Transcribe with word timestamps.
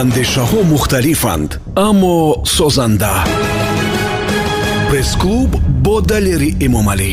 андешаҳо 0.00 0.60
мухталифанд 0.72 1.50
аммо 1.88 2.16
созанда. 2.56 3.14
Пресс-клуб 4.88 5.50
бо 5.84 5.94
далери 6.10 6.50
эмомалӣ 6.66 7.12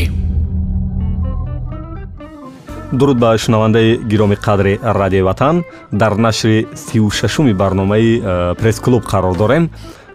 дуруд 3.00 3.18
ба 3.23 3.38
шунавандаи 3.44 4.00
гироми 4.12 4.38
қадри 4.46 4.73
радиои 5.00 5.28
ватан 5.29 5.55
дар 5.92 6.14
нашри 6.25 6.68
сию 6.86 7.10
шашуми 7.20 7.54
барномаи 7.54 8.21
э, 8.23 8.55
пресс-клуб 8.60 9.04
қарор 9.11 9.36
дорем 9.38 9.64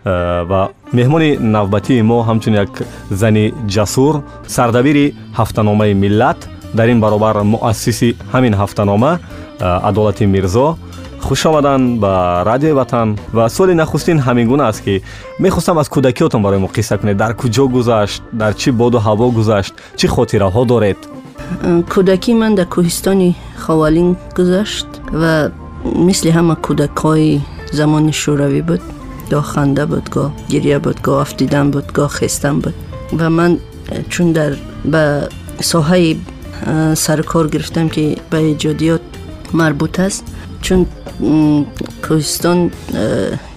э, 0.05 0.45
ва 0.51 0.61
меҳмони 0.99 1.31
навбатии 1.57 2.03
мо 2.03 2.19
ҳамчун 2.29 2.55
як 2.65 2.73
зани 3.11 3.45
ҷасур 3.75 4.15
сардабири 4.47 5.15
ҳафтаномаи 5.39 5.93
миллат 5.95 6.41
дар 6.79 6.89
ин 6.89 7.01
баробар 7.05 7.37
муассиси 7.55 8.17
ҳамин 8.33 8.55
ҳафтанома 8.61 9.13
э, 9.19 9.65
адолати 9.89 10.25
мирзо 10.27 10.69
хуш 11.24 11.46
омадан 11.46 12.00
ба 12.00 12.44
радиои 12.46 12.72
ватан 12.72 13.18
ва 13.34 13.50
суоли 13.50 13.74
нахустин 13.74 14.20
ҳамин 14.20 14.48
гуна 14.48 14.68
аст 14.68 14.82
ки 14.86 15.02
мехостам 15.40 15.78
аз 15.78 15.88
кӯдакиётон 15.90 16.42
барои 16.42 16.60
мо 16.60 16.68
қисса 16.68 16.98
кунед 16.98 17.18
дар 17.18 17.34
куҷо 17.42 17.68
гузашт 17.68 18.22
дар 18.42 18.54
чӣ 18.54 18.70
боду 18.72 18.98
ҳаво 18.98 19.32
гузашт 19.38 19.74
чӣ 20.00 20.08
хотираҳо 20.16 20.66
доред 20.66 21.00
кӯдакии 21.94 22.36
ман 22.42 22.56
дар 22.56 22.68
кӯҳистони 22.76 23.36
ховалин 23.64 24.10
гузашт 24.38 24.88
ва 25.22 25.34
мисли 26.08 26.30
ҳама 26.38 26.56
кӯдакҳои 26.66 27.42
замони 27.78 28.14
шӯравӣ 28.22 28.62
буд 28.70 28.82
гоҳ 29.32 29.46
ханда 29.54 29.84
буд 29.92 30.06
гоҳ 30.16 30.30
гирья 30.52 30.78
буд 30.86 30.98
гоҳ 31.06 31.18
афтидан 31.26 31.68
буд 31.74 31.88
гоҳ 31.98 32.12
хестан 32.20 32.56
буд 32.64 32.76
ва 33.20 33.28
ман 33.38 33.52
чун 34.12 34.28
дар 34.38 34.52
ба 34.94 35.04
соҳаи 35.72 36.18
сарукор 37.06 37.46
гирифтам 37.54 37.88
ки 37.96 38.04
ба 38.32 38.38
эҷодиёт 38.52 39.04
марбут 39.60 39.96
аст 40.08 40.24
چون 40.65 40.87
کوهستان 42.09 42.71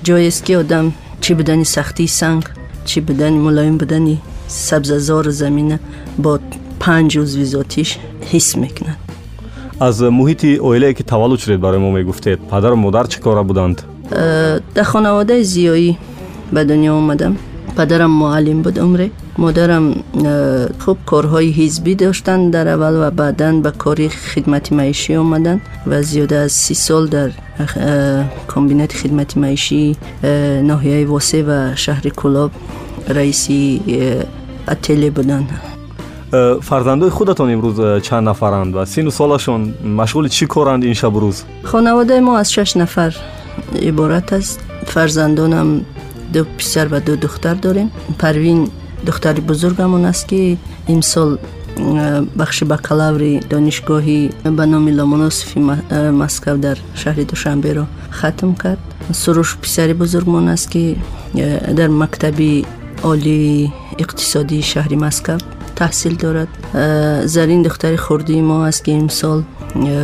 جایی 0.03 0.27
است 0.27 0.45
که 0.45 0.57
آدم 0.57 0.93
چی 1.21 1.33
بدنی 1.33 1.63
سختی 1.63 2.07
سنگ 2.07 2.43
چی 2.85 3.01
بدنی 3.01 3.37
ملایم 3.37 3.77
بدنی 3.77 4.21
سبززار 4.47 5.29
زمینه 5.29 5.79
با 6.17 6.39
پنج 6.79 7.17
عضو 7.17 7.43
ذاتیش 7.43 7.97
حس 8.31 8.55
می‌کنند 8.55 8.97
از 9.79 10.01
محیط 10.01 10.45
اویله 10.45 10.93
که 10.93 11.03
تولد 11.03 11.39
چرید 11.39 11.61
برای 11.61 11.77
ما 11.79 11.91
می‌گفتید 11.91 12.39
پدر 12.51 12.71
و 12.71 12.75
مادر 12.75 13.03
چه 13.03 13.19
کاره 13.19 13.43
بودند؟ 13.43 13.81
در 14.75 14.83
خانواده 14.83 15.43
زیایی 15.43 15.97
به 16.53 16.63
دنیا 16.63 16.95
اومدم. 16.95 17.35
پدرم 17.77 18.11
معلم 18.11 18.61
بود 18.61 18.79
عمره 18.79 19.11
модарам 19.37 19.85
хуб 20.83 20.97
корҳои 21.11 21.49
ҳизбӣ 21.59 21.93
доштанд 22.03 22.51
дар 22.55 22.67
аввал 22.75 22.95
ва 23.03 23.09
баъдан 23.11 23.55
ба 23.65 23.71
кори 23.83 24.09
хидмати 24.33 24.71
маишӣ 24.79 25.13
омаданд 25.23 25.61
ва 25.85 25.97
зиёда 26.09 26.37
аз 26.45 26.53
си 26.53 26.75
сол 26.75 27.07
дар 27.07 27.29
комбинати 28.53 28.95
хидмати 29.01 29.39
маишии 29.39 29.97
ноҳияи 30.71 31.05
восе 31.13 31.39
ва 31.49 31.59
шаҳри 31.83 32.11
кӯлоб 32.21 32.51
раиси 33.17 33.61
ателе 34.73 35.09
буданд 35.17 35.49
фарзандои 36.69 37.09
худатон 37.09 37.49
имрӯз 37.55 38.01
чанд 38.07 38.25
нафаранд 38.29 38.71
ва 38.75 38.85
сину 38.85 39.11
солашон 39.11 39.61
машғули 40.01 40.29
чӣ 40.29 40.45
коранд 40.47 40.83
ин 40.83 40.93
шабу 41.01 41.19
рӯз? 41.23 41.37
Хонаводаи 41.71 42.21
мо 42.27 42.33
аз 42.41 42.49
шаш 42.55 42.75
нафар 42.75 43.11
иборат 43.89 44.31
аст. 44.33 44.59
Фарзандонам 44.93 45.85
ду 46.33 46.45
писар 46.57 46.87
ва 46.87 46.99
ду 46.99 47.15
духтар 47.17 47.55
дорем. 47.55 47.91
Парвин 48.19 48.69
دختری 49.05 49.41
بزرگمون 49.41 50.05
است 50.05 50.27
که 50.27 50.57
امسال 50.87 51.37
بخش 52.39 52.63
بکلاوری 52.63 53.39
دانشگاهی 53.39 54.29
به 54.43 54.65
نام 54.65 54.87
لامونوسفی 54.87 55.59
مسکو 55.91 56.57
در 56.57 56.77
شهر 56.93 57.15
دوشنبه 57.15 57.73
را 57.73 57.85
ختم 58.11 58.55
کرد. 58.55 58.77
سروش 59.11 59.57
پسر 59.57 59.93
بزرگمون 59.93 60.47
است 60.47 60.71
که 60.71 60.95
در 61.75 61.87
مکتب 61.87 62.65
عالی 63.03 63.73
اقتصادی 63.99 64.61
شهر 64.61 64.95
مسکو 64.95 65.37
تحصیل 65.75 66.15
دارد. 66.15 66.47
زرین 67.27 67.61
دختر 67.61 67.95
خوردی 67.95 68.41
ما 68.41 68.65
است 68.65 68.83
که 68.83 68.91
امسال 68.91 69.43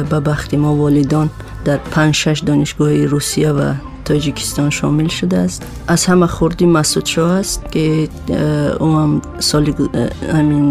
به 0.09 0.20
بخت 0.20 0.53
ما 0.53 0.76
والدان 0.76 1.30
در 1.66 1.78
5 1.78 2.16
6 2.16 2.40
دانشگاه 2.40 3.06
روسیه 3.06 3.52
و 3.52 3.74
тоҷикистон 4.09 4.71
шомил 4.78 5.09
шудааст 5.19 5.61
аз 5.94 6.03
ҳама 6.11 6.28
хурдӣ 6.37 6.66
масудшоҳ 6.78 7.31
аст 7.41 7.61
ки 7.72 7.87
ӯам 8.87 9.12
соли 9.50 9.72
ҳамин 10.37 10.66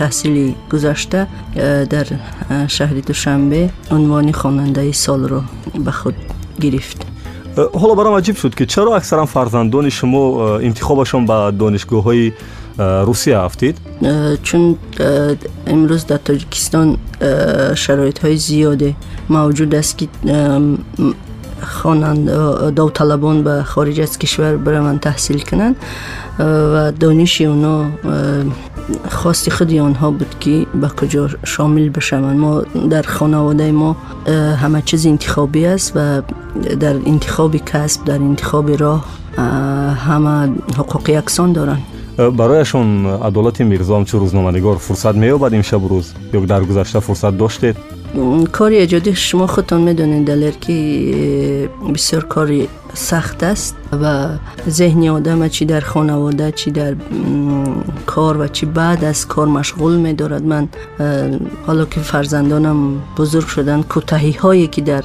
таҳсили 0.00 0.46
гузашта 0.72 1.20
дар 1.92 2.06
шаҳри 2.76 3.02
душанбе 3.10 3.62
унвони 3.96 4.32
хонандаи 4.40 4.92
солро 5.04 5.40
ба 5.86 5.92
худ 6.00 6.16
гирифт 6.64 6.98
ҳоло 7.80 7.94
баром 8.00 8.14
аҷиб 8.20 8.36
шуд 8.42 8.54
ки 8.58 8.64
чаро 8.74 8.90
аксаран 9.00 9.26
фарзандони 9.34 9.90
шумо 9.98 10.22
интихобашон 10.68 11.22
ба 11.30 11.36
донишгоҳҳои 11.62 12.26
русия 13.08 13.38
афтид 13.48 13.76
чун 14.46 14.64
имрӯз 15.74 16.02
дар 16.10 16.20
тоҷикистон 16.28 16.88
шароитҳои 17.82 18.36
зиёде 18.46 18.90
мавҷуд 19.36 19.70
аст 19.80 19.92
ки 19.98 20.06
хонанд 21.62 22.22
довталабон 22.78 23.42
ба 23.42 23.64
хориҷ 23.72 23.98
аз 24.06 24.16
кишвар 24.22 24.54
бираванд 24.56 25.00
таҳсил 25.06 25.38
кунанд 25.48 25.76
ва 26.72 26.92
дониши 27.02 27.44
онҳо 27.54 27.76
хости 29.20 29.50
худи 29.56 29.76
онҳо 29.88 30.08
буд 30.18 30.32
ки 30.42 30.54
ба 30.82 30.88
куҷо 30.98 31.22
шомил 31.52 31.88
бишаванд 31.96 32.38
мо 32.44 32.52
дар 32.92 33.04
хонаводаи 33.16 33.72
мо 33.82 33.90
ҳама 34.62 34.80
чиз 34.88 35.02
интихобӣ 35.12 35.62
аст 35.74 35.88
ва 35.96 36.06
дар 36.82 36.94
интихоби 37.12 37.60
касб 37.72 38.00
дар 38.10 38.20
интихоби 38.30 38.74
роҳ 38.84 38.98
ҳама 40.06 40.34
ҳуқуқи 40.78 41.10
яксон 41.22 41.48
доранд 41.58 41.82
барояшон 42.40 42.88
адолати 43.28 43.62
мирзо 43.64 43.92
ҳамчун 43.98 44.18
рӯзноманигор 44.24 44.76
фурсат 44.86 45.14
меёбад 45.16 45.52
имшабу 45.58 45.86
рӯз 45.92 46.06
ё 46.36 46.46
дар 46.46 46.62
гузашта 46.64 47.00
фурсат 47.00 47.36
доштед 47.36 47.76
کار 48.51 48.71
ایجادی 48.71 49.15
شما 49.15 49.47
خودتان 49.47 49.81
می‌دونین 49.81 50.51
که 50.61 51.69
بسیار 51.93 52.23
کاری 52.23 52.67
سخت 52.93 53.43
است 53.43 53.75
و 54.01 54.27
ذهنی 54.69 55.09
آدم 55.09 55.47
چی 55.47 55.65
در 55.65 55.79
خانواده 55.79 56.51
چی 56.51 56.71
در 56.71 56.95
کار 58.05 58.37
و 58.37 58.47
چی 58.47 58.65
بعد 58.65 59.03
از 59.03 59.27
کار 59.27 59.47
مشغول 59.47 59.95
میدارد. 59.95 60.43
من 60.43 60.67
حالا 61.67 61.85
که 61.85 61.99
فرزندانم 61.99 63.01
بزرگ 63.17 63.47
شدن 63.47 63.83
کتهی 63.89 64.31
هایی 64.31 64.67
که 64.67 64.81
در 64.81 65.03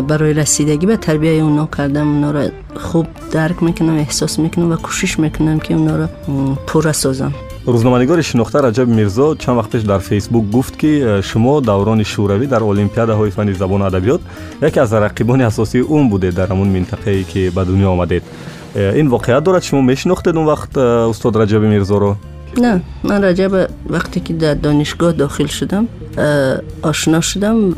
برای 0.00 0.32
رسیدگی 0.32 0.86
به 0.86 0.96
تربیه 0.96 1.42
اونا 1.42 1.68
کردم 1.76 2.08
اونا 2.08 2.30
را 2.30 2.48
خوب 2.76 3.06
درک 3.30 3.62
می‌کنم 3.62 3.94
احساس 3.94 4.38
می‌کنم 4.38 4.72
و 4.72 4.76
کوشش 4.76 5.18
می‌کنم 5.18 5.58
که 5.58 5.74
اونا 5.74 5.96
را 5.96 6.08
پوره 6.66 6.92
سازم 6.92 7.32
рӯзноманигори 7.66 8.22
шинохта 8.22 8.58
раҷаб 8.60 8.88
мирзо 8.88 9.36
чанд 9.36 9.58
вақт 9.58 9.70
пеш 9.70 9.82
дар 9.82 10.00
фейсбук 10.00 10.44
гуфт 10.50 10.76
ки 10.76 11.00
э, 11.00 11.22
шумо 11.22 11.60
даврони 11.60 12.04
шӯравӣ 12.04 12.46
дар 12.46 12.62
олимпиадаҳои 12.62 13.30
фанни 13.30 13.54
забону 13.54 13.86
адабиёт 13.86 14.20
яке 14.60 14.80
аз 14.80 14.92
рақибони 14.92 15.44
асосии 15.44 15.80
ун 15.80 16.10
будед 16.10 16.34
дар 16.34 16.48
ҳамун 16.50 16.68
минтақае 16.68 17.24
ки 17.24 17.48
ба 17.48 17.64
дунё 17.64 17.88
омадед. 17.92 18.22
Э, 18.74 19.00
ин 19.00 19.08
воқеият 19.08 19.44
дорад 19.44 19.64
шумо 19.64 19.80
мешинохтед 19.82 20.36
он 20.36 20.44
вақт 20.44 20.72
э, 20.76 21.06
устод 21.08 21.36
раҷаби 21.36 21.66
мирзоро 21.66 22.16
نه 22.58 22.80
من 23.04 23.22
راجع 23.22 23.66
وقتی 23.90 24.20
که 24.20 24.34
در 24.34 24.54
دانشگاه 24.54 25.12
داخل 25.12 25.46
شدم 25.46 25.88
آشنا 26.82 27.20
شدم 27.20 27.76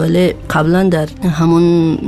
ولی 0.00 0.34
قبلا 0.50 0.88
در 0.88 1.08
همون 1.30 1.98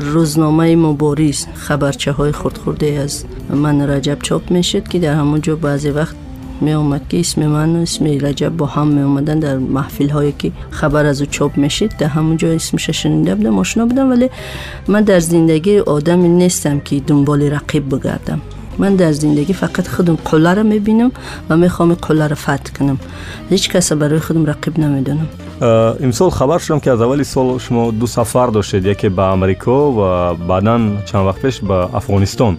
روزنامه 0.00 0.76
مبارز 0.76 1.46
خبرچه 1.54 2.12
های 2.12 2.32
خود 2.32 2.84
از 2.84 3.24
من 3.50 3.90
رجب 3.90 4.18
چاپ 4.22 4.50
می‌شد 4.50 4.88
که 4.88 4.98
در 4.98 5.14
همون 5.14 5.40
جا 5.40 5.56
بعضی 5.56 5.90
وقت 5.90 6.14
می 6.60 6.72
اومد 6.72 7.08
که 7.08 7.20
اسم 7.20 7.46
من 7.46 7.76
و 7.76 7.78
اسم 7.78 8.04
رجب 8.04 8.48
با 8.48 8.66
هم 8.66 8.86
می 8.86 9.02
اومدن 9.02 9.38
در 9.38 9.56
محفل 9.56 10.08
هایی 10.08 10.34
که 10.38 10.52
خبر 10.70 11.06
از 11.06 11.20
او 11.20 11.26
چاپ 11.26 11.56
میشید 11.56 11.96
در 11.96 12.06
همونجا 12.06 12.48
اسمش 12.48 12.90
شنیده 12.90 13.34
بودم 13.34 13.58
آشنا 13.58 13.86
بودم 13.86 14.10
ولی 14.10 14.30
من 14.88 15.00
در 15.02 15.20
زندگی 15.20 15.78
آدمی 15.78 16.28
نیستم 16.28 16.80
که 16.80 17.00
دنبال 17.00 17.42
رقیب 17.42 17.94
بگردم. 17.94 18.40
Ман 18.78 18.96
дар 18.96 19.12
зиндагӣ 19.12 19.54
фақат 19.62 19.86
худам 19.88 20.16
қулларо 20.28 20.62
мебинам 20.62 21.12
ва 21.48 21.54
мехоҳам 21.56 21.96
қулларо 22.06 22.34
фат 22.34 22.70
кунам. 22.76 22.98
Ҳеҷ 23.50 23.72
каса 23.72 23.96
барои 23.96 24.20
худам 24.20 24.44
рақиб 24.44 24.78
намедонам. 24.78 25.28
Имсол 26.00 26.30
хабар 26.30 26.60
шудам 26.60 26.80
ки 26.80 26.88
аз 26.88 27.00
аввали 27.00 27.24
сол 27.24 27.58
шумо 27.58 27.92
ду 27.92 28.06
сафар 28.06 28.50
доштед 28.50 28.84
яке 28.84 29.08
ба 29.10 29.32
амрико 29.32 29.92
ва 29.92 30.36
баъдан 30.48 30.98
чанд 31.06 31.26
вақт 31.28 31.40
пеш 31.40 31.60
ба 31.62 31.88
афғонистон. 31.92 32.58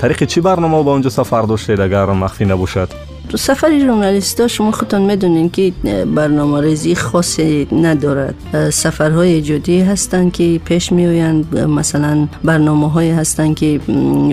Тариқи 0.00 0.26
чӣ 0.26 0.40
барнома 0.40 0.82
ба 0.82 0.90
он 0.92 1.02
ҷо 1.02 1.10
сафар 1.10 1.46
доштед 1.46 1.80
агар 1.80 2.08
махфӣ 2.14 2.44
набошад 2.44 2.90
تو 3.28 3.36
سفر 3.36 3.78
ژورنالیستا 3.78 4.48
شما 4.48 4.70
خودتان 4.70 5.02
می‌دونین 5.02 5.50
که 5.50 5.72
برنامه 6.14 6.60
ریزی 6.60 6.94
خاصی 6.94 7.68
ندارد. 7.72 8.34
سفرهای 8.70 9.42
جدی 9.42 9.80
هستند 9.80 10.32
که 10.32 10.60
پیش 10.64 10.92
میآیند. 10.92 11.58
مثلا 11.58 12.28
برنامه 12.44 12.90
های 12.90 13.10
هستند 13.10 13.56
که 13.56 13.80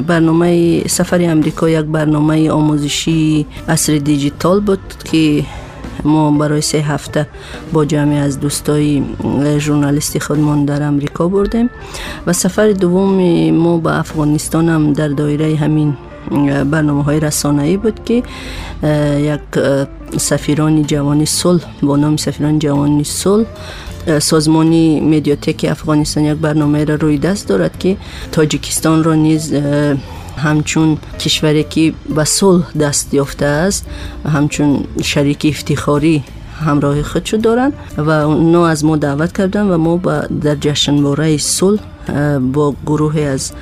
برنامه 0.07 0.81
سفر 0.87 1.21
امریکا 1.21 1.69
یک 1.69 1.85
برنامه 1.85 2.51
آموزشی 2.51 3.45
اصر 3.67 3.97
دیجیتال 3.97 4.59
بود 4.59 4.79
که 5.03 5.43
ما 6.03 6.31
برای 6.31 6.61
سه 6.61 6.77
هفته 6.77 7.27
با 7.73 7.85
جمعی 7.85 8.17
از 8.17 8.39
دوستای 8.39 9.03
ژورنالیستی 9.57 10.19
خودمون 10.19 10.65
در 10.65 10.83
امریکا 10.83 11.27
بردیم. 11.27 11.69
و 12.27 12.33
سفر 12.33 12.71
دوم 12.71 13.49
ما 13.51 13.77
به 13.77 13.99
افغانستان 13.99 14.69
هم 14.69 14.93
در 14.93 15.07
دایره 15.07 15.55
همین 15.55 15.97
برنامه 16.71 17.03
های 17.03 17.19
رسانه 17.19 17.63
ای 17.63 17.77
بود 17.77 18.03
که 18.05 18.23
یک 19.17 19.41
سفیران 20.17 20.83
جوانی 20.83 21.25
صلح 21.25 21.63
با 21.81 21.97
نام 21.97 22.17
سفیران 22.17 22.59
جوانی 22.59 23.03
صلح 23.03 23.45
سازمانی 24.19 24.99
مدیاتک 24.99 25.65
افغانستان 25.69 26.23
یک 26.23 26.37
برنامه 26.37 26.85
را 26.85 26.95
روی 26.95 27.17
دست 27.17 27.47
دارد 27.47 27.79
که 27.79 27.97
تاجیکستان 28.31 29.03
را 29.03 29.15
نیز 29.15 29.53
همچون 30.37 30.97
کشوری 31.19 31.63
که 31.63 31.93
به 32.15 32.23
صلح 32.23 32.71
دست 32.79 33.13
یافته 33.13 33.45
است 33.45 33.85
همچون 34.25 34.83
شریک 35.01 35.45
افتخاری 35.49 36.23
همراه 36.65 37.01
خودشو 37.01 37.37
دارن 37.37 37.73
و 37.97 38.09
اونا 38.09 38.67
از 38.67 38.85
ما 38.85 38.95
دعوت 38.95 39.37
کردن 39.37 39.61
و 39.61 39.77
ما 39.77 39.97
در 40.41 40.55
جشنواره 40.55 41.37
صلح 41.37 41.79
Э, 42.07 42.39
бо 42.39 42.73
гурӯҳе 42.85 43.33
аз 43.35 43.53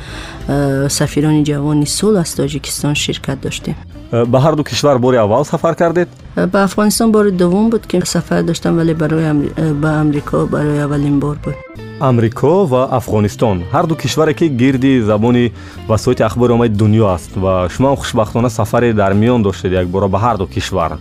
э, 0.48 0.90
сафирони 0.90 1.44
ҷавони 1.44 1.86
сулҳ 1.86 2.18
аз 2.24 2.30
тоҷикистон 2.36 2.96
ширкат 2.96 3.40
доштем. 3.42 3.76
Э, 4.12 4.26
ба 4.26 4.38
ҳар 4.40 4.56
ду 4.56 4.64
кишвар 4.64 4.98
бори 4.98 5.18
аввал 5.18 5.46
сафар 5.46 5.76
кардед? 5.76 6.10
Ба 6.36 6.64
афғонистон 6.68 7.12
бори 7.12 7.32
дувум 7.32 7.70
буд 7.70 7.86
ки 7.88 8.02
сафар 8.06 8.44
доштам 8.44 8.76
вале 8.78 8.94
барои 8.94 9.52
ба 9.74 9.90
амрико 10.02 10.48
барои 10.52 10.80
аввалин 10.80 11.20
бор 11.20 11.38
буд. 11.44 11.56
Амрико 12.00 12.66
ва 12.66 12.88
афғонистон. 12.92 13.64
Ҳар 13.74 13.86
ду 13.88 13.96
кишваре 13.96 14.34
ки 14.34 14.46
гирди 14.48 15.02
забони 15.02 15.52
васоити 15.88 16.24
ахбори 16.24 16.54
омади 16.54 16.76
дунё 16.76 17.06
аст 17.16 17.32
ва 17.36 17.68
шумоам 17.70 17.98
хушбахтона 17.98 18.50
сафаре 18.50 18.94
дар 18.94 19.14
миён 19.14 19.44
доштед 19.44 19.72
якбора 19.72 20.08
ба 20.08 20.18
ҳар 20.18 20.38
ду 20.38 20.48
кишвар. 20.48 20.98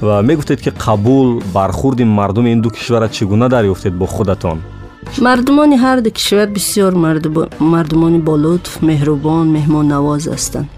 Ва 0.00 0.22
мегуфтед 0.22 0.60
ки 0.62 0.70
қабул 0.70 1.42
бархурди 1.52 2.04
мардуми 2.04 2.50
ин 2.52 2.62
ду 2.62 2.70
кишварро 2.70 3.08
чӣ 3.08 3.24
гуна 3.26 3.48
дарёфтед 3.48 3.92
бо 3.94 4.06
худатон? 4.06 4.62
мардумони 5.18 5.76
ҳар 5.76 6.00
ду 6.00 6.10
кишвар 6.10 6.48
бисёр 6.48 6.92
мардумони 7.74 8.20
болутф 8.30 8.72
меҳрубон 8.88 9.46
меҳмоннавоз 9.56 10.24
ҳастанд. 10.34 10.68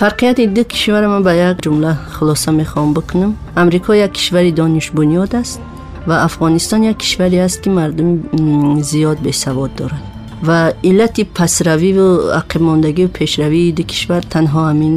Фарқияти 0.00 0.46
ду 0.56 0.64
кишвар 0.64 1.04
ман 1.08 1.22
ба 1.22 1.32
як 1.32 1.56
ҷумла 1.64 1.92
хулоса 2.16 2.50
мехоҳам 2.60 2.94
бикунам. 2.94 3.36
Амрико 3.54 3.92
як 3.92 4.12
кишвари 4.12 4.52
донишбунёд 4.52 5.34
аст 5.34 5.60
ва 6.08 6.16
афғонистон 6.26 6.80
як 6.90 6.98
кишваре 6.98 7.38
аст 7.44 7.60
ки 7.62 7.68
мардуми 7.68 8.82
зиёд 8.82 9.18
бесавод 9.20 9.70
дорад. 9.78 10.02
Ва 10.42 10.72
иллати 10.82 11.24
пасравиву 11.24 12.30
ақибмондагию 12.40 13.08
пешравии 13.08 13.72
ду 13.72 13.82
кишвар 13.84 14.22
танҳо 14.34 14.60
ҳамин 14.70 14.94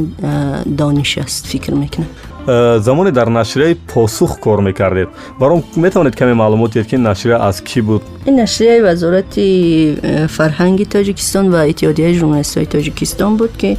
дониш 0.66 1.18
аст 1.18 1.46
фикр 1.46 1.72
мекунам. 1.74 2.08
Э, 2.46 2.78
замоне 2.78 3.10
дар 3.10 3.30
нашрияи 3.30 3.74
посух 3.74 4.38
кор 4.38 4.60
мекардед. 4.60 5.08
Баром 5.38 5.64
метавонед 5.76 6.14
каме 6.16 6.34
маълумот 6.34 6.72
диҳед 6.72 6.86
ки 6.86 6.94
ин 6.96 7.02
нашрия 7.02 7.38
аз 7.40 7.62
кӣ 7.62 7.82
буд? 7.82 8.02
Ин 8.26 8.36
нашрияи 8.36 8.82
вазорати 8.82 9.96
э, 10.02 10.28
фарҳанги 10.28 10.84
тоҷикистон 10.84 11.50
ва 11.50 11.66
иттиҳодияи 11.70 12.14
журналистҳои 12.20 12.66
тоҷикистон 12.66 13.36
буд 13.36 13.56
ки 13.56 13.78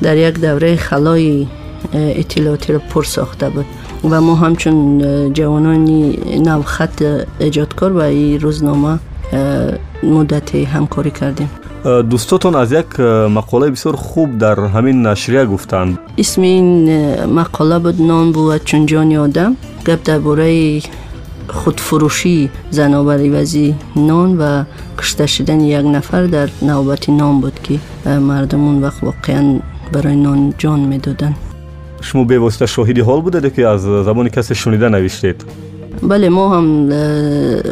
дар 0.00 0.16
як 0.16 0.40
давраи 0.40 0.76
халои 0.76 1.46
э, 1.92 2.20
иттилоотеро 2.20 2.80
пур 2.90 3.06
сохта 3.06 3.50
буд. 3.50 3.66
Ва 4.02 4.20
мо 4.20 4.34
ҳамчун 4.42 4.76
ҷавонони 5.38 6.40
навхат 6.48 6.94
эҷодкор 7.38 7.90
ва 7.92 8.06
и 8.10 8.38
рӯзнома 8.38 8.98
муддате 10.02 10.66
ҳамкорӣ 10.74 11.10
кардем. 11.10 11.48
Э, 11.82 12.02
дӯстотон 12.02 12.56
аз 12.56 12.70
як 12.70 12.98
э, 12.98 13.28
мақолаи 13.28 13.70
бисёр 13.70 13.96
хуб 13.96 14.36
дар 14.36 14.58
ҳамин 14.58 15.00
нашрия 15.00 15.46
гуфтанд. 15.46 15.96
Исми 16.18 16.58
ин 16.58 16.88
э, 16.88 17.26
мақола 17.26 17.80
буд 17.80 17.98
нон 17.98 18.32
бувад 18.32 18.64
чун 18.64 18.84
ҷони 18.86 19.16
одам. 19.16 19.56
Гап 19.84 20.04
дар 20.04 20.20
бораи 20.20 20.82
худфурӯшии 21.48 22.50
зано 22.70 23.02
бар 23.04 23.20
ивази 23.20 23.74
нон 23.94 24.36
ва 24.36 24.66
кушта 24.98 25.26
шудани 25.26 25.70
як 25.70 25.84
нафар 25.84 26.28
дар 26.28 26.50
навбати 26.60 27.10
нон 27.10 27.40
буд 27.40 27.54
ки 27.54 27.80
мардумон 28.04 28.82
вақт 28.84 29.00
воқеан 29.00 29.62
барои 29.92 30.16
нон 30.16 30.52
ҷон 30.58 30.80
медоданд. 30.86 31.36
Шумо 32.02 32.24
бевосита 32.24 32.66
шоҳиди 32.66 33.00
ҳол 33.00 33.22
будеде 33.22 33.50
ки 33.50 33.62
аз 33.62 33.80
забони 33.80 34.30
касе 34.30 34.54
шунида 34.54 34.90
навиштед? 34.90 35.46
Бале 36.02 36.28
мо 36.28 36.44
ҳам 36.52 36.90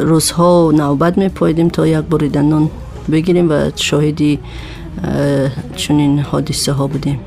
рӯзҳо 0.09 0.71
навбат 0.71 1.17
мепоидем 1.17 1.69
то 1.69 1.85
як 1.85 2.05
бурида 2.05 2.41
нон 2.41 2.69
بگیریم 3.09 3.51
و 3.51 3.71
شاهدی 3.75 4.39
چنین 5.75 6.19
حادثه 6.19 6.71
ها 6.71 6.87
بودیم. 6.87 7.19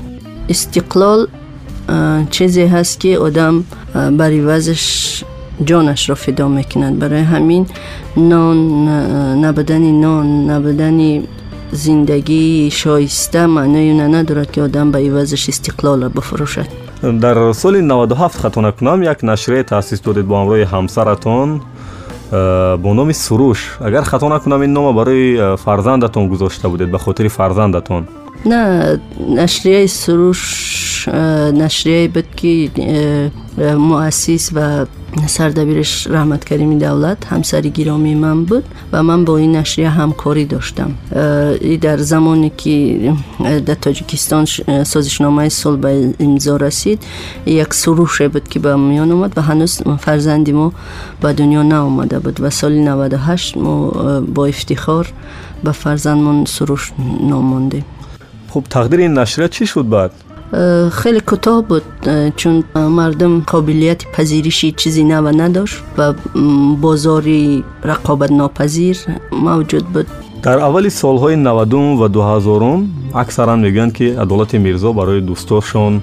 استقلال 0.49 1.27
چیزی 2.29 2.61
هست 2.61 2.99
که 2.99 3.17
آدم 3.17 3.63
برای 3.93 4.41
وزش 4.41 5.23
جانش 5.65 6.09
را 6.09 6.15
فدا 6.15 6.47
می‌کنند 6.47 6.99
برای 6.99 7.21
همین 7.21 7.65
نان 8.17 8.87
نبدن 9.45 9.91
نان 9.91 10.49
نبدن 10.49 11.23
زندگی 11.71 12.69
شایسته 12.71 13.45
معنی 13.45 13.93
ندارد 13.93 14.51
که 14.51 14.61
آدم 14.61 14.91
به 14.91 15.09
وزش 15.11 15.49
استقلال 15.49 16.07
بفروشد. 16.07 16.67
در 17.21 17.51
سال 17.51 17.81
97 17.81 18.39
خطا 18.39 18.61
نکنم 18.61 19.03
یک 19.03 19.17
نشریه 19.23 19.63
تاسیس 19.63 20.01
دادید 20.01 20.27
با 20.27 20.41
همراه 20.41 20.63
همسرتان. 20.63 21.61
Э, 22.31 22.77
бо 22.77 22.93
номи 22.93 23.13
суруш. 23.13 23.77
Агар 23.79 24.03
хато 24.03 24.29
накунам 24.29 24.63
ин 24.63 24.73
нома 24.73 24.93
барои 24.93 25.37
э, 25.37 25.57
фарзандатон 25.57 26.29
гузошта 26.29 26.69
будед 26.69 26.89
ба 26.89 26.97
хотири 26.97 27.27
фарзандатон. 27.27 28.07
На 28.45 28.99
нашрияи 29.17 29.87
суруш 29.87 31.05
э, 31.07 31.51
нашрияе 31.51 32.09
буд 32.09 32.25
ки 32.35 32.71
муассис 33.57 34.51
ва 34.51 34.87
سردبیرش 35.27 36.07
رحمت 36.07 36.45
کریمی 36.45 36.79
دولت 36.79 37.25
همسری 37.25 37.69
گرامی 37.69 38.15
من 38.15 38.45
بود 38.45 38.63
و 38.91 39.03
من 39.03 39.25
با 39.25 39.37
این 39.37 39.55
نشریه 39.55 39.89
همکاری 39.89 40.45
داشتم 40.45 40.91
در 41.81 41.97
زمانی 41.97 42.51
که 42.57 43.13
در 43.65 43.73
تاجیکستان 43.73 44.45
سازشنامه 44.83 45.49
صلح 45.49 45.79
به 45.79 46.13
امضا 46.19 46.57
رسید 46.57 47.03
یک 47.45 47.73
سروش 47.73 48.21
بود 48.21 48.47
که 48.47 48.59
به 48.59 48.75
میان 48.75 49.11
اومد 49.11 49.37
و 49.37 49.41
هنوز 49.41 49.81
فرزندی 49.99 50.51
ما 50.51 50.73
به 51.21 51.33
دنیا 51.33 51.63
نه 51.63 52.19
بود 52.19 52.41
و 52.41 52.49
سال 52.49 52.73
98 52.73 53.57
ما 53.57 53.89
با 54.19 54.45
افتخار 54.45 55.13
به 55.63 55.71
فرزندمون 55.71 56.45
سروش 56.45 56.91
نام 57.21 57.69
خب 58.49 58.63
تقدیر 58.69 58.99
این 58.99 59.13
نشریه 59.19 59.47
چی 59.47 59.65
شد 59.65 59.89
بعد؟ 59.89 60.11
Э, 60.55 60.89
хеле 61.01 61.19
кӯтоҳ 61.29 61.57
буд 61.69 61.83
э, 62.05 62.31
чун 62.37 62.63
э, 62.75 62.87
мардум 62.97 63.41
қобилияти 63.41 64.05
пазириши 64.15 64.71
чизи 64.71 65.03
нава 65.03 65.31
надошт 65.31 65.81
ва 65.97 66.15
бозори 66.83 67.63
рақобатнопазир 67.83 68.97
мавҷуд 69.31 69.85
буд. 69.93 70.07
Дар 70.43 70.57
аввали 70.67 70.89
солҳои 70.89 71.35
навадум 71.35 71.97
ва 71.97 72.07
дуҳазорум 72.15 72.79
аксаран 73.13 73.59
мегӯянд 73.65 73.93
ки 73.97 74.07
адолати 74.23 74.57
мирзо 74.65 74.93
барои 74.93 75.21
дӯстошон 75.21 75.93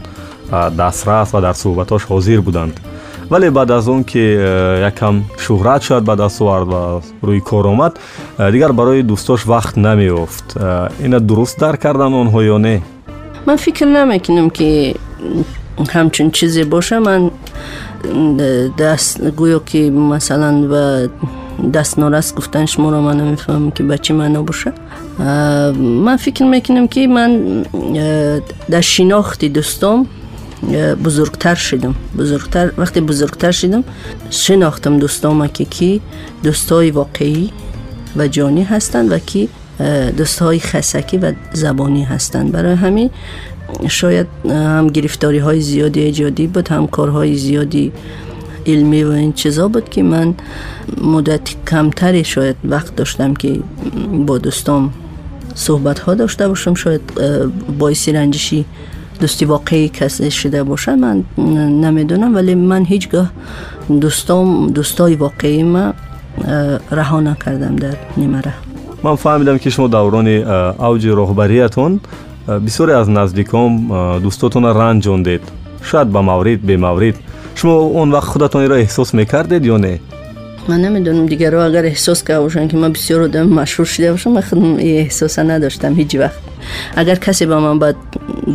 дастрас 0.80 1.28
ва 1.34 1.40
дар 1.40 1.54
суҳбатош 1.62 2.02
ҳозир 2.10 2.40
буданд. 2.40 2.74
Вале 3.30 3.50
баъд 3.50 3.70
аз 3.70 3.86
он 3.86 4.02
ки 4.02 4.24
якам 4.90 5.14
шӯҳрат 5.44 5.82
шояд 5.86 6.04
ба 6.04 6.16
даст 6.16 6.40
овард 6.40 6.68
ва 6.74 6.82
рӯи 7.22 7.40
кор 7.40 7.66
омад 7.66 7.92
дигар 8.54 8.72
барои 8.72 9.02
дӯстош 9.10 9.40
вақт 9.52 9.74
намеёфт. 9.86 10.46
Ина 11.06 11.18
дуруст 11.20 11.56
дарк 11.60 11.80
кардан 11.82 12.12
онҳо 12.22 12.40
ё 12.56 12.58
не? 12.58 12.82
من 13.46 13.56
فکر 13.56 13.86
نمی‌کنم 13.86 14.50
که 14.50 14.94
همچون 15.90 16.30
چیزی 16.30 16.64
باشه. 16.64 16.98
من 16.98 17.30
دست 18.78 19.30
گویا 19.30 19.58
که 19.58 19.90
مثلا 19.90 20.68
و 20.70 21.08
دست 21.70 21.98
نارست 21.98 22.34
گفتن 22.34 22.66
شما 22.66 22.90
رو 22.90 23.00
من 23.00 23.20
نمی‌فهمم 23.20 23.70
که 23.70 23.82
بچه 23.82 24.14
من 24.14 24.44
باشه. 24.44 24.72
من 25.78 26.16
فکر 26.16 26.44
می‌کنم 26.44 26.88
که 26.88 27.06
من 27.06 27.62
در 28.70 28.80
شناخت 28.80 29.44
دوستام 29.44 30.06
بزرگتر 31.04 31.54
شدم. 31.54 31.94
بزرگتر 32.18 32.72
وقتی 32.78 33.00
بزرگتر 33.00 33.50
شدم 33.50 33.84
شناختم 34.30 34.98
دوستام 34.98 35.46
که 35.46 35.64
کی 35.64 36.00
دوستای 36.42 36.90
واقعی 36.90 37.50
و 38.16 38.28
جانی 38.28 38.62
هستند 38.62 39.12
و 39.12 39.18
کی 39.18 39.48
دوستهای 40.16 40.60
خسکی 40.60 41.18
و 41.18 41.32
زبانی 41.52 42.04
هستند. 42.04 42.52
برای 42.52 42.74
همین 42.74 43.10
شاید 43.88 44.26
هم 44.44 44.86
گرفتاری 44.86 45.38
های 45.38 45.60
زیادی 45.60 46.00
ایجادی 46.00 46.46
بود 46.46 46.68
هم 46.68 46.86
کارهای 46.86 47.34
زیادی 47.34 47.92
علمی 48.66 49.04
و 49.04 49.10
این 49.10 49.32
چیزا 49.32 49.68
بود 49.68 49.88
که 49.88 50.02
من 50.02 50.34
مدت 51.02 51.40
کمتری 51.70 52.24
شاید 52.24 52.56
وقت 52.64 52.96
داشتم 52.96 53.34
که 53.34 53.60
با 54.26 54.38
دوستام 54.38 54.92
صحبت 55.54 55.98
ها 55.98 56.14
داشته 56.14 56.48
باشم. 56.48 56.74
شاید 56.74 57.00
باعث 57.78 58.08
رنجشی 58.08 58.64
دوستی 59.20 59.44
واقعی 59.44 59.88
کسی 59.88 60.30
شده 60.30 60.62
باشه 60.62 60.94
من 60.96 61.24
نمی‌دونم. 61.82 62.34
ولی 62.34 62.54
من 62.54 62.84
هیچگاه 62.84 63.30
دوستام 64.00 64.66
دوستای 64.66 65.14
واقعی 65.14 65.62
ما 65.62 65.94
رها 66.90 67.20
نکردم 67.20 67.76
در 67.76 67.96
نیمره 68.16 68.54
ман 69.02 69.16
фаҳмидам 69.16 69.58
ки 69.58 69.70
шумо 69.70 69.88
даврони 69.88 70.36
авҷи 70.88 71.10
роҳбарияатон 71.20 72.00
бисёре 72.66 72.92
аз 73.00 73.08
наздикон 73.08 73.70
дӯстотона 74.24 74.70
ранҷондед 74.80 75.42
шояд 75.88 76.08
ба 76.14 76.20
маврид 76.22 76.60
бемаврид 76.68 77.16
шумо 77.58 77.74
он 78.00 78.08
вақт 78.16 78.28
худатонеро 78.32 78.76
эҳсос 78.84 79.08
мекардед 79.20 79.62
ё 79.74 79.76
не 79.86 79.94
ман 80.68 80.80
намедонам 80.80 81.26
дигарҳо 81.32 81.62
агар 81.68 81.84
эҳсос 81.92 82.20
карда 82.26 82.42
бошам 82.44 82.68
ки 82.68 82.76
ман 82.76 82.92
бисёр 82.92 83.20
одам 83.28 83.46
машҳур 83.60 83.86
шида 83.94 84.12
бошам 84.12 84.32
ман 84.32 84.42
худам 84.48 84.76
эҳсоса 84.78 85.42
надоштам 85.42 85.92
ҳеҷ 86.00 86.12
вақт 86.22 86.40
агар 87.00 87.18
касе 87.26 87.46
ба 87.46 87.58
ман 87.66 87.78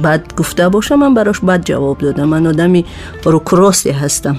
бад 0.05 0.21
гуфта 0.37 0.69
боша 0.69 0.95
ман 0.97 1.13
барош 1.13 1.39
бад 1.41 1.61
ҷавоб 1.69 1.99
додам 2.01 2.29
ман 2.29 2.47
одами 2.47 2.85
рукросте 3.25 3.91
ҳастам 4.01 4.35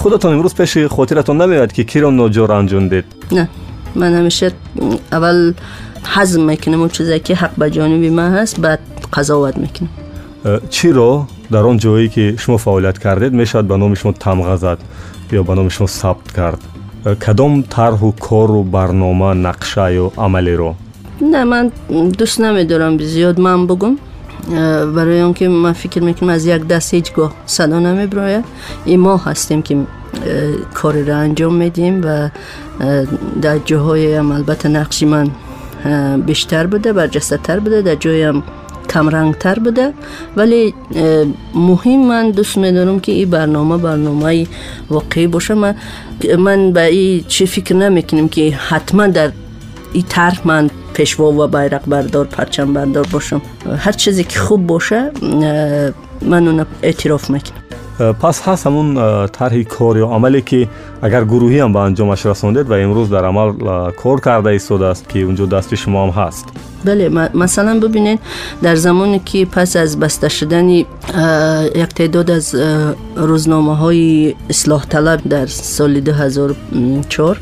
худатон 0.00 0.30
имрӯз 0.36 0.54
пеши 0.60 0.88
хотиратон 0.96 1.36
намеояд 1.36 1.72
ки 1.72 1.82
киро 1.90 2.10
ноҷо 2.10 2.44
ранҷондед 2.52 3.04
на 3.32 3.48
من 3.94 4.14
همیشه 4.14 4.52
اول 5.12 5.52
حزم 6.14 6.42
می‌کنم 6.42 6.80
اون 6.80 6.88
چیزی 6.88 7.18
که 7.18 7.34
حق 7.34 7.50
به 7.56 7.70
جانب 7.70 8.04
من 8.12 8.32
هست 8.32 8.60
بعد 8.60 8.80
قضاوت 9.12 9.56
می‌کنم. 9.56 9.88
چی 10.70 10.90
رو؟ 10.90 11.26
در 11.50 11.58
اون 11.58 11.76
جایی 11.76 12.08
که 12.08 12.34
شما 12.38 12.56
فعالیت 12.56 12.98
کردید 12.98 13.32
می‌شد 13.32 13.64
به 13.64 13.76
نام 13.76 13.94
شما 13.94 14.12
تمغه 14.12 14.56
زد 14.56 14.78
یا 15.32 15.42
به 15.42 15.54
نام 15.54 15.68
شما 15.68 15.86
ثبت 15.86 16.32
کرد. 16.36 16.58
کدام 17.26 17.62
طرح 17.62 18.00
و 18.00 18.10
کار 18.10 18.50
و 18.50 18.62
برنامه 18.62 19.34
نقشه 19.34 19.80
و 19.80 20.10
عملی 20.18 20.54
رو؟ 20.54 20.74
نه 21.20 21.44
من 21.44 21.72
دوست 22.18 22.40
نمیدارم 22.40 22.98
زیاد 22.98 23.40
من 23.40 23.66
بگم. 23.66 23.96
برای 24.94 25.20
اون 25.20 25.34
که 25.34 25.48
من 25.48 25.72
فکر 25.72 26.02
می‌کنم 26.02 26.28
از 26.28 26.46
یک 26.46 26.66
دست 26.66 26.94
هیچگاه 26.94 27.32
صدا 27.46 27.78
نمیبراید. 27.78 28.44
ما 28.86 29.16
هستیم 29.16 29.62
که 29.62 29.76
мо 30.12 30.18
ҳастем 30.18 30.58
ки 30.62 30.80
кореро 30.80 31.12
анҷом 31.12 31.54
медиҳем 31.56 32.02
ва 32.02 32.30
дар 33.36 33.58
ҷоҳоеам 33.58 34.32
албатта 34.32 34.68
нақши 34.68 35.04
ман 35.04 35.30
бештар 36.16 36.66
буда 36.66 36.90
барҷастатар 36.90 37.60
буда 37.60 37.82
дар 37.82 37.96
ҷоям 37.96 38.42
камрангтар 38.88 39.60
буда. 39.60 39.92
Вале 40.36 40.72
муҳим 41.54 42.00
ман 42.06 42.32
дӯст 42.32 42.56
медорам 42.56 43.00
ки 43.00 43.10
ин 43.10 43.30
барнома 43.30 43.78
барномаи 43.78 44.48
воқеӣ 44.90 45.28
боша 45.28 45.54
ман 46.36 46.72
ба 46.72 46.88
и 46.88 47.24
чи 47.28 47.46
фикр 47.46 47.74
намекунем 47.74 48.28
ки 48.28 48.56
ҳатман 48.68 49.10
дар 49.12 49.32
и 49.94 50.02
тарҳ 50.02 50.40
ман 50.44 50.70
пешво 50.94 51.32
ва 51.32 51.46
байрақбардор 51.46 52.26
парчамбардор 52.36 53.06
бошам. 53.08 53.42
Ҳар 53.64 53.96
чизе 53.96 54.24
ки 54.24 54.38
хуб 54.38 54.60
боша 54.60 55.12
ман 56.22 56.48
уна 56.48 56.66
эътироф 56.82 57.28
мекунам. 57.28 57.62
Э, 57.70 57.81
пас 58.21 58.37
ҳаст 58.45 58.63
ҳамун 58.67 58.87
э, 58.97 59.27
тарҳи 59.37 59.63
кор 59.75 59.95
ё 60.03 60.07
амале 60.17 60.41
ки 60.49 60.69
агар 61.01 61.23
гурӯҳиам 61.31 61.71
ба 61.75 61.81
анҷомаш 61.87 62.21
расондед 62.31 62.65
ва 62.71 62.77
имрӯз 62.85 63.07
дар 63.15 63.23
амал 63.31 63.49
э, 63.51 63.91
кор 64.01 64.17
карда 64.27 64.51
истодааст 64.59 65.03
ки 65.11 65.19
унҷо 65.29 65.45
дасти 65.55 65.75
шумоам 65.83 66.11
ҳаст 66.19 66.45
бале 66.87 67.05
масалан 67.43 67.79
бубинед 67.79 68.19
дар 68.61 68.75
замоне 68.75 69.19
ки 69.29 69.39
пас 69.45 69.75
аз 69.75 69.95
баста 69.95 70.29
шудани 70.29 70.85
як 71.85 71.91
теъдод 71.99 72.29
аз 72.37 72.45
рӯзномаҳои 73.29 74.35
ислоҳталаб 74.53 75.19
дар 75.33 75.47
соли 75.49 76.01
2004 76.01 77.37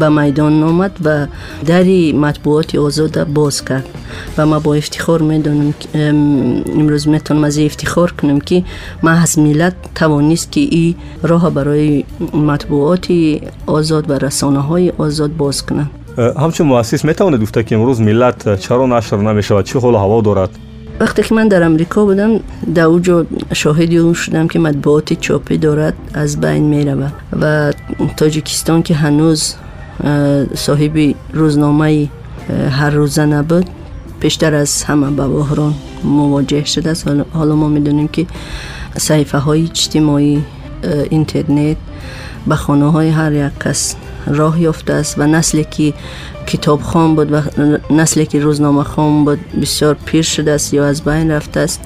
به 0.00 0.08
میدان 0.08 0.62
آمد 0.62 0.96
و 1.04 1.26
دری 1.66 2.12
مطبوعات 2.12 2.74
آزاد 2.74 3.24
باز 3.24 3.64
کرد. 3.64 3.88
و 4.38 4.46
ما 4.46 4.58
با 4.58 4.74
افتخار 4.74 5.22
می‌دانم 5.22 5.74
امروز 6.74 7.08
می‌تونم 7.08 7.44
از 7.44 7.58
افتخار 7.58 8.12
کنم 8.12 8.40
که 8.40 8.64
ما 9.02 9.10
از 9.10 9.38
ملت 9.38 9.74
توانیست 9.94 10.52
که 10.52 10.60
این 10.60 10.94
راه 11.22 11.50
برای 11.50 12.04
مطبوعات 12.34 13.06
آزاد 13.66 14.10
و 14.10 14.12
رسانه 14.12 14.58
های 14.58 14.92
آزاد 14.98 15.36
باز 15.36 15.66
کنند 15.66 15.90
همچون 16.36 16.66
مؤسس 16.66 17.04
می‌تواند 17.04 17.42
گفته 17.42 17.62
که 17.62 17.76
امروز 17.76 18.00
ملت 18.00 18.60
چرا 18.60 18.86
نشر 18.86 19.16
نمی‌شود 19.16 19.64
چه 19.64 19.78
حال 19.78 19.94
هوا 19.94 20.20
دارد؟ 20.20 20.50
وقتی 21.00 21.22
که 21.22 21.34
من 21.34 21.48
در 21.48 21.62
امریکا 21.62 22.04
بودم 22.04 22.40
در 22.74 22.82
اوجا 22.82 23.26
شاهدی 23.52 23.98
اون 23.98 24.12
شدم 24.12 24.48
که 24.48 24.58
مطبوعات 24.58 25.12
چاپی 25.12 25.58
دارد 25.58 25.94
از 26.14 26.40
بین 26.40 26.62
می 26.62 26.96
و 27.40 27.72
تاجیکستان 28.16 28.82
که 28.82 28.94
هنوز 28.94 29.54
صاحب 30.54 31.14
روزنامه 31.32 32.08
هر 32.70 32.90
روزه 32.90 33.42
بود. 33.42 33.66
پیشتر 34.20 34.54
از 34.54 34.82
همه 34.82 35.10
با 35.10 35.28
بحران 35.28 35.74
مواجه 36.04 36.64
شده 36.64 36.90
است 36.90 37.08
حالا 37.32 37.56
ما 37.56 37.68
می‌دونیم 37.68 38.08
که 38.08 38.26
صحیفه 38.98 39.38
های 39.38 39.62
اجتماعی 39.62 40.42
اینترنت 41.10 41.76
به 42.46 42.54
خانه 42.54 42.90
های 42.90 43.08
هر 43.08 43.32
یک 43.32 43.52
کس 43.64 43.96
راه 44.26 44.60
یافته 44.60 44.92
است 44.92 45.18
و 45.18 45.26
نسلی 45.26 45.64
که 45.70 45.94
کتاب 46.46 46.82
خان 46.82 47.14
بود 47.14 47.32
و 47.32 47.40
نسلی 47.90 48.26
که 48.26 48.40
روزنامه 48.40 48.82
خان 48.82 49.24
بود 49.24 49.38
بسیار 49.62 49.96
پیر 50.04 50.22
شده 50.22 50.52
است 50.52 50.74
یا 50.74 50.86
از 50.86 51.02
بین 51.04 51.30
رفته 51.30 51.60
است 51.60 51.80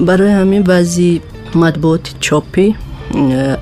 برای 0.00 0.30
همین 0.30 0.62
بعضی 0.62 1.20
مطبوعات 1.54 2.14
چاپی 2.20 2.76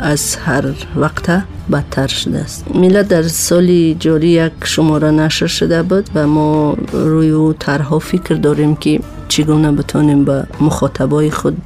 از 0.01 0.37
هر 0.37 0.65
وقت 0.97 1.43
بدتر 1.73 2.07
شده 2.07 2.39
است. 2.39 2.65
ملت 2.75 3.09
در 3.09 3.23
سال 3.23 3.93
جاری 3.93 4.29
یک 4.29 4.53
شماره 4.65 5.11
نشر 5.11 5.47
شده 5.47 5.83
بود 5.83 6.11
و 6.15 6.27
ما 6.27 6.77
روی 6.93 7.31
او 7.31 7.53
طرحها 7.53 7.99
فکر 7.99 8.35
داریم 8.35 8.77
که 8.77 9.01
چگونه 9.29 9.73
بتونیم 9.73 10.25
به 10.25 10.47
مخاطبای 10.61 11.31
خود 11.31 11.57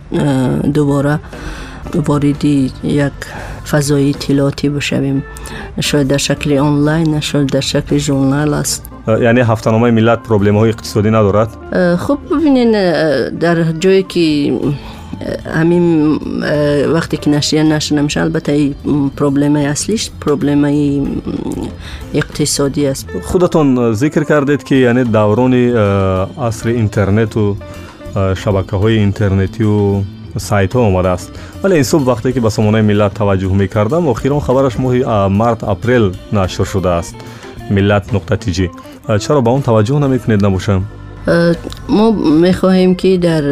دوباره 0.75 1.21
واردی 1.95 2.73
یک 2.85 3.13
فضای 3.71 4.11
اطلاعاتی 4.11 4.69
بشویم. 4.69 5.23
شاید 5.81 6.09
در 6.09 6.17
شکل 6.17 6.59
آنلاین 6.59 7.21
شاید 7.21 7.49
در 7.49 7.61
شکل 7.61 7.99
ژورنال 7.99 8.55
است. 8.55 8.89
یعنی 9.09 9.41
هفتنامه 9.41 9.91
ملت 9.91 10.23
پروبلم 10.23 10.57
های 10.57 10.69
اقتصادی 10.69 11.09
ندارد؟ 11.09 11.49
خب 11.97 12.19
ببینین 12.31 12.73
در 13.29 13.73
جایی 13.73 14.03
که 14.03 14.53
همین 15.55 16.19
وقتی 16.93 17.17
که 17.17 17.31
نشریه 17.31 17.63
نشر 17.63 17.95
نمیشه 17.95 18.21
البته 18.21 18.75
پروبلم 19.17 19.57
اصلیش 19.57 20.11
پروبلم 20.21 20.65
اقتصادی 22.15 22.87
است. 22.87 23.09
خودتون 23.23 23.93
ذکر 23.93 24.25
کردید 24.25 24.63
که 24.63 24.75
یعنی 24.75 25.05
دوران 25.05 25.55
عصر 25.55 26.69
اینترنت 26.69 27.37
و 27.37 27.57
شبکه 28.35 28.77
های 28.77 28.99
اینترنتی 28.99 29.65
و 29.65 30.01
سایت 30.37 30.73
ها 30.73 30.81
اومده 30.81 31.09
است. 31.09 31.33
ولی 31.63 31.75
این 31.75 31.83
صبح 31.83 32.03
وقتی 32.03 32.33
که 32.33 32.41
به 32.41 32.51
سامانه 32.51 32.83
ملت 32.83 33.15
توجه 33.15 33.53
می‌کردم 33.53 34.07
و 34.09 34.15
خبرش 34.15 34.81
ماه 34.81 35.29
مرد 35.29 35.65
اپریل 35.65 36.13
نشر 36.33 36.65
شده 36.65 36.89
است. 36.89 37.15
ملت 37.71 38.15
نقطه 38.15 38.37
تیجی 38.37 38.71
چرا 39.21 39.41
به 39.41 39.51
اون 39.51 39.63
توجه 39.63 39.99
نمی‌کنید؟ 39.99 40.47
نباشم 40.47 40.85
ما 41.89 42.11
می‌خواهیم 42.41 42.95
که 42.95 43.19
در 43.19 43.43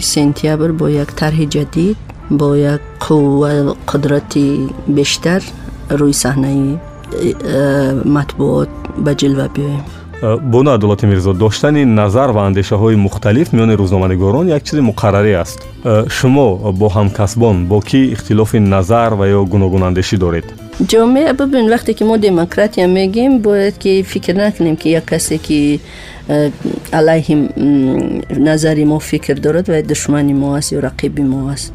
сентябр 0.00 0.72
бо 0.72 0.88
як 0.88 1.12
тарҳи 1.12 1.46
ҷадид 1.54 1.96
бо 2.30 2.54
як 2.56 2.80
қувва 3.00 3.74
қудрати 3.86 4.68
бештар 4.86 5.42
рӯи 5.90 6.12
саҳнаи 6.12 6.78
э, 7.12 8.02
матбуот 8.04 8.68
ба 9.04 9.12
ҷилва 9.14 9.48
биёем 9.56 9.82
э, 10.22 10.36
бону 10.52 10.70
адолати 10.70 11.06
мирзо 11.06 11.32
доштани 11.32 11.84
назар 11.84 12.30
ва 12.36 12.42
андешаҳои 12.48 12.96
мухталиф 12.96 13.52
миёни 13.52 13.74
рӯзноманигорон 13.80 14.46
як 14.48 14.62
чизи 14.64 14.82
муқаррарӣ 14.90 15.32
аст 15.42 15.58
э, 15.84 16.08
шумо 16.16 16.72
бо 16.80 16.86
ҳамкасбон 16.96 17.66
бо 17.70 17.80
кӣ 17.80 18.00
ихтилофи 18.14 18.58
назар 18.58 19.14
ва 19.14 19.26
ё 19.36 19.40
гуногунандешӣ 19.52 20.16
доред 20.24 20.46
جامعه 20.87 21.33
ببین 21.33 21.69
وقتی 21.69 21.93
که 21.93 22.05
ما 22.05 22.17
دموکراتی 22.17 22.85
میگیم 22.85 23.41
باید 23.41 23.77
که 23.77 24.03
فکر 24.07 24.37
نکنیم 24.37 24.75
که 24.75 24.89
یک 24.89 25.05
کسی 25.05 25.37
که 25.37 25.79
علیه 26.93 27.49
نظری 28.39 28.85
ما 28.85 28.99
فکر 28.99 29.33
دارد 29.33 29.69
و 29.69 29.81
دشمنی 29.81 30.33
ما 30.33 30.57
است 30.57 30.73
یا 30.73 30.79
رقیب 30.79 31.19
ما 31.19 31.51
است. 31.51 31.73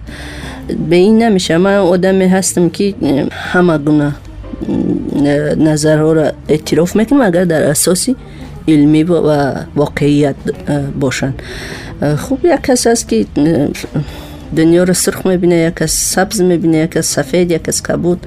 به 0.91 0.97
این 0.97 1.23
نمیشه. 1.23 1.57
من 1.57 1.77
آدمی 1.77 2.25
هستم 2.25 2.69
که 2.69 2.95
همه 3.31 3.79
گونه 3.79 4.15
نظرها 5.57 6.13
را 6.13 6.33
اعتراف 6.49 6.97
می‌کنم 6.97 7.21
اگر 7.21 7.45
در 7.45 7.63
اساسی 7.63 8.17
علمی 8.69 9.03
و 9.03 9.55
واقعیت 9.77 10.37
باشند 11.01 11.43
خوب 12.19 12.45
یک 12.45 12.61
کس 12.63 12.87
است 12.87 13.09
که 13.09 13.27
دنیا 14.57 14.85
را 14.85 14.95
سرخ 14.95 15.27
می‌بینه 15.27 15.57
یک 15.57 15.75
کس 15.75 15.93
سبز 15.93 16.41
می‌بینه 16.41 16.79
یک 16.79 16.91
کس 16.91 17.07
سفید 17.07 17.51
یک 17.51 17.65
کس 17.65 17.83
کبود. 17.83 18.27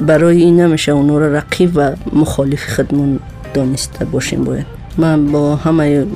برای 0.00 0.42
این 0.42 0.60
نمیشه 0.60 0.92
اونا 0.92 1.18
را 1.18 1.32
رقیب 1.32 1.70
و 1.74 1.90
مخالف 2.12 2.74
خودمون 2.74 3.18
دانسته 3.54 4.04
باشیم 4.04 4.44
باید. 4.44 4.66
من 4.98 5.26
با 5.26 5.56
همه 5.56 6.06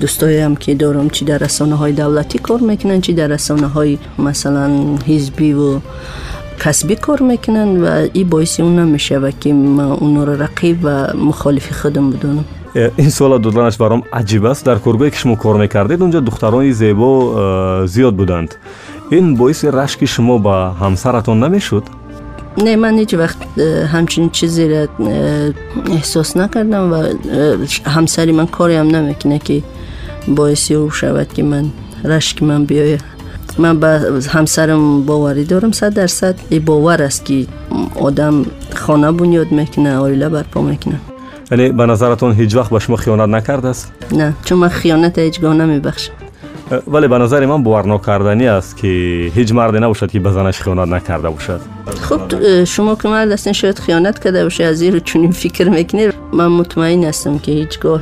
دوستایی 0.00 0.38
هم 0.38 0.56
که 0.56 0.74
دارم 0.74 1.10
چی 1.10 1.24
در 1.24 1.38
رسانه 1.38 1.74
های 1.74 1.92
دولتی 1.92 2.38
کار 2.38 2.60
می‌کنن 2.60 3.00
چی 3.00 3.12
در 3.12 3.26
رسانه 3.26 3.66
های 3.66 3.98
مثلا 4.18 4.70
حزبی 5.06 5.52
و 5.52 5.78
کسبی 6.60 6.94
کار 6.94 7.22
می‌کنن 7.22 7.84
و 7.84 8.08
این 8.12 8.28
باعث 8.28 8.60
اون 8.60 8.78
نمیشه 8.78 9.18
و 9.18 9.30
که 9.30 9.52
من 9.52 9.80
اونا 9.80 10.24
را 10.24 10.34
رقیب 10.34 10.78
و 10.82 11.06
مخالف 11.16 11.72
خودم 11.72 12.10
بدونم 12.10 12.44
این 12.96 13.10
سوال 13.10 13.40
دودانش 13.40 13.76
برام 13.76 14.02
عجیب 14.12 14.44
است. 14.44 14.66
در 14.66 14.78
کربه 14.78 15.10
که 15.10 15.16
شما 15.16 15.34
کار 15.34 15.56
می‌کردید 15.56 16.02
اونجا 16.02 16.20
دختران 16.20 16.72
زیبا 16.72 17.86
زیاد 17.86 18.14
بودند. 18.14 18.54
این 19.10 19.36
باعث 19.36 19.64
رشک 19.64 20.04
شما 20.04 20.38
به 20.38 20.78
همسرتون 20.84 21.44
نمی‌شد؟ 21.44 21.82
не 22.56 22.76
ман 22.76 22.94
ҳеҷ 23.00 23.12
вақт 23.22 23.40
э, 23.56 23.86
ҳамчунин 23.94 24.30
чизеро 24.30 24.82
э, 24.84 25.52
эҳсос 25.98 26.30
накардам 26.40 26.84
ва 26.92 27.00
э, 27.08 27.66
ҳамсари 27.94 28.32
ман 28.32 28.46
кореам 28.46 28.88
намекуна 28.88 29.38
ки 29.38 29.64
боиси 30.26 30.72
ӯ 30.74 30.90
шавад 31.00 31.28
ки 31.36 31.42
ман 31.42 31.72
рашки 32.04 32.42
ман 32.44 32.62
биёяд 32.70 33.04
ман 33.58 33.74
ба 33.82 33.90
ҳамсарам 34.36 35.02
боварӣ 35.08 35.44
дорам. 35.44 35.72
Сад 35.72 35.94
дарсад 35.94 36.36
и 36.50 36.58
бовар 36.58 37.00
аст 37.08 37.24
ки 37.24 37.48
одам 38.06 38.46
хона 38.74 39.12
бунёд 39.12 39.50
мекуна 39.50 40.02
оила 40.04 40.28
барпо 40.30 40.60
мекуна 40.60 40.98
вале 41.50 41.72
ба 41.72 41.86
назаратон 41.86 42.32
ҳеҷ 42.32 42.52
вақт 42.58 42.70
ба 42.74 42.80
шумо 42.80 42.96
хиёнат 42.96 43.30
накардааст? 43.36 43.92
На 44.10 44.34
чун 44.44 44.58
ман 44.58 44.70
хиёната 44.70 45.20
ҳеҷ 45.20 45.36
гоҳ 45.42 45.54
намебахшам. 45.62 46.21
ولی 46.86 47.08
به 47.08 47.18
نظر 47.18 47.46
من 47.46 47.62
باور 47.62 47.86
نکردنی 47.86 48.46
است 48.46 48.76
که 48.76 48.88
هیچ 49.34 49.52
مردی 49.52 49.78
نباشد 49.78 50.10
که 50.10 50.20
به 50.20 50.32
زنش 50.32 50.60
خیانت 50.60 50.88
نکرده 50.88 51.30
باشد. 51.30 51.60
خب 52.00 52.64
شما 52.64 52.94
که 52.94 53.08
مرد 53.08 53.32
هستین 53.32 53.52
شاید 53.52 53.78
خیانت 53.78 54.24
کرده 54.24 54.44
باشه 54.44 54.64
از 54.64 54.82
این 54.82 55.00
چنین 55.00 55.30
فکر 55.30 55.68
می‌کنی 55.68 56.08
من 56.32 56.46
مطمئن 56.46 57.04
هستم 57.04 57.38
که 57.38 57.52
هیچگاه 57.52 58.00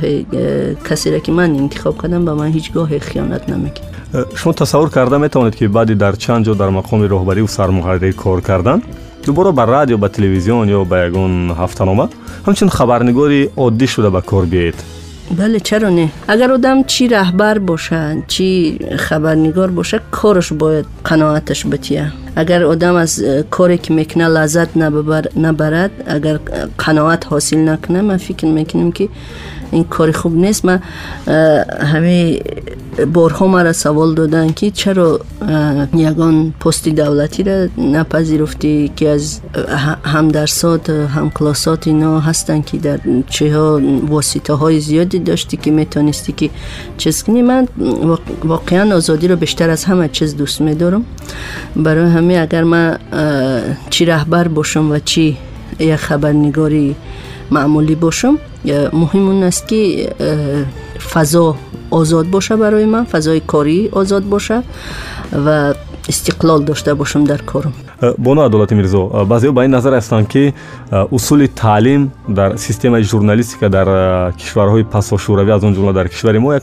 کسی 0.89 1.11
را 1.11 1.19
که 1.19 1.31
من 1.31 1.55
انتخاب 1.55 2.01
کردم 2.01 2.25
به 2.25 2.33
من 2.33 2.47
هیچگاه 2.47 2.99
خیانت 2.99 3.49
نمی‌کنه. 3.49 4.25
شما 4.35 4.53
تصور 4.53 4.89
کرده 4.89 5.17
می‌توانید 5.17 5.55
که 5.55 5.67
بعدی 5.67 5.95
در 5.95 6.11
چند 6.11 6.45
جا 6.45 6.53
در 6.53 6.69
مقام 6.69 7.01
رهبری 7.01 7.41
و 7.41 7.47
سرمحرری 7.47 8.13
کار 8.13 8.41
کردن؟ 8.41 8.81
دوباره 9.25 9.51
به 9.51 9.65
رادیو 9.65 9.97
به 9.97 10.07
تلویزیون 10.07 10.69
یا 10.69 10.83
به 10.83 11.07
یگون 11.07 11.51
هفتهنامه؟ 11.51 12.07
همچنین 12.47 12.69
خبرنگاری 12.69 13.49
عادی 13.57 13.87
شده 13.87 14.09
به 14.09 14.21
کار 14.21 14.45
بیایید. 14.45 15.00
بله 15.37 15.59
چرا 15.59 15.89
نه؟ 15.89 16.09
اگر 16.27 16.51
آدم 16.51 16.83
چی 16.83 17.07
رهبر 17.07 17.57
باشه 17.57 18.23
چی 18.27 18.79
خبرنگار 18.97 19.71
باشه 19.71 19.99
کارش 20.11 20.53
باید 20.53 20.85
قناعتش 21.03 21.65
بتیه. 21.65 22.11
اگر 22.35 22.63
آدم 22.63 22.95
از 22.95 23.23
کاری 23.49 23.77
که 23.77 23.93
می‌کنه 23.93 24.27
لذت 24.27 24.77
نبر 24.77 25.27
نبرد 25.37 25.91
اگر 26.07 26.39
قناعت 26.77 27.27
حاصل 27.27 27.69
نکنه 27.69 28.01
من 28.01 28.17
فکر 28.17 28.45
می‌کنم 28.45 28.91
که 28.91 29.09
این 29.71 29.83
کاری 29.83 30.11
خوب 30.11 30.35
نیست. 30.35 30.65
من 30.65 30.79
همه 31.81 32.39
بارها 33.13 33.47
مرا 33.47 33.73
سوال 33.73 34.13
دادن 34.13 34.51
که 34.51 34.71
چرا 34.71 35.19
یگان 35.93 36.53
پستی 36.59 36.91
دولتی 36.91 37.43
را 37.43 37.67
نپذیرفتی 37.77 38.91
که 38.95 39.09
از 39.09 39.39
هم 40.05 40.27
درسات 40.27 40.89
هم 40.89 41.29
کلاسات 41.29 41.87
اینا 41.87 42.19
هستن 42.19 42.61
که 42.61 42.77
در 42.77 42.99
چه 43.29 43.55
ها 43.55 43.81
واسطه 44.07 44.53
های 44.53 44.79
زیادی 44.79 45.19
داشتی 45.19 45.57
که 45.57 45.71
می‌تونستی 45.71 46.31
که 46.31 46.49
چیز 46.97 47.23
کنی. 47.23 47.41
من 47.41 47.67
واقعا 48.43 48.95
آزادی 48.95 49.27
رو 49.27 49.35
بیشتر 49.35 49.69
از 49.69 49.83
همه 49.83 50.09
چیز 50.09 50.37
دوست 50.37 50.61
میدارم. 50.61 51.05
برای 51.75 52.05
همه 52.21 52.39
اگر 52.41 52.63
من 52.63 52.97
چی 53.89 54.05
رهبر 54.05 54.47
باشم 54.47 54.91
و 54.91 54.99
چی 54.99 55.37
یک 55.79 55.95
خبرنگاری 55.95 56.95
معمولی 57.51 57.95
باشم 57.95 58.37
مهم 58.93 59.27
اون 59.27 59.43
است 59.43 59.67
که 59.67 60.09
فضا 61.13 61.55
آزاد 61.91 62.29
باشه 62.29 62.55
برای 62.55 62.85
من 62.85 63.03
فضای 63.03 63.39
کاری 63.39 63.89
آزاد 63.91 64.29
باشه 64.29 64.63
و 65.45 65.73
استقلال 66.09 66.63
داشته 66.63 66.93
باشم 66.93 67.23
در 67.23 67.37
کارم. 67.37 67.73
بانو 68.17 68.41
عدالت 68.41 68.73
میرزا 68.73 69.05
بعضی 69.05 69.49
با 69.49 69.61
این 69.61 69.73
نظر 69.73 69.93
هستند 69.93 70.27
که 70.27 70.53
اصول 71.11 71.47
تعلیم 71.55 72.11
در 72.35 72.55
سیستم 72.55 73.01
ژورنالیستیک 73.01 73.59
در 73.59 74.31
کشورهای 74.31 74.83
پس 74.83 75.13
و 75.13 75.17
شوروی 75.17 75.51
از 75.51 75.63
اون 75.63 75.73
جمله 75.73 75.93
در 75.93 76.07
کشور 76.07 76.37
ما 76.37 76.59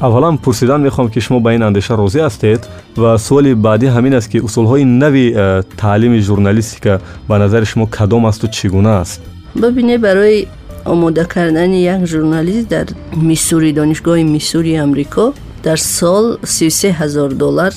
аввалан 0.00 0.38
пурсидан 0.38 0.80
мехоҳам 0.82 1.10
ки 1.10 1.20
шумо 1.20 1.40
ба 1.40 1.54
ин 1.54 1.62
андеша 1.62 1.96
розӣ 1.96 2.20
ҳастед 2.26 2.60
ва 2.96 3.18
суоли 3.18 3.52
баъдӣ 3.54 3.86
ҳамин 3.96 4.14
аст 4.18 4.28
ки 4.32 4.38
усулҳои 4.46 4.84
нави 4.84 5.26
э, 5.34 5.62
таълими 5.76 6.20
журналистика 6.20 7.00
ба 7.28 7.38
назари 7.38 7.66
шумо 7.66 7.86
кадом 7.86 8.26
асту 8.26 8.46
чӣ 8.46 8.68
гуна 8.68 9.00
аст? 9.00 9.20
Бибине 9.54 9.98
барои 9.98 10.46
омода 10.84 11.24
кардани 11.24 11.82
як 11.82 12.06
журналист 12.06 12.68
дар 12.68 12.86
миссури 13.16 13.72
донишгоҳи 13.72 14.24
миссури 14.24 14.74
амрико 14.74 15.34
дар 15.64 15.78
сол 15.78 16.38
33 16.42 16.92
ҳазор 17.00 17.32
доллар 17.34 17.72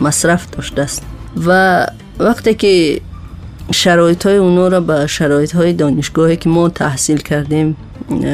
масраф 0.00 0.42
доштааст. 0.56 1.02
Ва 1.36 1.88
вақте 2.18 2.54
ки 2.54 3.02
شرایط 3.72 4.26
های 4.26 4.36
اونو 4.36 4.68
را 4.68 4.80
به 4.80 5.06
شرایط 5.06 5.54
های 5.54 5.72
دانشگاهی 5.72 6.36
که 6.36 6.48
ما 6.48 6.68
تحصیل 6.68 7.18
کردیم 7.18 7.76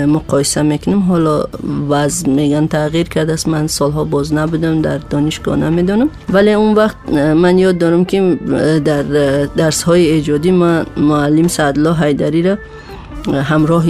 مقایسه 0.06 0.62
می‌کنیم. 0.62 1.00
حالا 1.00 1.44
وضع 1.88 2.28
میگن 2.28 2.66
تغییر 2.66 3.08
کرده 3.08 3.32
است. 3.32 3.48
من 3.48 3.66
سالها 3.66 4.04
باز 4.04 4.34
نبودم 4.34 4.82
در 4.82 4.98
دانشگاه 4.98 5.56
نمی‌دونم. 5.56 6.08
ولی 6.32 6.52
اون 6.52 6.74
وقت 6.74 6.96
من 7.12 7.58
یاد 7.58 7.78
دارم 7.78 8.04
که 8.04 8.38
در 8.84 9.02
درس 9.46 9.82
های 9.82 10.10
ایجادی 10.10 10.50
ما 10.50 10.82
معلم 10.96 11.48
سعدالله 11.48 11.98
حیدری 11.98 12.42
را 12.42 12.58
همراه 13.42 13.84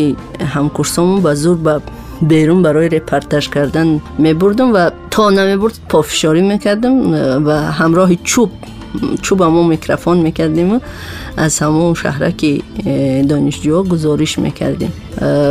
همکورسامون 0.54 1.22
با 1.22 1.34
زور 1.34 1.56
به 1.56 1.80
بیرون 2.22 2.62
برای 2.62 2.88
رپرتاج 2.88 3.48
کردن 3.48 4.00
می 4.18 4.34
بردم 4.34 4.74
و 4.74 4.90
تا 5.10 5.30
نمی 5.30 5.56
برد 5.56 5.78
پافشاری 5.88 6.42
می‌کردم 6.42 7.14
و 7.46 7.50
همراه 7.50 8.14
چوب 8.14 8.50
چوب 9.22 9.42
همون 9.42 9.66
میکروفون 9.66 10.18
می‌کردیم 10.18 10.74
و 10.74 10.78
از 11.36 11.58
همون 11.58 11.94
شهرک 11.94 12.62
دانشجوها 13.28 13.82
گزارش 13.82 14.38
می‌کردیم. 14.38 14.92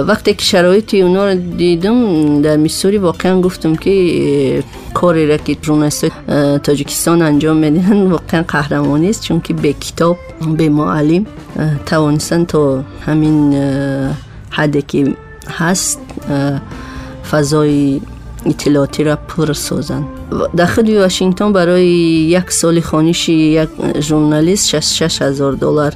وقتی 0.08 0.34
که 0.34 0.44
شرایط 0.44 0.94
اونا 0.94 1.30
رو 1.30 1.36
دیدم 1.36 2.42
در 2.42 2.58
میسوری 2.58 2.98
واقعا 2.98 3.42
گفتم 3.42 3.76
که 3.76 4.64
کاری 4.94 5.28
را 5.28 5.38
که 5.38 5.56
جورنالیست 5.56 6.12
تاجیکستان 6.64 7.22
انجام 7.22 7.58
میدن 7.58 8.12
واقعا 8.12 8.44
قهرمانی 8.48 9.10
است 9.10 9.22
چون 9.22 9.42
که 9.42 9.54
به 9.54 9.74
کتاب 9.74 10.18
به 10.58 10.70
معلم 10.70 11.26
توانستن 11.86 12.46
تا 12.46 12.84
همین 13.06 13.54
حدی 14.50 14.82
که 14.82 15.16
هست 15.50 16.00
فضای 17.32 18.02
اطلاعاتی 18.46 19.04
را 19.04 19.16
پر 19.16 19.54
سازن 19.54 20.04
داخل 20.58 20.98
واشنگتن 20.98 21.54
برای 21.54 21.88
یک 21.88 22.52
سال 22.52 22.80
خانش 22.80 23.30
یک 23.30 23.70
ژورنالیست 24.00 24.68
66 24.68 25.22
هزار 25.22 25.54
دلار 25.54 25.94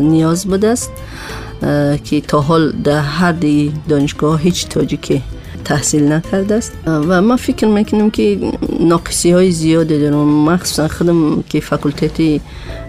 نیاز 0.00 0.46
بوده 0.46 0.68
است 0.68 0.90
که 2.04 2.20
تا 2.20 2.40
حال 2.40 2.72
در 2.72 3.00
هر 3.00 3.34
دانشگاه 3.88 4.40
هیچ 4.40 4.68
تاجیکی 4.68 5.22
تحصیل 5.64 6.12
نکرده 6.12 6.54
است. 6.54 6.72
و 6.86 7.22
ما 7.22 7.36
فکر 7.36 7.66
می‌کنم 7.66 8.10
که 8.10 8.38
ناقصی 8.80 9.30
های 9.30 9.50
زیاده 9.50 9.98
دارم. 9.98 10.28
مخصوصا 10.28 10.88
خودم 10.88 11.42
که 11.42 11.60
فکلتیتی 11.60 12.40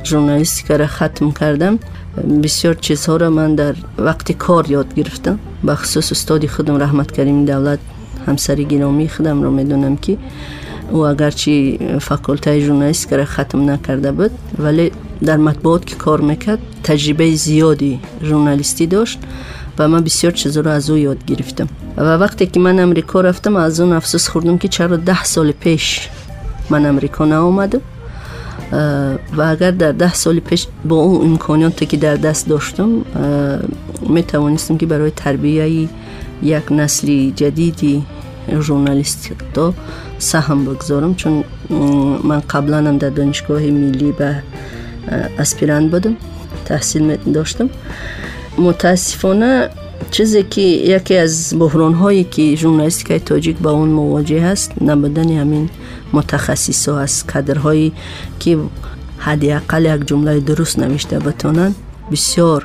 ژورنالیستیک 0.04 0.72
را 0.72 0.88
ختم 0.88 1.32
کردم 1.32 1.80
بسیار 2.44 2.74
چیزها 2.74 3.18
را 3.18 3.30
من 3.30 3.56
در 3.56 3.76
وقت 3.98 4.32
کار 4.32 4.72
یاد 4.72 4.94
گرفتم. 4.96 5.40
بخصوص 5.68 6.12
استادی 6.12 6.48
خودم 6.48 6.78
رحمت 6.78 7.12
کریم 7.12 7.46
دولت 7.46 7.80
همسری 8.28 8.66
گرامی 8.66 9.10
خودم 9.10 9.44
رو 9.44 9.52
می‌دونم 9.52 9.98
که 9.98 10.18
او 10.92 11.08
اگرچه 11.08 11.78
فاکولته 12.02 12.60
ژورنالیست 12.60 13.14
را 13.14 13.26
ختم 13.26 13.70
نکرده 13.70 14.12
بود. 14.12 14.32
ولی 14.60 14.92
در 15.26 15.38
مطبوعات 15.38 15.86
که 15.86 15.96
کار 15.96 16.22
می‌کرد 16.22 16.60
تجربه 16.84 17.36
زیادی 17.36 18.00
ژورنالیستی 18.24 18.88
داشت 18.88 19.20
و 19.80 19.88
من 19.88 20.04
بسیار 20.04 20.34
چیزا 20.34 20.62
رو 20.62 20.72
از 20.72 20.90
او 20.90 20.98
یاد 20.98 21.26
گرفتم. 21.26 21.68
و 21.98 22.18
وقتی 22.18 22.46
که 22.46 22.60
من 22.60 22.80
امریکا 22.80 23.22
رفتم 23.22 23.56
از 23.56 23.80
اون 23.80 23.94
افسوس 23.94 24.28
خوردم 24.30 24.58
که 24.58 24.68
چرا 24.68 24.98
ده 24.98 25.24
سال 25.24 25.52
پیش 25.52 26.10
من 26.70 26.86
امریکا 26.86 27.26
نآمدم 27.26 27.82
و 29.38 29.42
اگر 29.42 29.72
در 29.72 29.92
ده 29.92 30.14
سال 30.14 30.40
پیش 30.40 30.68
با 30.86 30.96
اون 30.96 31.32
امکاناتی 31.32 31.86
که 31.86 31.98
در 31.98 32.16
دست 32.16 32.48
داشتم 32.48 32.90
می 34.10 34.24
توانستم 34.24 34.78
که 34.78 34.86
برای 34.86 35.12
تربیه 35.12 35.90
یک 36.44 36.72
نسلی 36.72 37.34
جدیدی 37.36 38.04
журналистиҳо 38.68 39.74
саҳм 40.20 40.60
бигзорам 40.68 41.14
чун 41.16 41.44
ман 42.30 42.42
қабланам 42.54 42.98
дар 43.04 43.12
донишгоҳи 43.20 43.72
миллӣ 43.82 44.12
ба 44.20 44.30
э, 44.36 45.42
аспирант 45.44 45.88
будам 45.94 46.14
таҳсил 46.70 47.04
доштам 47.38 47.70
мутаассифона 48.58 49.52
чизе 50.12 50.44
ки 50.44 50.66
яке 51.00 51.16
аз 51.26 51.54
буҳронҳое 51.62 52.24
ки 52.34 52.46
журналистикаи 52.62 53.20
тоҷик 53.30 53.58
ба 53.66 53.72
он 53.82 53.90
мувоҷеҳ 54.00 54.44
аст 54.54 54.70
набудани 54.90 55.36
ҳамин 55.42 55.66
мутахассисо 56.16 56.94
аст. 57.06 57.20
Кадрҳое 57.34 57.90
ки 58.42 58.52
ҳадиақал 59.28 59.84
як 59.96 60.02
ҷумлаи 60.10 60.40
дуруст 60.48 60.78
навишта 60.84 61.16
битонанд 61.28 61.76
бисёр 62.12 62.62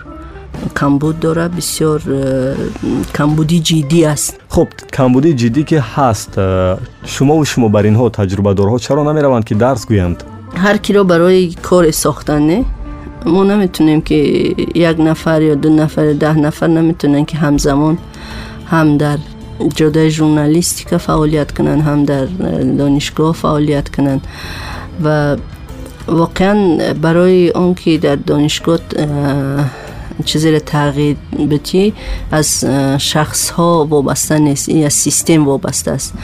камбуд 0.83 1.17
дорад 1.21 1.53
бисёр 1.55 2.01
э, 2.07 2.57
камбуди 3.13 3.59
ҷиддӣ 3.69 4.01
аст. 4.13 4.31
Хуб 4.55 4.69
камбуди 4.99 5.31
ҷиддӣ 5.41 5.63
ки 5.71 5.79
ҳаст 5.95 6.33
э, 6.37 6.77
шумову 7.15 7.45
шумобаринҳо 7.53 8.07
таҷрубадорҳо 8.19 8.79
чаро 8.87 9.03
намераванд 9.11 9.45
ки 9.49 9.55
дарс 9.65 9.83
гӯянд? 9.91 10.19
Ҳар 10.65 10.77
киро 10.85 11.03
барои 11.13 11.55
коре 11.69 11.93
сохтан 12.05 12.43
не? 12.51 12.59
Мо 13.35 13.43
наметунем 13.51 14.01
ки 14.09 14.19
як 14.91 14.97
нафар 15.09 15.41
ё 15.53 15.55
ду 15.63 15.69
нафар 15.83 16.05
ё 16.13 16.15
даҳ 16.25 16.37
нафар 16.47 16.69
наметавонанд 16.79 17.27
ки 17.31 17.37
ҳамзамон 17.45 17.97
ҳам 18.73 18.89
дар 19.03 19.19
ҷодаи 19.79 20.09
журналистика 20.19 20.97
фаъолият 21.07 21.51
кунанд 21.57 21.83
ҳам 21.89 22.01
дар 22.13 22.27
э, 22.27 22.77
донишгоҳ 22.81 23.33
фаъолият 23.43 23.87
кунанд. 23.95 24.23
Ва 25.05 25.17
воқеан 26.21 26.59
барои 27.05 27.53
он 27.63 27.71
ки 27.81 27.93
дар 28.07 28.19
донишгоҳ 28.31 28.81
چیزی 30.25 30.51
را 30.51 30.59
تغییر 30.59 31.17
بتی 31.51 31.93
از 32.31 32.65
شخص 32.99 33.51
ها 33.51 33.87
وابسته 33.91 34.39
نیست. 34.39 34.69
این 34.69 34.87
از 34.87 34.93
سیستم 34.93 35.47
وابسته 35.49 35.91
است. 35.91 36.15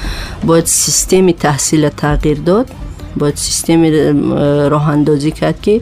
باید 0.47 0.67
سیستم 0.67 1.31
تحصیل 1.31 1.89
تغییر 1.89 2.39
داد. 2.39 2.71
باید 3.17 3.37
سیستم 3.37 3.83
راه 4.69 4.89
اندازی 4.89 5.31
کرد 5.31 5.61
که 5.63 5.81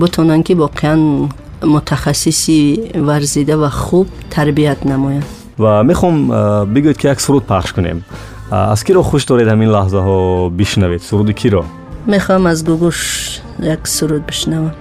بتونن 0.00 0.42
که 0.42 0.54
واقعا 0.54 1.28
متخصصی 1.62 2.82
ورزیده 2.94 3.56
و 3.56 3.68
خوب 3.68 4.06
تربیت 4.30 4.86
نماید 4.86 5.22
و 5.58 5.82
می‌خوام 5.84 6.28
بگوید 6.74 6.96
که 6.96 7.10
یک 7.10 7.20
سرود 7.20 7.46
پخش 7.46 7.72
کنیم. 7.72 8.04
از 8.50 8.84
کی 8.84 8.92
رو 8.92 9.02
خوش 9.02 9.24
دارید 9.24 9.48
همین 9.48 9.68
لحظه 9.68 9.98
ها 9.98 10.48
بشنوید؟ 10.48 11.00
سرود 11.00 11.30
کی 11.30 11.50
رو 11.50 11.64
می‌خوام 12.06 12.46
از 12.46 12.64
گوگوش 12.64 13.40
یک 13.62 13.78
سرود 13.82 14.26
بشنوم. 14.26 14.72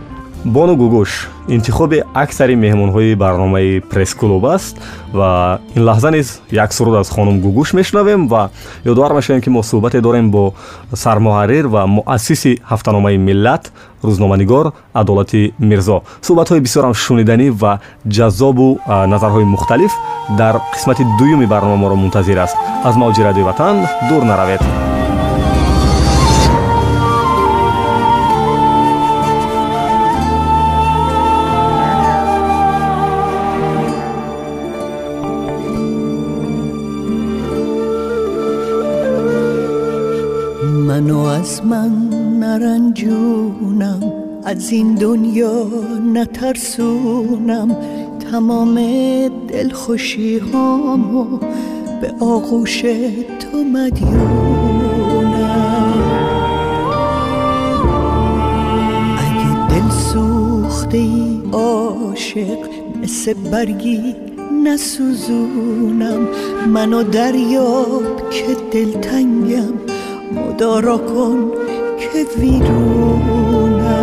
Бону 0.45 0.75
гугуш 0.75 1.27
интихоби 1.47 2.03
аксари 2.13 2.55
меҳмонҳои 2.55 3.15
барномаи 3.15 3.79
пресс-клуб 3.79 4.45
аст 4.45 4.77
ва 5.13 5.59
ин 5.75 5.83
лаҳза 5.83 6.11
низ 6.11 6.41
як 6.51 6.73
суруд 6.73 6.95
аз 6.95 7.09
хонум 7.09 7.41
гугуш 7.41 7.73
мешунавем 7.73 8.27
ва 8.27 8.49
ёдовар 8.85 9.13
мешавем 9.13 9.41
ки 9.41 9.49
мо 9.49 9.63
суҳбате 9.63 10.01
дорем 10.01 10.31
бо 10.31 10.53
сармуҳаррир 10.93 11.67
ва 11.67 11.87
муассиси 11.87 12.61
ҳафтаномаи 12.71 13.17
миллат 13.17 13.71
рӯзноманигор 14.03 14.71
адолати 14.93 15.53
мирзо. 15.59 16.03
Суҳбатҳои 16.21 16.61
бисёрам 16.65 16.93
шуниданӣ 16.93 17.49
ва 17.61 17.79
ҷаззобу 18.07 18.79
назарҳои 18.87 19.43
мухталиф 19.43 19.93
дар 20.37 20.55
қисмати 20.73 21.03
дуюми 21.19 21.45
барномаро 21.45 21.95
мунтазир 21.95 22.37
аст. 22.37 22.55
Аз 22.83 22.95
мавҷи 22.95 23.23
радиои 23.23 23.43
ватан 23.43 23.75
дур 24.09 24.23
наравед 24.23 24.61
از 41.49 41.65
من 41.65 42.09
نرنجونم 42.39 44.13
از 44.43 44.71
این 44.71 44.95
دنیا 44.95 45.67
نترسونم. 46.13 47.77
تمام 48.31 48.75
دلخوشی 49.47 50.37
هامو 50.37 51.37
به 52.01 52.13
آغوش 52.19 52.81
تو 53.39 53.63
مدیونم. 53.73 54.23
اگه 59.17 59.67
دل 59.67 59.89
سوخته 59.89 60.97
ای 60.97 61.41
عاشق 61.51 62.57
مثل 63.03 63.33
برگی 63.33 64.15
نسوزونم. 64.63 66.27
منو 66.67 67.03
دریاب 67.03 68.29
که 68.29 68.57
دلتنگم 68.71 69.98
مدارا 70.31 70.97
کن 70.97 71.51
که 71.99 72.39
ویرونم 72.39 73.99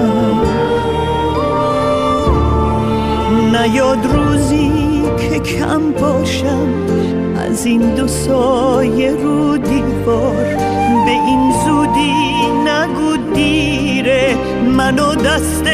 نیاد 3.52 4.06
روزی 4.14 5.02
که 5.18 5.38
کم 5.38 5.92
باشم 5.92 6.68
از 7.36 7.66
این 7.66 7.94
دو 7.94 8.08
سایه 8.08 9.10
رو 9.10 9.56
دیوار. 9.56 10.44
به 11.04 11.10
این 11.10 11.52
زودی 11.64 12.12
نگو 12.66 13.16
دیره 13.34 14.36
منو 14.76 15.14
دست 15.14 15.64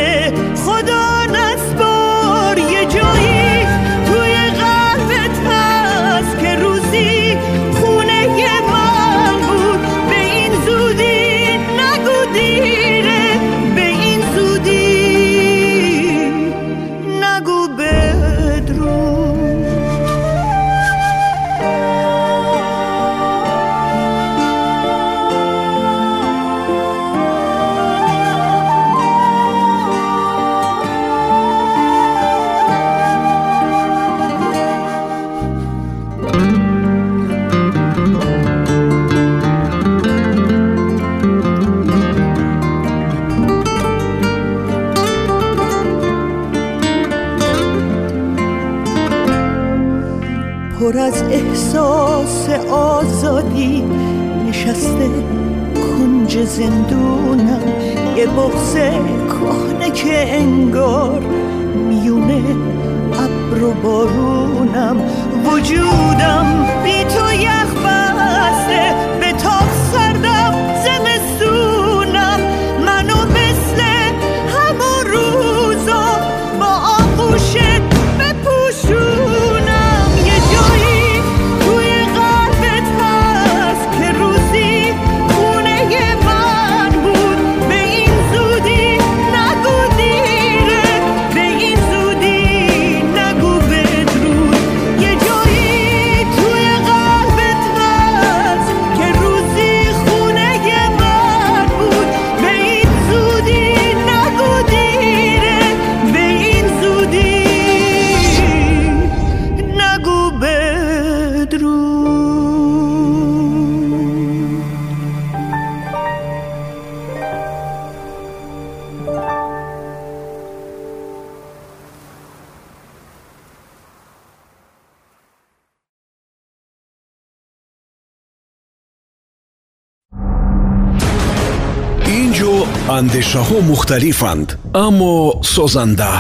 андешаҳо 133.23 133.59
мухталифанд 133.73 134.49
аммо 134.87 135.15
созанда. 135.55 136.13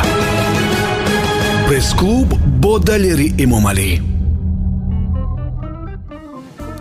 Пресс-клуб 1.66 2.28
бо 2.62 2.72
далери 2.78 3.28
эмомалӣ 3.44 3.90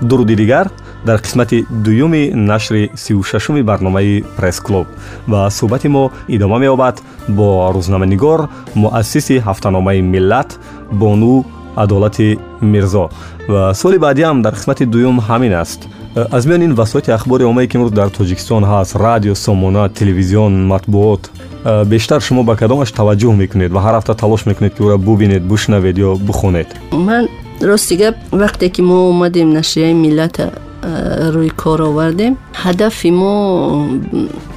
дуруди 0.09 0.35
дигар 0.41 0.67
дар 1.07 1.17
қисмати 1.25 1.57
дуюми 1.85 2.23
нашри 2.49 2.91
сиюшашуми 3.03 3.61
барномаи 3.69 4.23
пресс-клуб. 4.37 4.87
Ва 5.27 5.49
суҳбати 5.57 5.87
мо 5.95 6.03
идома 6.35 6.57
меёбад 6.63 6.95
бо 7.37 7.47
рӯзнаманигор 7.75 8.39
муассиси 8.75 9.35
ҳафтаномаи 9.47 10.01
миллат 10.13 10.49
бону 10.91 11.45
адолати 11.75 12.37
мирзо. 12.61 13.09
Ва 13.47 13.73
суоли 13.73 13.97
баъдиам 13.97 14.41
дар 14.45 14.53
қисмати 14.59 14.85
дуюм 14.85 15.17
ҳамин 15.27 15.53
аст 15.63 15.81
Э, 16.15 16.25
аз 16.31 16.45
миён 16.45 16.63
ин 16.63 16.73
васоити 16.75 17.11
ахбори 17.11 17.43
оммае 17.43 17.67
ки 17.67 17.77
имрӯз 17.77 17.91
дар 17.91 18.09
тоҷикистон 18.09 18.63
ҳаст 18.63 18.95
радио 18.95 19.35
сомона 19.35 19.89
телевизион 19.89 20.67
матбуот 20.67 21.31
э, 21.63 21.85
бештар 21.85 22.21
шумо 22.21 22.43
ба 22.43 22.55
кадомаш 22.55 22.91
таваҷҷӯҳ 22.91 23.35
мекунед 23.35 23.71
ва 23.71 23.79
ҳар 23.79 23.95
ҳафта 23.99 24.13
талош 24.15 24.45
мекунед 24.45 24.73
ки 24.75 24.81
ӯра 24.83 24.97
бубинед 24.97 25.43
бушнавед 25.43 25.97
ё 25.97 26.17
бихонед 26.27 26.67
ман 26.91 27.27
рости 27.61 27.95
гап 27.95 28.15
вақте 28.31 28.69
ки 28.69 28.81
мо 28.81 29.09
омадем 29.09 29.53
нашрияи 29.53 29.93
миллата 29.93 30.51
э, 30.83 31.31
рӯи 31.33 31.51
кор 31.61 31.81
овардем 31.81 32.33
ҳадафи 32.63 33.11
мо 33.11 33.33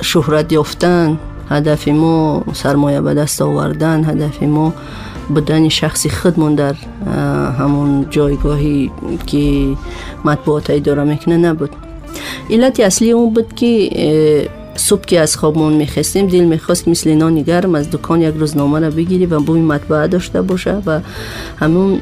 шӯҳрат 0.09 0.49
ёфтан 0.63 1.19
ҳадафи 1.53 1.93
мо 1.93 2.43
сармоя 2.55 3.01
ба 3.07 3.15
даст 3.15 3.41
овардан 3.41 3.99
ҳадафи 4.09 4.47
мо 4.47 4.67
بودن 5.29 5.69
شخصی 5.69 6.09
خودمون 6.09 6.55
در 6.55 6.75
همون 7.59 8.07
جایگاهی 8.11 8.91
که 9.27 9.69
مطبوعات 10.25 10.71
اداره 10.71 11.05
می‌کنه 11.05 11.37
نبود. 11.37 11.71
علت 12.51 12.81
اصلی 12.81 13.11
اون 13.11 13.35
بود 13.35 13.55
که 13.55 14.49
صبح 14.77 15.05
که 15.05 15.21
از 15.21 15.37
خوابمون 15.37 15.73
میخستیم 15.73 16.27
دل 16.27 16.45
می‌خواست 16.45 16.89
مثل 16.89 17.15
نانی 17.15 17.43
گرم 17.43 17.75
از 17.75 17.91
دکان 17.91 18.23
یک 18.23 18.35
روزنامه 18.35 18.81
را 18.81 18.91
بگیری 18.91 19.27
و 19.27 19.41
بوی 19.41 19.61
مطبعه 19.61 20.07
داشته 20.07 20.43
باشه 20.43 20.83
و 20.87 21.01
همون 21.57 22.01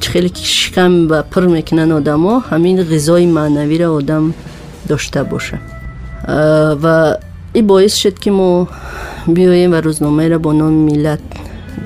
خیلی 0.00 0.28
که 0.28 0.44
شکم 0.44 1.06
و 1.10 1.22
پر 1.22 1.46
می‌کنن 1.46 1.92
آدم 1.92 2.26
ها 2.26 2.38
همین 2.38 2.82
غذای 2.82 3.26
معنوی 3.26 3.78
را 3.78 3.94
آدم 3.94 4.34
داشته 4.88 5.22
باشه. 5.22 5.58
و 6.82 7.16
این 7.52 7.66
باعث 7.66 7.94
شد 7.94 8.18
که 8.18 8.30
ما 8.30 8.68
بیاییم 9.26 9.72
و 9.72 9.74
روزنامه 9.74 10.28
را 10.28 10.38
با 10.38 10.52
نام 10.52 10.72
میلت 10.72 11.18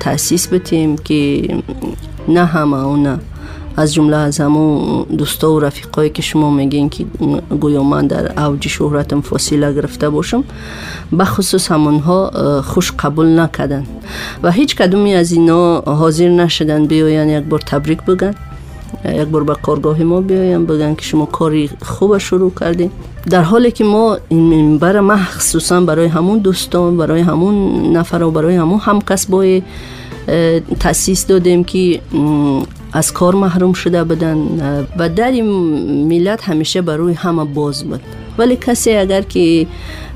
تاسیس 0.01 0.47
بتیم 0.53 0.95
که 0.95 1.47
نه 2.27 2.45
همه 2.45 2.85
اونه 2.85 3.19
از 3.77 3.93
جمله 3.93 4.17
از 4.17 4.39
همون 4.39 5.03
دوستا 5.03 5.53
و 5.53 5.59
رفیقایی 5.59 6.09
که 6.09 6.21
شما 6.21 6.51
میگین 6.51 6.89
که 6.89 7.05
گویا 7.61 7.83
من 7.83 8.07
در 8.07 8.45
اوج 8.45 8.67
شهرتم 8.67 9.21
فاصله 9.21 9.73
گرفته 9.73 10.09
باشم 10.09 10.43
بخصوص 11.19 11.71
همونها 11.71 12.31
خوش 12.61 12.91
قبول 12.91 13.39
نکردن. 13.39 13.85
و 14.43 14.51
هیچ 14.51 14.75
کدومی 14.75 15.13
از 15.13 15.31
اینا 15.31 15.79
حاضر 15.79 16.29
نشدن 16.29 16.85
بیاین 16.85 17.29
یک 17.29 17.43
بار 17.43 17.59
تبریک 17.59 18.01
بگن 18.01 18.33
یک 19.05 19.27
بار 19.27 19.43
به 19.43 19.55
کارگاه 19.55 20.03
ما 20.03 20.21
بیایم 20.21 20.65
بگن 20.65 20.95
که 20.95 21.03
شما 21.03 21.25
کاری 21.25 21.69
خوب 21.81 22.17
شروع 22.17 22.51
کردین. 22.59 22.91
дар 23.25 23.43
ҳоле 23.45 23.71
ки 23.71 23.83
мо 23.83 24.17
бара 24.79 25.01
ман 25.01 25.19
хусусан 25.35 25.85
барои 25.85 26.09
ҳамун 26.09 26.39
дӯстон 26.41 26.97
барои 26.97 27.23
ҳамун 27.29 27.55
нафару 27.93 28.31
барои 28.31 28.57
ҳамун 28.61 28.79
ҳамкасбое 28.87 29.63
э, 30.27 30.61
таъсис 30.79 31.25
додем 31.25 31.63
ки 31.63 32.01
аз 32.93 33.11
кор 33.11 33.33
маҳрум 33.35 33.73
шуда 33.75 34.05
буданд. 34.05 34.61
Ва 34.99 35.09
дари 35.09 35.41
миллат 36.11 36.41
ҳамеша 36.41 36.81
ба 36.81 36.93
рӯи 36.99 37.15
ҳама 37.23 37.45
боз 37.45 37.83
буд. 37.83 38.01
Вале 38.37 38.55
касе 38.55 38.91
агар 39.03 39.23
ки 39.23 39.67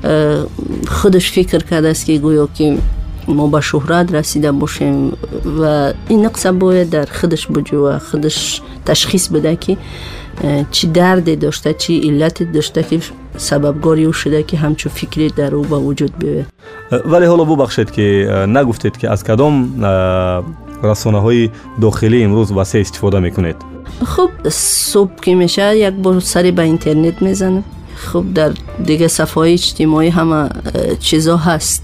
э, 0.02 0.46
худаш 0.88 1.26
фикр 1.34 1.60
кардааст 1.70 2.04
ки 2.06 2.14
гӯё 2.24 2.46
ки 2.56 2.78
мо 3.26 3.48
ба 3.48 3.60
шӯҳрат 3.60 4.12
расида 4.12 4.52
бошем 4.52 5.14
ва 5.44 5.94
ин 6.08 6.20
нақса 6.26 6.52
бояд 6.52 6.88
дар 6.90 7.08
худаш 7.18 7.48
буҷу 7.48 7.76
ва 7.86 8.00
худаш 8.10 8.62
ташхис 8.84 9.28
буда 9.30 9.56
ки 9.56 9.78
Э, 10.42 10.64
чӣ 10.70 10.86
дарде 10.86 11.36
дошта 11.36 11.72
чӣ 11.72 11.92
иллате 12.08 12.44
дошта 12.44 12.82
ки 12.82 13.00
сабабгори 13.38 14.04
ӯ 14.10 14.12
шуда 14.12 14.42
ки 14.42 14.56
ҳамчун 14.56 14.92
фикре 14.98 15.28
дар 15.36 15.52
ӯ 15.52 15.62
ба 15.70 15.78
вуҷуд 15.86 16.12
биёяд 16.20 16.46
э, 16.90 17.00
вале 17.12 17.26
ҳоло 17.26 17.44
бубахшед 17.46 17.90
ки 17.90 18.06
э, 18.24 18.46
нагуфтед 18.46 18.98
ки 19.00 19.06
аз 19.06 19.22
кадом 19.28 19.54
расонаҳои 20.82 21.50
дохилии 21.78 22.24
имрӯз 22.26 22.50
васеъ 22.52 22.80
истифода 22.82 23.18
мекунед. 23.20 23.56
Хуб 24.12 24.30
субҳ 24.92 25.20
ки 25.24 25.30
мешавад 25.34 25.76
як 25.88 25.94
бор 26.04 26.20
сари 26.20 26.50
ба 26.52 26.64
интернет 26.64 27.20
мезанам. 27.20 27.64
Хуб 28.06 28.26
дар 28.38 28.52
дига 28.78 29.08
сафҳои 29.08 29.54
иҷтимоӣ 29.58 30.10
ҳама 30.18 30.40
чизо 31.06 31.36
ҳаст. 31.46 31.82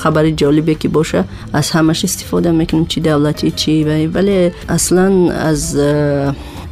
Хабари 0.00 0.32
ҷолибе 0.40 0.74
ки 0.80 0.88
боша 0.88 1.20
аз 1.52 1.66
ҳамаш 1.76 2.00
истифода 2.08 2.50
мекунем 2.60 2.86
чӣ 2.92 2.98
давлатӣ 3.08 3.48
чӣ 3.60 3.72
вале 4.14 4.38
аслан 4.76 5.14
аз 5.50 5.62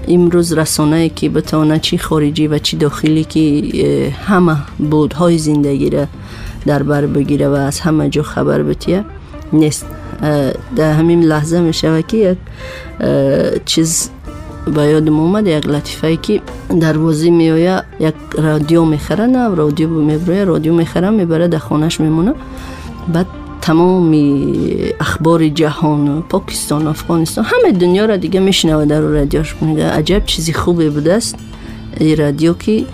امروز 0.09 0.53
رسانه 0.53 1.09
که 1.09 1.29
بتونه 1.29 1.79
چی 1.79 1.99
خارجی 1.99 2.47
و 2.47 2.59
چی 2.59 2.77
داخلی 2.77 3.25
که 3.25 4.11
همه 4.11 4.57
بودهای 4.91 5.39
زندگی 5.39 5.91
را 5.91 6.07
در 6.67 6.83
بر 6.83 7.07
بگیره 7.07 7.49
و 7.49 7.53
از 7.53 7.81
همه 7.81 8.09
جا 8.09 8.23
خبر 8.23 8.63
بتیه 8.63 9.05
نیست. 9.53 9.87
در 10.77 10.93
همین 10.93 11.23
لحظه 11.23 11.61
می 11.61 11.73
شود 11.73 12.07
که 12.07 12.17
یک 12.17 12.39
چیز 13.65 14.11
با 14.75 14.85
یادم 14.85 15.21
اومد 15.21 15.47
یک 15.47 15.67
لطیفه 15.67 16.17
که 16.17 16.41
در 16.81 16.99
وزی 16.99 17.31
می 17.31 17.51
آید 17.51 17.85
یک 18.01 18.15
رادیو 18.39 18.85
می‌خره 18.85 19.27
نه 19.27 19.55
رادیو 19.55 19.89
می‌بره 19.89 20.45
رادیو 20.45 20.75
می‌خره 20.75 21.11
می‌بره 21.11 21.49
در 21.49 21.59
خانش 21.59 22.01
میمونه. 22.01 22.35
بعد 23.13 23.27
تمام 23.67 24.15
اخبار 25.01 25.49
جهان 25.49 26.23
پاکستان 26.23 26.87
افغانستان 26.87 27.45
همه 27.45 27.73
دنیا 27.73 28.05
را 28.05 28.17
دیگه 28.17 28.41
میشنوه 28.41 28.85
در 28.85 29.01
رادیوش. 29.01 29.57
میگه 29.61 29.91
عجب 29.91 30.23
چیزی 30.27 30.53
خوبی 30.53 30.89
بوده 30.89 31.15
است. 31.15 31.37
این 32.01 32.17
رادیو 32.17 32.55
که 32.55 32.85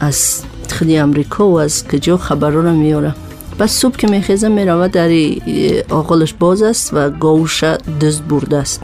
از 0.00 0.42
خودی 0.78 0.98
امریکا 0.98 1.48
و 1.48 1.60
از 1.60 1.88
کجا 1.88 2.16
خبر 2.16 2.50
را 2.50 2.72
میاره 2.72 3.14
و 3.58 3.66
صبح 3.66 3.96
که 3.96 4.08
میخیزه 4.08 4.48
می‌روه 4.48 4.88
در 4.88 5.10
آقلش 5.90 6.34
باز 6.38 6.62
است 6.62 6.90
و 6.94 7.10
گوش 7.10 7.64
دست 8.00 8.22
برده 8.22 8.56
است. 8.56 8.82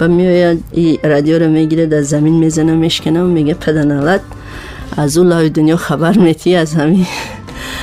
و 0.00 0.08
میآید 0.08 0.64
این 0.72 0.98
رادیو 1.04 1.38
رو 1.38 1.50
می‌گیره 1.50 1.86
در 1.86 2.02
زمین 2.02 2.34
می‌زنه 2.34 2.74
میشکنه 2.74 3.22
و 3.22 3.26
میگه 3.26 3.54
پدنالت 3.54 4.20
از 4.96 5.18
اون 5.18 5.28
لای 5.28 5.50
دنیا 5.50 5.76
خبر 5.76 6.18
میتی 6.18 6.54
از 6.54 6.74
همین 6.74 7.06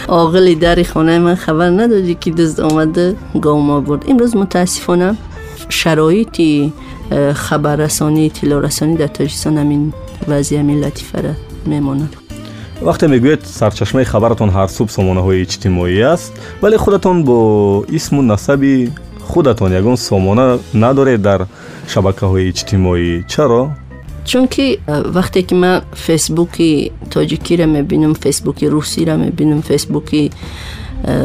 آقل 0.08 0.56
در 0.56 0.84
خانه 0.84 1.20
من 1.20 1.36
خبر 1.36 1.70
ندادی 1.70 2.16
که 2.16 2.32
دزد 2.32 2.62
آمده 2.62 3.16
گام 3.42 3.84
برد 3.84 4.06
امروز 4.10 4.36
متاسفانه 4.36 5.16
شرایط 5.70 6.42
خبررسانی 7.34 8.26
اطلاع 8.26 8.62
رسانی 8.62 8.96
در 8.96 9.08
تاجیستان 9.08 9.58
همین 9.58 9.94
وضعی 10.28 10.58
همین 10.58 10.84
لطیفه 10.84 11.22
را 11.22 11.32
وقتی 12.82 13.08
می‌گوید 13.08 13.40
سرچشمه 13.44 14.04
خبرتون 14.04 14.50
هر 14.50 14.68
صبح 14.68 14.90
سامانه 14.90 15.22
های 15.22 15.42
اجتماعی 15.42 16.04
است 16.04 16.34
ولی 16.64 16.78
خودتون 16.78 17.24
با 17.24 17.86
اسم 17.94 18.18
و 18.18 18.22
نصبی 18.22 18.92
خودتون 19.20 19.74
یگان 19.74 19.96
سامانه 19.96 20.60
نداره 20.76 21.18
در 21.18 21.42
شبکه 21.88 22.26
های 22.26 22.48
اجتماعی. 22.48 23.24
چرا؟ 23.28 23.72
چونکی 24.26 24.80
وقتی 24.88 25.44
که 25.44 25.56
من 25.56 25.82
فیسبوکی 25.94 26.92
تاجیکی 27.12 27.58
را 27.58 27.66
می‌بینم 27.66 28.14
فیسبوکی 28.14 28.68
روسی 28.68 29.06
را 29.06 29.18
می‌بینم 29.18 29.62
فیسبوکی 29.62 30.32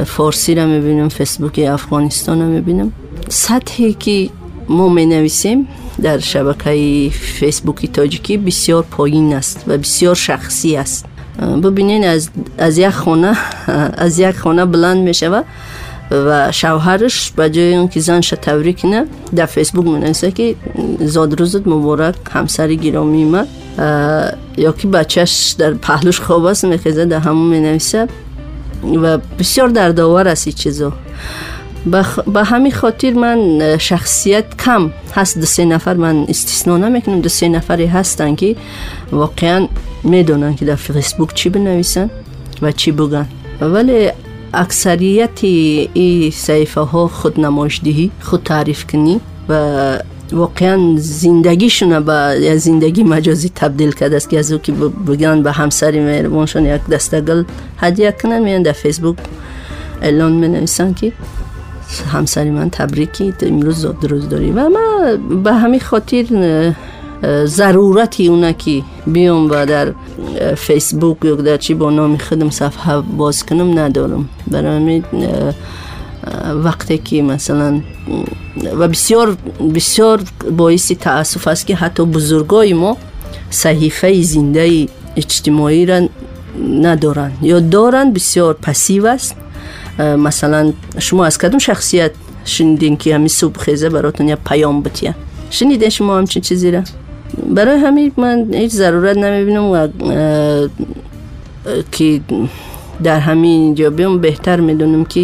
فارسی 0.06 0.54
را 0.54 0.66
می‌بینم 0.66 1.08
فیسبوک 1.08 1.58
افغانستان 1.58 2.40
را 2.40 2.46
می‌بینم 2.46 2.92
سطحی 3.28 3.92
که 3.92 4.30
ما 4.68 4.88
می 4.88 5.06
نویسیم 5.06 5.68
در 6.02 6.18
شبکه 6.18 7.10
فیسبوکی 7.10 7.88
تاجیکی 7.88 8.36
بسیار 8.36 8.82
پایین 8.90 9.34
است 9.34 9.64
و 9.66 9.78
بسیار 9.78 10.14
شخصی 10.14 10.76
است. 10.76 11.04
ببینین 11.62 12.04
از, 12.04 12.30
از 12.58 12.78
یک 12.78 12.88
خانه 12.88 13.36
از 14.06 14.18
یک 14.18 14.30
خانه 14.30 14.64
بلند 14.64 14.96
می 14.96 15.14
و 16.10 16.52
شوهرش 16.52 17.30
به 17.30 17.50
جای 17.50 17.74
اون 17.74 17.88
که 17.88 18.00
زنش 18.00 18.28
تبریک 18.28 18.80
کنه 18.80 19.04
در 19.36 19.46
فیسبوک 19.46 19.86
می 19.86 20.32
که 20.32 20.54
زاد 21.00 21.40
روزت 21.40 21.66
مبارک 21.66 22.14
همسری 22.32 22.76
گرامی 22.76 23.24
ما 23.24 23.44
یا 24.56 24.72
که 24.72 24.88
بچهش 24.88 25.54
در 25.58 25.74
پهلوش 25.74 26.20
خواب 26.20 26.44
است 26.44 26.64
میخیزه 26.64 27.04
در 27.04 27.18
همون 27.18 27.48
می 27.48 27.60
نویسه. 27.60 28.08
و 29.02 29.18
بسیار 29.38 29.68
دردآور 29.68 30.28
است 30.28 30.46
این 30.46 30.56
چیزا. 30.56 30.92
به 32.34 32.44
همین 32.44 32.72
خاطر 32.72 33.10
من 33.10 33.78
شخصیت 33.78 34.56
کم 34.64 34.90
هست. 35.14 35.38
دو 35.38 35.46
سه 35.46 35.64
نفر 35.64 35.94
من 35.94 36.24
استثنا 36.28 36.76
نمی‌کنم. 36.76 37.20
دو 37.20 37.28
سه 37.28 37.48
نفری 37.48 37.86
هستن 37.86 38.34
که 38.34 38.56
واقعا 39.12 39.68
می‌دونن 40.02 40.54
که 40.54 40.64
در 40.64 40.74
فیسبوک 40.74 41.34
چی 41.34 41.48
بنویسن 41.48 42.10
و 42.62 42.72
چی 42.72 42.92
بگن. 42.92 43.26
ولی 43.60 44.10
اکثریت 44.54 45.44
این 45.44 46.30
صحیفه 46.30 46.80
ها 46.80 47.08
خود 47.08 47.40
نمایشدهی 47.40 48.10
خود 48.20 48.42
تعریف 48.42 48.86
کنی 48.86 49.20
و 49.48 49.98
واقعا 50.32 50.94
زندگیشون 50.96 52.00
به 52.00 52.56
زندگی 52.58 53.02
مجازی 53.02 53.48
تبدیل 53.54 53.92
کرده 53.92 54.16
است. 54.16 54.30
که 54.30 54.38
از 54.38 54.52
او 54.52 54.58
که 54.58 54.72
بگن 54.72 55.42
به 55.42 55.52
همسری 55.52 56.00
مهربانشون 56.00 56.66
یک 56.66 56.86
دستگل 56.86 57.44
هدیه 57.78 58.12
کنن 58.22 58.38
میان 58.38 58.62
در 58.62 58.72
فیسبوک 58.72 59.16
اعلان 60.02 60.32
می 60.32 60.48
نویسن 60.48 60.94
که 60.94 61.12
همسری 62.12 62.50
من 62.50 62.70
تبریکی 62.70 63.34
امروز 63.42 63.86
روز 64.02 64.28
داری 64.28 64.50
و 64.50 64.68
ما 64.68 65.16
به 65.44 65.52
همین 65.52 65.80
خاطر 65.80 66.24
ضرورتی 67.44 68.28
اونه 68.28 68.52
که 68.52 68.82
بیام 69.06 69.50
و 69.50 69.66
در 69.66 69.92
فیسبوک 70.54 71.16
یا 71.24 71.34
در 71.34 71.56
چی 71.56 71.74
با 71.74 71.90
نام 71.90 72.16
خودم 72.16 72.50
صفحه 72.50 73.00
باز 73.00 73.46
کنم 73.46 73.78
ندارم. 73.78 74.28
برای 74.46 75.02
وقتی 76.64 76.98
که 76.98 77.22
مثلا 77.22 77.80
و 78.78 78.88
بسیار 78.88 79.36
بسیار 79.74 80.20
باعث 80.56 80.92
تاسف 80.92 81.48
است 81.48 81.66
که 81.66 81.76
حتی 81.76 82.04
بزرگای 82.04 82.72
ما 82.72 82.96
صحیفه 83.50 84.22
زنده 84.22 84.86
اجتماعی 85.16 85.86
را 85.86 86.08
ندارن 86.80 87.32
یا 87.42 87.60
دارن 87.60 88.12
بسیار 88.12 88.54
پسیو 88.62 89.06
است. 89.06 89.36
مثلا 89.98 90.72
شما 90.98 91.24
از 91.24 91.38
کدوم 91.38 91.58
شخصیت 91.58 92.10
شنیدین 92.44 92.96
که 92.96 93.14
همین 93.14 93.28
صبح 93.28 93.58
خیزه 93.58 93.88
براتون 93.88 94.28
یا 94.28 94.38
پیام 94.46 94.82
بتیه؟ 94.82 95.14
شنیدین 95.50 95.88
شما 95.88 96.18
همچین 96.18 96.42
چیزی 96.42 96.70
را؟ 96.70 96.82
برای 97.38 97.78
همین 97.78 98.12
من 98.16 98.54
هیچ 98.54 98.72
ضرورت 98.72 99.16
نمی‌بینم 99.16 99.64
و 99.64 99.88
که 101.92 102.20
در 103.02 103.20
همین 103.20 103.74
جا 103.74 103.90
بیام. 103.90 104.18
بهتر 104.18 104.60
می‌دونم 104.60 105.04
که 105.04 105.20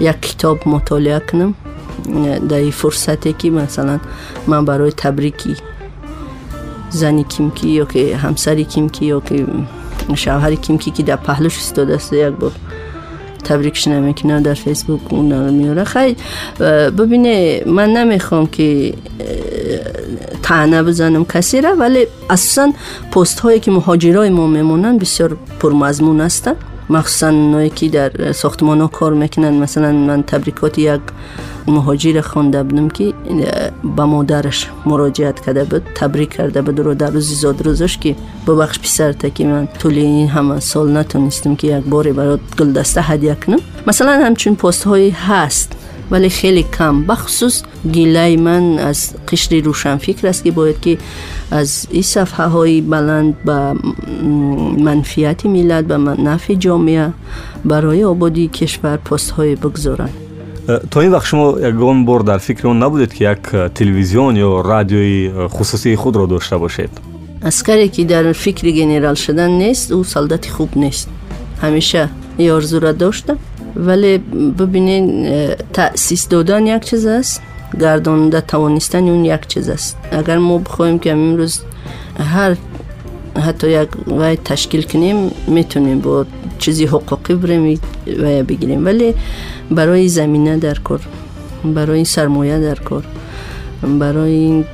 یک 0.00 0.22
کتاب 0.22 0.68
مطالعه 0.68 1.18
کنم. 1.18 1.54
در 2.48 2.56
این 2.56 2.70
فرصتی 2.70 3.32
که 3.32 3.50
مثلا 3.50 4.00
من 4.46 4.64
برای 4.64 4.92
تبریکی 4.92 5.54
زنی 6.90 7.24
کیمکی 7.24 7.68
یا 7.68 7.84
که 7.84 8.16
همسری 8.16 8.64
کیمکی 8.64 9.06
یا 9.06 9.20
که 9.20 9.46
شوهر 10.14 10.54
کیمکی 10.54 10.90
که 10.90 11.02
در 11.02 11.16
پهلوش 11.16 11.56
استاده 11.56 11.94
است 11.94 12.12
یک 12.12 12.28
بار. 12.28 12.52
табрикшина 13.48 14.00
мекунам 14.00 14.42
дар 14.42 14.56
фейсбук 14.56 15.12
онро 15.12 15.50
меора 15.50 15.84
хай 15.84 16.16
бубине 16.92 17.62
ман 17.66 17.92
намехом 17.92 18.46
ки 18.46 18.94
э, 19.18 20.38
таъна 20.42 20.82
бизанам 20.82 21.24
касира 21.24 21.74
вале 21.74 22.08
асосан 22.28 22.74
постҳое 23.12 23.58
ки 23.60 23.70
муҳоҷирои 23.70 24.30
мо 24.30 24.46
мемонанд 24.46 25.00
бисёр 25.00 25.30
пурмазмун 25.60 26.20
ҳастанд. 26.20 26.58
Махсусан 26.88 27.34
оное 27.34 27.70
ки 27.70 27.88
дар 27.88 28.10
э, 28.14 28.32
сохтмонҳо 28.32 28.88
кор 28.88 29.12
мекунанд. 29.14 29.56
Масалан 29.58 29.96
ман 30.08 30.22
табрикоти 30.22 30.80
як 30.80 31.02
مهاجر 31.68 32.20
خونده 32.20 32.62
بودم 32.62 32.88
که 32.88 33.14
با 33.96 34.06
مادرش 34.06 34.70
مراجعت 34.86 35.46
کرده 35.46 35.64
بود 35.64 35.82
تبریک 35.94 36.30
کرده 36.30 36.62
بود 36.62 36.80
رو 36.80 36.94
در 36.94 37.10
روزی 37.10 37.34
زاد 37.34 37.66
روزش 37.66 37.98
که 37.98 38.14
ببخش 38.46 38.78
پسر 38.78 39.12
تا 39.12 39.28
که 39.28 39.46
من 39.46 39.66
طول 39.66 39.94
این 39.94 40.28
همه 40.28 40.60
سال 40.60 40.96
نتونستم 40.96 41.56
که 41.56 41.78
یک 41.78 41.84
باری 41.84 42.12
برات 42.12 42.40
گل 42.58 42.72
دسته 42.72 43.02
هدیه 43.02 43.34
کنم. 43.46 43.58
مثلا 43.86 44.12
همچون 44.12 44.54
پست 44.54 44.84
هایی 44.84 45.10
هست 45.10 45.72
ولی 46.10 46.28
خیلی 46.28 46.62
کم. 46.78 47.06
بخصوص 47.06 47.62
گیلای 47.92 48.36
من 48.36 48.78
از 48.78 49.14
قشر 49.28 49.60
روشن 49.60 49.96
فکر 49.96 50.26
است 50.26 50.44
که 50.44 50.50
باید 50.50 50.80
که 50.80 50.98
از 51.50 51.86
این 51.90 52.02
صفحه 52.02 52.46
های 52.46 52.80
بلند 52.80 53.42
به 53.44 53.74
منفیت 54.78 55.46
Э, 60.68 60.80
то 60.90 61.02
ин 61.02 61.10
вақт 61.10 61.24
шумо 61.24 61.58
ягон 61.58 62.04
бор 62.04 62.22
дар 62.22 62.40
фикри 62.40 62.68
он 62.68 62.78
набудед 62.78 63.14
ки 63.14 63.22
як 63.22 63.54
э, 63.54 63.70
телевизион 63.74 64.36
ё 64.36 64.62
радиои 64.62 65.32
э, 65.32 65.48
хусусии 65.48 65.94
худро 65.94 66.26
дошта 66.26 66.58
бошед? 66.58 66.90
Аскаре 67.42 67.88
ки 67.88 68.04
дар 68.04 68.34
фикри 68.34 68.72
генерал 68.72 69.16
шудан 69.16 69.56
нест 69.56 69.90
ӯ 69.90 70.04
солдати 70.04 70.50
хуб 70.50 70.76
нест. 70.76 71.08
Ҳамеша 71.62 72.10
и 72.36 72.50
орзура 72.50 72.92
дошта. 72.92 73.38
Вале 73.74 74.18
бубинед 74.18 75.64
таъсис 75.72 76.26
додан 76.26 76.66
як 76.66 76.84
чиз 76.84 77.06
аст 77.06 77.40
гардонида 77.72 78.42
тавонистани 78.42 79.10
он 79.10 79.22
як 79.24 79.46
чиз 79.46 79.70
аст. 79.70 79.96
Агар 80.12 80.38
мо 80.38 80.58
бихоҳем 80.58 80.98
ки 80.98 81.08
имрӯз 81.08 81.62
ҳар 82.18 82.58
ҳатто 83.34 83.66
як 83.66 83.96
вай 84.06 84.36
ташкил 84.36 84.82
кунем 84.82 85.30
метавонем 85.46 86.00
бо 86.00 86.26
چیزی 86.58 86.86
حقوقی 86.86 87.34
بریم 87.34 87.80
و 88.22 88.42
بگیریم. 88.42 88.84
ولی 88.84 89.14
برای 89.70 90.08
زمینه 90.08 90.56
در 90.56 90.74
کار 90.74 91.00
برای 91.64 92.04
سرمایه 92.04 92.60
در 92.60 92.74
کار 92.74 93.04
برای 93.98 94.64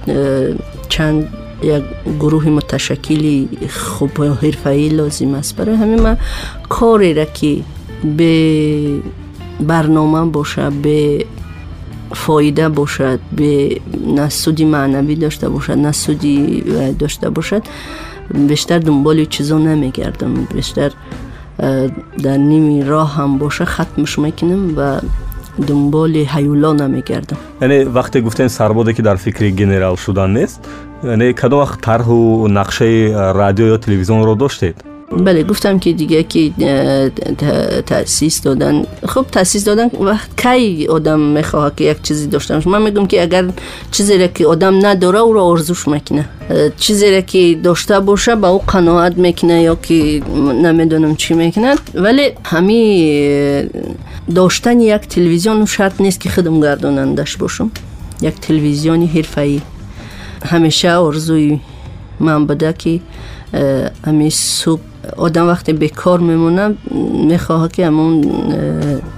چند 0.88 1.28
یک 1.62 1.82
گروه 2.20 2.48
متشکلی 2.48 3.48
خوب 3.70 4.20
و 4.20 4.24
حرفه‌ای 4.24 4.88
لازم 4.88 5.34
است. 5.34 5.56
برای 5.56 5.76
همین 5.76 6.00
ما 6.00 6.16
کاری 6.68 7.14
را 7.14 7.24
که 7.24 7.56
به 8.16 9.00
برنامه 9.60 10.30
باشه 10.30 10.70
به 10.70 11.24
فایده 12.12 12.68
باشد 12.68 13.20
به 13.36 13.80
نسودی 14.16 14.64
معنوی 14.64 15.14
داشته 15.14 15.48
باشد 15.48 15.78
نسودی 15.78 16.64
داشته 16.98 17.30
باشد 17.30 17.62
بیشتر 18.48 18.78
دنبال 18.78 19.24
چیزا 19.24 19.58
نمیگردم. 19.58 20.34
بیشتر 20.54 20.92
Э, 21.58 21.88
дар 22.18 22.38
ними 22.38 22.82
роҳ 22.82 23.08
ҳам 23.16 23.38
боша 23.38 23.64
хатмш 23.64 24.18
мекунем 24.18 24.74
ва 24.74 25.00
дунболи 25.58 26.22
ҳаюло 26.34 26.70
намегардам 26.82 27.38
яъне 27.60 27.78
вақте 27.96 28.18
гуфтем 28.26 28.48
сарбоде 28.48 28.92
ки 28.94 29.02
дар 29.02 29.16
фикри 29.18 29.50
генерал 29.50 29.96
шудан 29.96 30.32
нест 30.32 30.60
яъне 31.02 31.32
кадом 31.32 31.60
вақт 31.64 31.78
тарҳу 31.88 32.48
нақшаи 32.48 32.98
радио 33.40 33.66
ё 33.74 33.78
телевизионро 33.78 34.34
доштед? 34.34 34.76
بله 35.12 35.42
گفتم 35.42 35.78
که 35.78 35.92
دیگه 35.92 36.22
که 36.22 36.52
تاسیس 37.86 38.42
دادن. 38.42 38.82
خب 39.08 39.26
تاسیس 39.32 39.64
دادن 39.64 39.90
وقت 40.00 40.42
کی 40.42 40.86
آدم 40.86 41.20
می‌خواه 41.20 41.72
که 41.76 41.84
یک 41.84 42.02
چیزی 42.02 42.26
داشته 42.26 42.54
باشه؟ 42.54 42.68
من 42.68 42.82
میگم 42.82 43.06
که 43.06 43.22
اگر 43.22 43.50
چیزی 43.90 44.18
را 44.18 44.26
که 44.26 44.46
آدم 44.46 44.86
نداره 44.86 45.18
او 45.18 45.32
را 45.32 45.50
ارزوش 45.50 45.88
می‌کنه. 45.88 46.28
چیزی 46.76 47.10
را 47.10 47.20
که 47.20 47.58
داشته 47.62 48.00
باشه 48.00 48.34
با 48.34 48.48
او 48.48 48.58
قناعت 48.58 49.18
می‌کنه 49.18 49.62
یا 49.62 49.74
که 49.74 50.22
نمی‌دونم 50.62 51.16
چی 51.16 51.34
می‌کنه. 51.34 51.74
ولی 51.94 52.30
همین 52.44 53.70
داشتن 54.34 54.80
یک 54.80 55.00
تلویزیون 55.00 55.64
شرط 55.64 56.00
نیست 56.00 56.20
که 56.20 56.28
خدم 56.28 56.60
گردانندش 56.60 57.36
باشم. 57.36 57.70
یک 58.22 58.34
تلویزیونی 58.34 59.06
حرفه‌ای. 59.06 59.60
همیشه 60.44 60.88
ارزوی 60.88 61.60
من 62.20 62.46
بده 62.46 62.74
که 62.78 63.00
امی 64.04 64.30
صبح 64.30 64.80
آدم 65.16 65.48
وقتی 65.48 65.72
بیکار 65.72 66.20
میمونه 66.20 66.74
می‌خواه 67.28 67.68
که 67.68 67.86
همون 67.86 68.24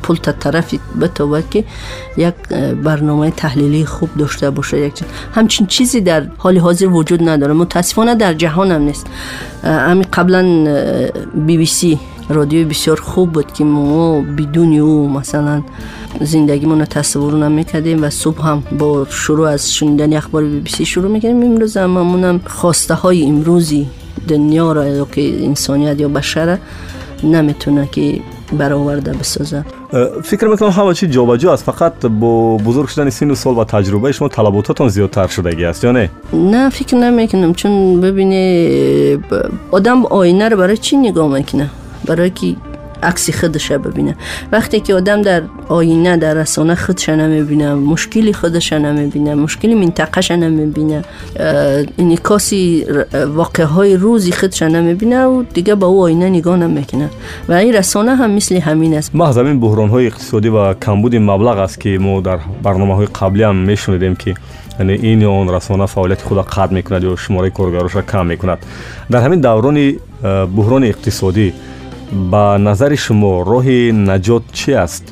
پول 0.03 0.17
تا 0.17 0.33
طرفی 0.33 0.81
بتابد 1.01 1.51
که 1.51 1.65
یک 2.17 2.35
برنامه 2.85 3.31
تحلیلی 3.31 3.85
خوب 3.85 4.09
داشته 4.19 4.51
باشه 4.51 4.81
یک 4.81 4.93
همچین 5.35 5.67
چیزی 5.67 6.01
در 6.01 6.27
حال 6.39 6.59
حاضر 6.59 6.87
وجود 6.87 7.29
نداره. 7.29 7.53
متاسفانه 7.53 8.15
در 8.15 8.35
جهان 8.35 8.71
هم 8.73 8.83
نیست. 8.83 9.07
همین 9.63 10.07
قبلا 10.13 10.65
بی 11.35 11.57
بی 11.57 11.67
سی 11.67 11.99
رادیو 12.29 12.69
بسیار 12.69 13.01
خوب 13.01 13.33
بود 13.33 13.53
که 13.53 13.65
ما 13.65 14.21
بدون 14.21 14.79
او 14.79 15.09
مثلا 15.09 15.63
زندگی 16.21 16.67
رو 16.67 16.85
تصور 16.85 17.35
نمی‌کردیم 17.35 18.03
و 18.03 18.11
صبح 18.11 18.47
هم 18.47 18.63
با 18.79 19.07
شروع 19.11 19.49
از 19.49 19.75
شنیدن 19.75 20.17
اخبار 20.17 20.45
بی 20.45 20.61
بی 20.61 20.71
سی 20.71 20.85
شروع 20.85 21.11
می‌کردیم. 21.11 21.43
امروز 21.43 21.77
هم 21.77 21.97
همونم 21.97 22.41
خواسته 22.47 22.95
های 22.95 23.27
امروزی 23.27 23.87
دنیا 24.28 24.72
را 24.72 24.88
یا 24.88 25.06
که 25.06 25.46
انسانیت 25.46 26.00
یا 26.00 26.08
بشر 26.08 26.58
نمیتونه 27.24 27.90
که 27.92 28.20
برآورده 28.58 29.14
بسازه 29.14 29.66
فکر 30.24 30.48
میکنم 30.48 30.70
همه 30.70 30.94
چی 30.94 31.08
جابجا 31.08 31.54
است 31.54 31.64
فقط 31.64 32.06
با 32.06 32.58
بزرگ 32.58 32.88
شدن 32.88 33.10
سین 33.10 33.32
و 33.32 33.36
سال 33.36 33.58
و 33.58 33.64
تجربه 33.64 34.12
شما 34.12 34.28
طلباتتون 34.28 34.90
زیادتر 34.90 35.28
شدگی 35.28 35.66
است 35.66 35.84
یا 35.84 35.92
نه 35.92 36.10
نه 36.34 36.70
فکر 36.70 36.96
نمیکنم 36.96 37.54
چون 37.54 38.02
ببینه 38.02 39.18
آدم 39.72 40.06
آینه 40.06 40.50
رو 40.50 40.58
برای 40.58 40.78
چی 40.78 40.98
نگاه 43.03 43.13
می‌کنه 43.13 43.13
برای 43.13 43.13
که 43.13 43.31
عکس 43.31 43.41
خودش 43.41 43.73
ببینه. 43.73 44.17
وقتی 44.53 44.81
که 44.81 44.95
آدم 44.95 45.23
در 45.23 45.43
آینه 45.69 46.17
در 46.17 46.35
رسانه 46.35 46.75
خودش 46.75 47.09
نمی‌بینه 47.09 47.75
مشکلی 47.75 48.33
خودش 48.33 48.73
نمی‌بینه 48.73 49.35
مشکلی 49.35 49.75
منطقهش 49.75 50.31
نمی‌بینه 50.31 51.03
انعکاسی 51.99 52.87
واقع 53.35 53.65
های 53.65 53.97
روزی 53.97 54.33
خودش 54.33 54.63
نمی‌بینه 54.63 55.25
و 55.25 55.43
دیگه 55.55 55.75
با 55.75 55.87
او 55.87 56.03
آینه 56.03 56.29
نگاه 56.29 56.57
نمی‌کنه. 56.57 57.11
و 57.49 57.53
این 57.53 57.75
رسانه 57.75 58.15
هم 58.15 58.31
مثل 58.31 58.61
همین 58.61 58.95
است. 58.95 59.15
محض 59.15 59.39
همین 59.39 59.61
بحران 59.61 59.89
های 59.89 60.07
اقتصادی 60.07 60.49
و 60.49 60.75
کمبود 60.75 61.17
مبلغ 61.17 61.59
است 61.59 61.81
که 61.81 61.99
ما 61.99 62.21
در 62.21 62.39
برنامه 62.63 62.95
های 62.95 63.07
قبلی 63.07 63.43
هم 63.43 63.57
میشنیدیم 63.57 64.15
که 64.15 64.35
یعنی 64.79 64.93
این 64.93 65.21
یا 65.21 65.31
اون 65.31 65.49
رسانه 65.49 65.87
فعالیت 65.87 66.23
خود 66.23 66.47
قطع 66.47 66.75
می‌کند 66.75 67.03
یا 67.05 67.17
شماره 67.17 67.51
کارگراش 67.51 67.95
را 67.95 68.03
کم 68.03 68.27
می‌کند. 68.27 68.59
در 69.11 69.21
همین 69.21 69.41
دوران 69.41 69.93
بحران 70.57 70.85
اقتصادی 70.85 71.53
ба 72.13 72.59
назари 72.59 72.97
шумо 72.97 73.45
роҳи 73.53 73.93
наҷот 73.93 74.45
чӣ 74.59 74.73
аст? 74.87 75.05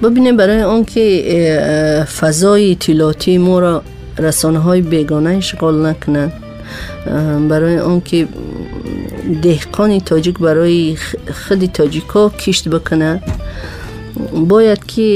Бубинем 0.00 0.36
барои 0.36 0.62
он 0.64 0.84
ки 0.84 1.04
э, 1.24 2.04
фазои 2.06 2.72
иттилоотии 2.72 3.38
моро 3.38 3.82
расонаҳои 4.16 4.82
бегона 4.82 5.38
ишғол 5.38 5.76
накунанд 5.86 6.32
э, 7.06 7.48
барои 7.48 7.78
он 7.80 8.00
ки 8.00 8.26
деҳқони 9.46 9.98
тоҷик 10.10 10.36
барои 10.40 10.96
худи 11.42 11.68
тоҷикҳо 11.78 12.22
кишт 12.40 12.64
бикунад 12.68 13.20
бояд 14.32 14.80
ки 14.92 15.08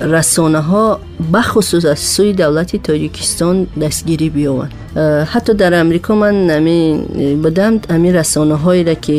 расонаҳо 0.00 0.98
бахусус 1.18 1.84
аз 1.84 2.00
сӯи 2.14 2.32
давлати 2.32 2.78
тоҷикистон 2.88 3.56
дастгирӣ 3.82 4.28
биёванд. 4.36 4.72
Э, 4.94 5.24
ҳатто 5.32 5.52
дар 5.54 5.72
амрико 5.72 6.14
ман 6.22 6.36
будам 7.44 7.72
ҳамин 7.92 8.12
расонаҳоеро 8.20 8.96
ки 9.06 9.18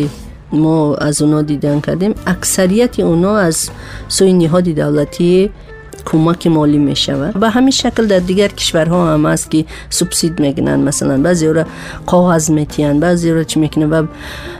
ما 0.54 0.95
از 0.95 1.22
اونا 1.22 1.41
دیدن 1.41 1.80
کردیم. 1.80 2.16
اکثریت 2.28 3.00
اونا 3.00 3.38
از 3.38 3.70
سوی 4.08 4.34
نهاد 4.34 4.64
دولتی 4.64 5.50
کمک 6.06 6.47
مالی 6.47 6.78
می 6.78 6.95
شود 6.95 7.34
به 7.34 7.50
همین 7.50 7.72
شکل 7.72 8.08
در 8.08 8.20
دیگر 8.20 8.47
کشورها 8.47 9.14
هم 9.14 9.26
هست 9.26 9.52
که 9.52 9.66
سوبسید 9.89 10.39
میگنن 10.39 10.80
مثلا 10.80 11.22
بعضی 11.22 11.47
را 11.47 11.66
قاغذ 12.06 12.52
میتین 12.52 13.00
بعضی 13.00 13.32
را 13.32 13.43
چی 13.43 13.60
می‌کنه 13.60 13.86
و 13.86 14.06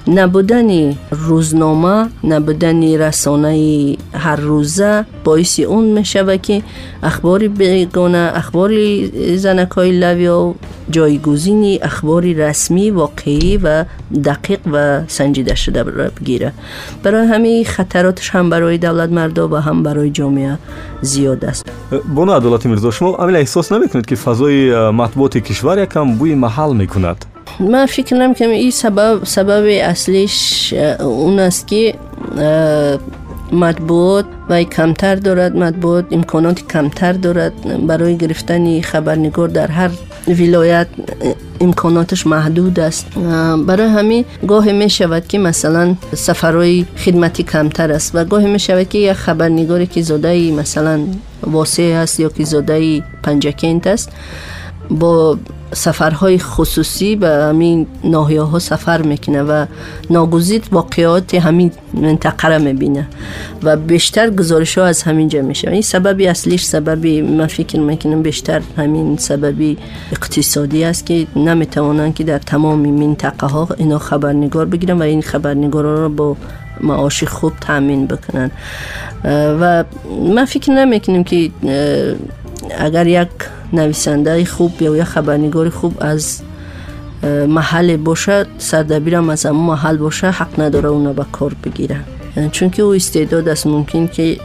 نبودن 0.08 0.98
روزنامه 1.12 2.10
نبودن 2.24 2.84
رسانه 2.84 3.98
هر 4.14 4.36
روزه 4.36 5.06
باعث 5.24 5.60
اون 5.60 5.86
می‌شود 5.86 6.42
که 6.42 6.64
اخباری 7.04 7.48
بگونه 7.48 8.32
اخباری 8.36 9.12
زنکای 9.38 10.00
لویا 10.00 10.56
جایگزینی 10.90 11.80
اخبار 11.82 12.24
رسمی 12.24 12.90
واقعی 12.90 13.58
و 13.58 13.86
دقیق 14.26 14.60
و 14.72 15.02
سنجیده 15.08 15.56
شده 15.56 15.84
بگیره. 15.84 16.54
برای 17.04 17.28
همین 17.28 17.66
خطراتش 17.66 18.30
هم 18.30 18.50
برای 18.50 18.78
دولت 18.78 19.10
مردا 19.10 19.48
و 19.48 19.56
هم 19.56 19.84
برای 19.84 20.10
جامعه 20.10 20.58
زیاد 21.02 21.46
است. 21.46 21.66
بانو 22.16 22.34
عدالتی 22.34 22.70
مرزا 22.70 22.92
شما 22.92 23.16
امیل 23.16 23.36
احساس 23.36 23.72
نمی‌کنید 23.72 24.06
که 24.06 24.16
فضای 24.16 24.90
مطبوعات 24.92 25.38
کشور 25.38 25.84
یکم 25.84 26.16
بوی 26.16 26.36
محل 26.36 26.74
می‌کند؟ 26.74 27.26
من 27.60 27.86
فکر 27.86 28.16
نمی 28.16 28.36
کنم 28.36 28.50
این 28.50 28.72
سبب 28.72 29.20
سبب 29.24 29.66
اصلیش 29.84 30.74
اون 31.00 31.40
است 31.40 31.68
که 31.68 31.96
مطبوعات 33.52 34.26
و 34.50 34.64
کمتر 34.64 35.16
دارد 35.16 35.56
مطبوعات 35.56 36.06
امکانات 36.12 36.68
کمتر 36.68 37.14
دارد. 37.14 37.88
برای 37.88 38.18
گرفتن 38.18 38.82
خبرنگار 38.82 39.48
در 39.48 39.68
هر 39.68 39.90
ولایت 40.34 40.88
امکاناتش 41.61 42.27
محدود 42.27 42.80
است. 42.80 43.05
برای 43.67 43.88
همین 43.88 44.25
گاه 44.47 44.71
می 44.71 44.89
شود 44.89 45.27
که 45.27 45.38
مثلا 45.39 45.95
سفرهای 46.15 46.86
خدمتی 46.97 47.43
کمتر 47.43 47.91
است 47.91 48.15
و 48.15 48.25
گاه 48.25 48.43
می 48.43 48.59
شود 48.59 48.89
که 48.89 48.97
یک 48.97 49.13
خبرنگاری 49.13 49.88
که 49.88 50.01
زاده 50.01 50.51
مثلا 50.51 50.99
واسه 51.43 51.84
است 51.84 52.19
یا 52.19 52.30
که 52.30 52.43
زاده 52.43 53.03
پنجکینت 53.23 53.88
است 53.88 54.09
با 54.89 55.38
سفرهای 55.74 56.39
خصوصی 56.39 57.15
به 57.15 57.28
همین 57.28 57.88
ناحیه 58.03 58.41
ها 58.41 58.59
سفر 58.59 59.01
می‌کنه 59.01 59.41
و 59.43 59.65
ناگزیر 60.09 60.61
واقعات 60.72 61.36
همین 61.36 61.72
منطقه 61.93 62.47
را 62.47 62.59
می‌بینه 62.59 63.07
و 63.63 63.78
بیشتر 63.78 64.30
گزارش 64.30 64.78
ها 64.78 64.86
از 64.86 65.03
همینجا 65.03 65.41
میشه. 65.41 65.72
این 65.72 65.82
سببی 65.82 66.28
اصلیش 66.28 66.63
سببی 66.63 67.22
من 67.22 67.47
فکر 67.47 67.80
می‌کنم 67.80 68.22
بیشتر 68.22 68.61
همین 68.78 69.17
سببی 69.17 69.78
اقتصادی 70.11 70.84
است 70.84 71.05
که 71.05 71.28
نمی‌توانند 71.36 72.15
که 72.15 72.24
در 72.24 72.38
تمام 72.38 72.80
منطقه 72.89 73.47
ها 73.47 73.67
اینا 73.78 73.97
خبرنگار 73.97 74.65
بگیرن 74.65 74.97
و 74.97 75.01
این 75.01 75.22
خبرنگار 75.22 75.84
را 75.84 76.09
با 76.09 76.38
معاشی 76.82 77.26
خوب 77.26 77.53
تامین 77.61 78.07
بکنن 78.07 78.51
و 79.61 79.84
من 80.36 80.45
فکر 80.45 80.72
نمی‌کنم 80.72 81.24
که 81.24 81.51
اگر 82.80 83.07
یک 83.07 83.28
نویسنده 83.74 84.45
خوب 84.45 84.82
یا 84.82 84.97
یک 84.97 85.03
خبرنگار 85.03 85.70
خوب 85.70 85.97
از 85.99 86.41
محل 87.47 87.97
باشه 87.97 88.45
سردبیرم 88.57 89.30
از 89.30 89.45
اون 89.45 89.65
محل 89.65 89.97
باشه 89.97 90.32
حق 90.32 90.59
نداره 90.59 90.89
اونو 90.89 91.13
به 91.13 91.26
کار 91.32 91.55
بگیره 91.63 91.99
چون 92.51 92.70
که 92.70 92.84
او 92.84 92.95
استعداد 92.95 93.47
است 93.47 93.67
ممکن 93.67 94.07
که 94.07 94.38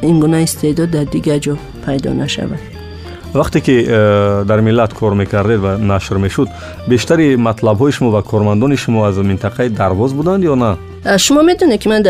این 0.00 0.20
گونه 0.20 0.36
استعداد 0.36 0.90
در 0.90 1.04
دیگه 1.04 1.38
جا 1.38 1.56
پیدا 1.86 2.12
نشود. 2.12 2.58
وقتی 3.34 3.60
که 3.60 3.82
در 4.48 4.60
ملت 4.60 4.94
کار 4.94 5.14
می‌کردید 5.14 5.64
و 5.64 5.66
نشر 5.66 6.16
می‌شد 6.16 6.48
بیشتری 6.88 7.36
مطلب 7.36 7.78
های 7.78 7.92
شما 7.92 8.18
و 8.18 8.20
کارمندان 8.20 8.76
شما 8.76 9.08
از 9.08 9.18
منطقه 9.18 9.68
درواز 9.68 10.14
بودند 10.14 10.42
یا 10.44 10.54
نه؟ 10.54 10.76
شما 11.16 11.42
می‌دونه 11.42 11.78
که 11.78 11.90
من 11.90 12.02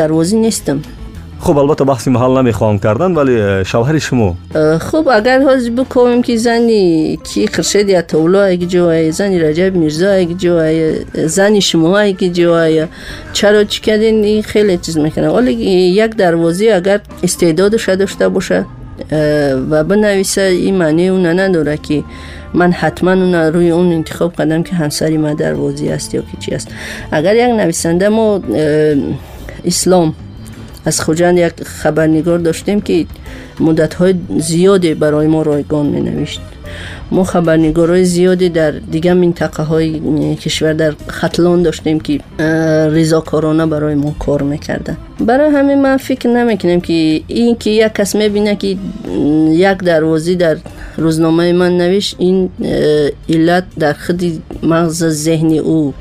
خب 1.45 1.59
البته 1.59 1.84
بحثی 1.84 2.11
محل 2.11 2.42
نمی‌خواهم 2.42 2.78
کردن 2.78 3.14
ولی 3.14 3.64
شوهر 3.64 3.99
شما. 3.99 4.36
خب 4.80 5.09
اگر 5.09 5.42
حاضر 5.42 5.70
بکنیم 5.70 6.22
که 6.22 6.36
زنی 6.36 7.18
کی 7.24 7.47
خرشد 7.47 7.88
یا 7.88 8.03
تولا 8.03 8.42
اگه 8.42 8.66
جوای 8.66 9.12
زنی 9.12 9.38
رجب 9.38 9.74
میرزا 9.76 10.11
اگه 10.11 10.34
جوای 10.34 10.95
زنی 11.14 11.61
شما 11.61 11.99
اگه 11.99 12.28
جوای 12.28 12.86
چرا 13.32 13.64
چی 13.64 13.80
کردین 13.80 14.24
این 14.24 14.42
خیلی 14.42 14.76
چیز 14.76 14.99
می‌کنه. 14.99 15.28
ولی 15.28 15.53
یک 15.53 16.16
دروازی 16.16 16.70
اگر 16.70 17.01
استعدادش 17.22 17.88
داشته 17.88 18.28
باشه 18.28 18.64
و 19.70 19.84
بنویسه 19.84 20.42
این 20.42 20.74
معنی 20.74 21.09
اون 21.09 21.26
نداره 21.26 21.76
که 21.76 22.03
من 22.55 22.72
حتما 22.72 23.12
اون 23.12 23.34
روی 23.34 23.70
اون 23.70 23.92
انتخاب 23.92 24.36
کردم 24.36 24.62
که 24.62 24.74
همسری 24.74 25.16
من 25.16 25.34
دروازی 25.34 25.88
است 25.88 26.14
یا 26.14 26.22
که 26.40 26.59
از 30.85 31.01
خوجند 31.01 31.39
یک 31.39 31.53
خبرنگار 31.64 32.39
داشتیم 32.39 32.80
که 32.80 33.07
مدت 33.61 33.95
های 33.95 34.14
زیادی 34.39 34.95
برای 34.95 35.26
ما 35.26 35.43
رایگان 35.43 35.87
می 35.87 36.01
نوشت 36.01 36.41
ما 37.11 37.24
خبرنگارای 37.24 38.05
زیادی 38.05 38.49
در 38.49 38.70
دیگه 38.70 39.14
منطقه 39.14 39.62
های 39.62 40.01
کشور 40.37 40.72
در 40.72 40.95
خطلان 41.09 41.62
داشتیم 41.62 42.01
که 42.01 42.20
رضاکارانه 42.91 43.66
برای 43.66 43.95
ما 43.95 44.14
کار 44.18 44.43
می‌کردن. 44.43 44.97
برای 45.20 45.51
همین 45.51 45.82
من 45.82 45.97
فکر 45.97 46.28
نمی‌کنم 46.28 46.80
که 46.80 47.20
این 47.26 47.57
که 47.57 47.70
یک 47.70 47.93
کس 47.93 48.16
می‌بینه 48.16 48.57
که 48.57 48.76
یک 49.49 49.78
دروازی 49.78 50.37
در 50.37 50.57
روزنامه 50.97 51.53
من 51.53 51.76
نوشت 51.76 52.16
این 52.18 52.51
علت 53.28 53.64
در 53.78 53.93
خود 53.93 54.43
مغز 54.62 55.05
ذهنی 55.05 55.59
او 55.59 55.95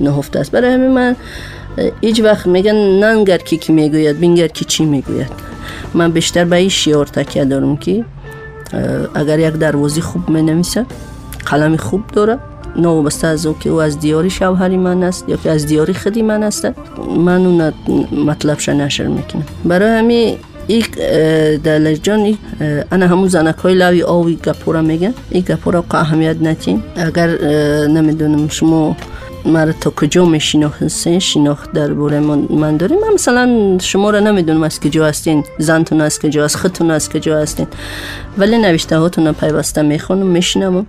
نهفته 0.00 0.38
است. 0.38 0.50
برای 0.50 0.72
همین 0.72 0.90
من 0.90 1.16
هیچ 2.00 2.20
وقت 2.20 2.46
میگن 2.46 2.74
ننگر 2.74 3.38
کی 3.38 3.56
کی 3.56 3.72
می‌گوید 3.72 4.20
بینگر 4.20 4.48
کی 4.48 4.64
چی 4.64 4.84
می‌گوید 4.84 5.32
من 5.94 6.12
بیشتر 6.12 6.44
به 6.44 6.56
این 6.56 6.68
شیار 6.68 7.06
تکیه 7.06 7.44
دارم 7.44 7.76
که 7.76 8.04
اگر 9.14 9.38
یک 9.38 9.54
دروازی 9.54 10.00
خوب 10.00 10.28
می 10.28 10.42
نویسه 10.42 10.86
قلم 11.46 11.76
خوب 11.76 12.06
داره 12.06 12.38
بسته 13.06 13.26
از 13.26 13.46
او 13.46 13.58
که 13.58 13.70
او 13.70 13.82
از 13.82 14.00
دیاری 14.00 14.30
شوهری 14.30 14.76
من 14.76 15.02
است 15.02 15.28
یا 15.28 15.36
که 15.36 15.50
از 15.50 15.66
دیاری 15.66 15.94
خودی 15.94 16.22
من 16.22 16.42
است 16.42 16.68
من 17.16 17.46
اون 17.46 17.72
مطلبش 18.26 18.68
نشر 18.68 19.06
می‌کنم 19.06 19.44
برای 19.64 19.98
همین 19.98 20.36
این 20.66 20.84
در 21.64 21.94
جان 21.94 22.38
انا 22.92 23.06
همون 23.06 23.28
زنک 23.28 23.56
های 23.56 23.74
لاوی 23.74 24.02
آوی 24.02 24.36
گپورا 24.36 24.82
میگن 24.82 25.14
این 25.30 25.44
گپورا 25.48 25.84
اهمیت 25.90 26.36
نتیم 26.42 26.82
اگر 26.96 27.28
نمی‌دونم 27.86 28.48
شما 28.48 28.96
مرا 29.46 29.72
تا 29.72 29.90
کجا 29.90 30.24
می 30.24 30.40
شناختین 30.40 31.18
شناخت 31.18 31.72
در 31.72 31.92
بوره 31.92 32.20
من 32.50 32.76
داریم. 32.76 32.98
من 32.98 33.14
مثلا 33.14 33.78
شما 33.80 34.10
را 34.10 34.20
نمی‌دونم 34.20 34.62
از 34.62 34.80
کجا 34.80 35.06
هستین. 35.06 35.44
زنتون 35.58 36.00
از 36.00 36.18
کجا 36.18 36.44
هست؟ 36.44 36.56
خودتون 36.56 36.90
از 36.90 37.08
کجا 37.08 37.38
هستین؟ 37.38 37.66
ولی 38.38 38.58
نوشته 38.58 38.98
هاتون 38.98 39.32
پیوسته 39.32 39.82
می‌خونم 39.82 40.26
میشنم 40.26 40.86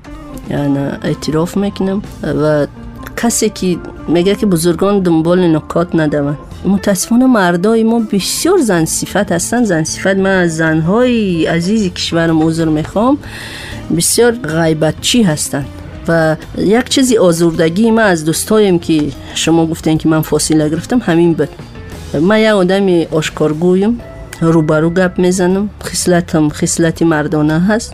یعنی 0.49 0.77
اعتراف 1.03 1.57
می‌کنم 1.57 2.01
و 2.23 2.67
کسی 3.17 3.49
که 3.49 3.77
میگه 4.07 4.35
که 4.35 4.45
بزرگان 4.45 4.99
دنبال 4.99 5.55
نکات 5.55 5.95
ندون 5.95 6.37
متاسفانه 6.65 7.25
مردای 7.25 7.83
ما 7.83 7.99
بسیار 8.11 8.57
زن 8.57 8.85
صفت 8.85 9.31
هستن. 9.31 9.63
زن 9.63 9.83
صفت 9.83 10.15
من 10.15 10.37
از 10.37 10.57
زنهای 10.57 11.45
عزیز 11.45 11.93
کشورم 11.93 12.41
عذر 12.41 12.65
می‌خوام 12.65 13.17
بسیار 13.97 14.31
غیبتچی 14.31 15.23
هستن. 15.23 15.65
و 16.07 16.35
یک 16.57 16.89
چیزی 16.89 17.17
آزردگی 17.17 17.91
ما 17.91 18.01
از 18.01 18.25
دوستایم 18.25 18.79
که 18.79 19.03
شما 19.33 19.65
گفتین 19.65 19.97
که 19.97 20.09
من 20.09 20.21
فاصله 20.21 20.69
گرفتم 20.69 20.99
همین 20.99 21.33
بود. 21.33 21.49
من 22.21 22.39
یک 22.39 22.47
آدم 22.47 23.01
آشکارگویم 23.11 23.99
روبرو 24.41 24.89
گپ 24.89 25.19
می‌زنم 25.19 25.69
خصلتم 25.83 26.49
خصلت 26.49 27.01
مردانه 27.01 27.59
هست. 27.59 27.93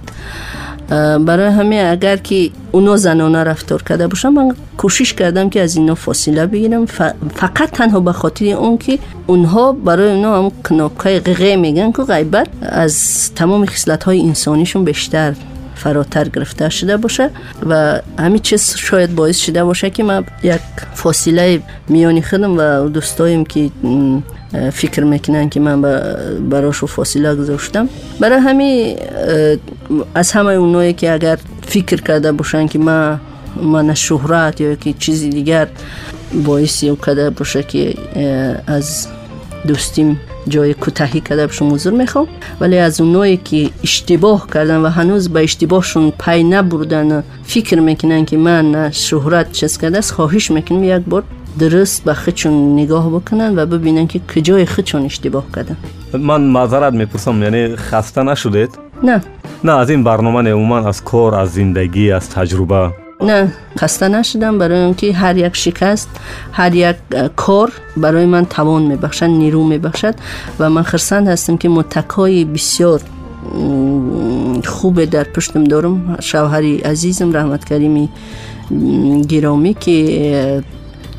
برای 1.25 1.49
همه 1.49 1.87
اگر 1.91 2.17
که 2.17 2.49
اونا 2.71 2.97
زنانه 2.97 3.43
رفتار 3.43 3.83
کرده 3.83 4.07
باشم 4.07 4.29
من 4.29 4.55
کوشش 4.77 5.13
کردم 5.13 5.49
که 5.49 5.61
از 5.61 5.75
اینا 5.77 5.95
فاصله 5.95 6.45
بگیرم. 6.45 6.85
فقط 7.35 7.71
تنها 7.71 7.99
به 7.99 8.11
خاطر 8.11 8.45
اون 8.45 8.77
که 8.77 8.99
اونها 9.27 9.71
برای 9.71 10.11
اونا 10.15 10.43
هم 10.43 10.51
کناکای 10.69 11.19
غیغه 11.19 11.55
میگن 11.55 11.91
که 11.91 12.03
غیبت 12.03 12.47
از 12.61 13.29
تمام 13.35 13.65
خصلت 13.65 14.03
های 14.03 14.21
انسانیشون 14.21 14.83
بیشتر. 14.83 15.33
فراتر 15.83 16.27
گرفته 16.27 16.69
شده 16.69 16.97
باشه 16.97 17.29
و 17.69 17.99
همین 18.19 18.39
چیز 18.39 18.75
شاید 18.77 19.15
باعث 19.15 19.37
شده 19.37 19.63
باشه 19.63 19.89
که 19.89 20.03
ما 20.03 20.23
یک 20.43 20.61
فاصله 20.93 21.61
میانی 21.89 22.21
خودم 22.21 22.57
و 22.57 22.89
دوستایم 22.89 23.45
که 23.45 23.69
فکر 24.71 25.03
می‌کنن 25.03 25.49
که 25.49 25.59
من 25.59 25.81
براشو 26.49 26.87
فاصله 26.87 27.35
گذاشتم. 27.35 27.89
برای 28.19 28.39
همین 28.39 28.97
از 30.15 30.31
همه 30.31 30.53
اونایی 30.53 30.93
که 30.93 31.13
اگر 31.13 31.37
فکر 31.67 32.01
کرده 32.01 32.31
باشن 32.31 32.67
که 32.67 32.79
ما 32.79 33.19
من 33.63 33.93
شهرت 33.93 34.61
یا 34.61 34.75
که 34.75 34.93
چیزی 34.93 35.29
دیگر 35.29 35.67
باعثی 36.45 36.89
او 36.89 36.95
کرده 36.95 37.29
باشه 37.29 37.63
که 37.63 37.95
از 38.67 39.07
دوستیم 39.67 40.19
جای 40.47 40.73
کوتاهی 40.73 41.21
کرده 41.21 41.47
بشم 41.47 41.73
حضور 41.73 41.93
می‌خوام. 41.93 42.27
ولی 42.59 42.77
از 42.77 43.01
اونایی 43.01 43.37
که 43.37 43.69
اشتباه 43.83 44.47
کردن 44.53 44.77
و 44.77 44.89
هنوز 44.89 45.29
به 45.29 45.43
اشتباهشون 45.43 46.13
پی 46.19 46.43
نبردن 46.43 47.23
فکر 47.43 47.79
می‌کنن 47.79 48.25
که 48.25 48.37
من 48.37 48.91
شهرت 48.91 49.51
چیز 49.51 49.77
کرده 49.77 49.97
است 49.97 50.11
خواهش 50.11 50.51
می‌کنم 50.51 50.83
یک 50.83 51.01
بار 51.01 51.23
درست 51.59 52.03
به 52.03 52.13
خودشون 52.13 52.73
نگاه 52.73 53.09
بکنن 53.09 53.59
و 53.59 53.65
ببینن 53.65 54.07
که 54.07 54.19
کجای 54.35 54.65
خودشون 54.65 55.05
اشتباه 55.05 55.45
کردن. 55.55 55.77
من 56.13 56.41
معذرت 56.41 56.93
می‌پرسم 56.93 57.43
یعنی 57.43 57.75
خسته 57.75 58.23
نشدید؟ 58.23 58.69
نه. 59.03 59.21
نه 59.63 59.77
از 59.77 59.89
این 59.89 60.03
برنامه 60.03 60.51
عموما 60.51 60.77
از 60.77 61.03
کار 61.03 61.35
از 61.35 61.53
زندگی 61.53 62.11
از 62.11 62.29
تجربه. 62.29 62.91
نه 63.23 63.53
خسته 63.77 64.07
نشدم. 64.07 64.57
برای 64.57 64.79
اینکه 64.79 65.13
هر 65.13 65.37
یک 65.37 65.55
شکست 65.55 66.09
هر 66.51 66.75
یک 66.75 66.95
کار 67.35 67.71
برای 67.97 68.25
من 68.25 68.45
توان 68.45 68.81
میبخشد 68.81 69.25
نیرو 69.25 69.63
میبخشد 69.63 70.15
و 70.59 70.69
من 70.69 70.83
خرسند 70.83 71.27
هستم 71.27 71.57
که 71.57 71.69
متکای 71.69 72.45
بسیار 72.45 73.01
خوب 74.65 75.05
در 75.05 75.23
پشتم 75.23 75.63
دارم. 75.63 76.17
شوهری 76.19 76.77
عزیزم 76.77 77.33
رحمت 77.33 77.65
کریمی 77.65 78.09
گرامی 79.29 79.73
که 79.73 80.63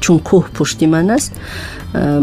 چون 0.01 0.19
کوه 0.19 0.49
پشتی 0.55 0.87
من 0.87 1.11
است. 1.11 1.33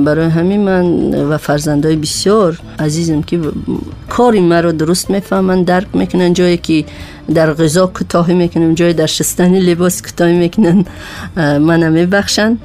برای 0.06 0.30
همین 0.30 0.62
من 0.62 1.16
و 1.16 1.38
فرزندای 1.38 1.96
بسیار 1.96 2.60
عزیزم 2.80 3.22
که 3.22 3.40
کاری 4.10 4.40
مرا 4.40 4.72
درست 4.72 5.10
می‌فهمن 5.10 5.64
درک 5.64 5.88
می‌کنن 5.94 6.34
جایی 6.34 6.58
که 6.58 6.86
در 7.34 7.54
غذا 7.54 7.92
کتاهی 8.00 8.34
می‌کنم 8.34 8.74
جای 8.74 8.94
در 8.94 9.06
شستن 9.06 9.56
لباس 9.56 10.02
کتاهی 10.02 10.38
می‌کنن 10.38 10.86
من 11.36 11.92
میبخشن. 11.92 12.58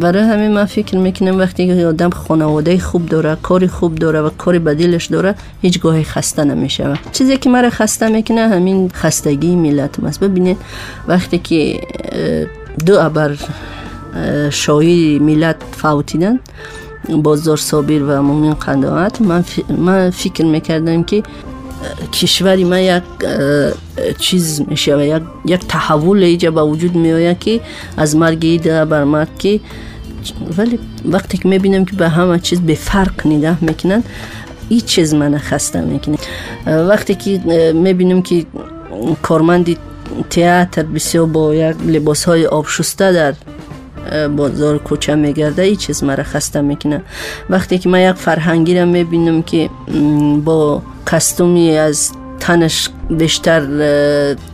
برای 0.00 0.22
همین 0.22 0.50
من 0.50 0.64
فکر 0.64 0.96
می‌کنم 0.96 1.38
وقتی 1.38 1.66
که 1.66 1.86
آدم 1.86 2.10
خانواده 2.10 2.78
خوب 2.78 3.06
داره 3.06 3.36
کاری 3.42 3.68
خوب 3.68 3.94
داره 3.94 4.20
و 4.20 4.30
کاری 4.30 4.58
بدیلش 4.58 5.06
داره 5.06 5.34
هیچ 5.62 5.80
گاهی 5.80 6.04
خسته 6.04 6.44
نمیشه. 6.44 6.92
چیزی 7.12 7.36
که 7.36 7.50
مرا 7.50 7.70
خسته 7.70 8.08
می‌کنه 8.08 8.40
همین 8.40 8.90
خستگی 8.94 9.56
ملت 9.56 10.04
است 10.04 10.20
ببینید 10.20 10.56
وقتی 11.08 11.38
که 11.38 11.80
دو 12.86 13.00
ابر 13.00 13.36
شاهی 14.50 15.18
ملت 15.18 15.56
فوتیدن. 15.72 16.38
بازار 17.08 17.56
صابر 17.56 18.02
و 18.02 18.22
مومن 18.22 18.54
قناعت. 18.54 19.20
من, 19.20 19.44
من 19.78 20.10
فکر 20.10 20.44
می‌کردم 20.44 21.02
که 21.02 21.22
کشوری 22.12 22.64
ما 22.64 22.78
یک 22.78 23.02
چیز 24.18 24.62
میشه 24.68 24.96
و 24.96 25.00
یک, 25.00 25.22
یک 25.46 25.60
تحول 25.68 26.22
ایجا 26.22 26.50
با 26.50 26.66
وجود 26.66 26.94
میآید 26.94 27.38
که 27.38 27.60
از 27.96 28.16
مرگ 28.16 28.44
ایده 28.44 28.84
بر 28.84 29.04
مرگ 29.04 29.28
که 29.38 29.60
ولی 30.58 30.78
وقتی 31.04 31.38
که 31.38 31.48
می‌بینم 31.48 31.84
که 31.84 31.96
به 31.96 32.08
همه 32.08 32.38
چیز 32.38 32.60
به 32.60 32.74
فرق 32.74 33.26
نگاه 33.26 33.56
می‌کنن 33.60 34.02
این 34.68 34.80
چیز 34.80 35.14
من 35.14 35.38
خسته 35.38 35.80
می‌کنه. 35.80 36.16
وقتی 36.66 37.14
که 37.14 37.38
می‌بینم 37.74 38.22
که 38.22 38.46
کارمندی 39.22 39.76
تئاتر 40.30 40.82
بسیار 40.82 41.26
بازار 44.36 44.78
کوچه 44.78 45.14
میگرده 45.14 45.62
ای 45.62 45.76
چیز 45.76 46.04
مرا 46.04 46.24
خسته 46.24 46.60
می‌کنه. 46.60 47.02
وقتی 47.50 47.78
که 47.78 47.88
من 47.88 48.00
یک 48.00 48.16
فرهنگی 48.16 48.78
را 48.78 48.84
می‌بینم 48.84 49.42
که 49.42 49.70
با 50.44 50.82
کستومی 51.06 51.76
از 51.76 52.12
تنش 52.40 52.88
بیشتر 53.10 53.66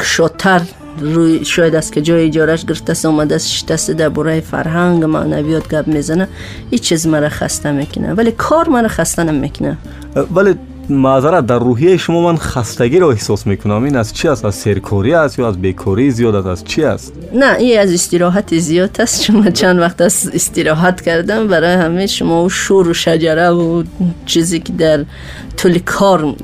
کشاتر 0.01 0.61
روی 1.01 1.45
شاید 1.45 1.75
است 1.75 1.93
که 1.93 2.03
جای 2.03 2.27
اجارش 2.27 2.65
گرفته 2.65 3.09
اومده 3.09 3.35
است 3.35 3.49
شتسته 3.49 3.95
در 3.95 4.09
برای 4.09 4.41
فرهنگ 4.41 5.05
معنویات 5.05 5.69
گپ 5.69 5.87
می‌زنه 5.87 6.29
این 6.71 6.81
چیز 6.81 7.07
مرا 7.07 7.29
خسته 7.29 7.73
می‌کنه. 7.73 8.13
ولی 8.13 8.33
کار 8.33 8.69
مرا 8.69 8.89
خسته 8.89 9.25
نمی‌کنه. 9.25 9.79
ولی 10.35 10.55
معذرت 10.89 11.47
در 11.47 11.59
روحیه 11.59 11.97
شما 11.97 12.32
من 12.32 12.37
خستگی 12.37 12.99
رو 12.99 13.07
احساس 13.07 13.47
می‌کنم. 13.47 13.84
این 13.84 13.97
از 13.97 14.12
چی 14.12 14.28
است؟ 14.28 14.45
از 14.45 14.55
سرکاری 14.55 15.14
است 15.14 15.39
یا 15.39 15.49
از 15.49 15.61
بیکاری؟ 15.61 16.11
زیاد 16.11 16.47
از 16.47 16.64
چی 16.64 16.84
است؟ 16.84 17.12
نه 17.34 17.57
این 17.57 17.80
از 17.80 17.93
استراحت 17.93 18.59
زیاد 18.59 19.01
است. 19.01 19.22
شما 19.22 19.51
چند 19.51 19.78
وقت 19.78 20.01
از 20.01 20.30
استراحت 20.34 21.01
کردم 21.01 21.49
برای 21.49 21.74
همه 21.74 22.07
شما 22.07 22.45
و 22.45 22.49
شور 22.49 22.89
و 22.89 22.95
شجره 22.95 23.49
و 23.49 23.82
چیزی 24.26 24.61
که 24.61 24.72
در 24.72 25.05
طول 25.57 25.78
کار 25.78 26.34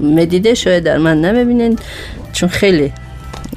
می‌دیده 0.00 0.54
شاید 0.54 0.84
در 0.84 0.98
من 0.98 1.20
نمی‌بینین. 1.20 1.78
چون 2.32 2.48
خیلی 2.48 2.92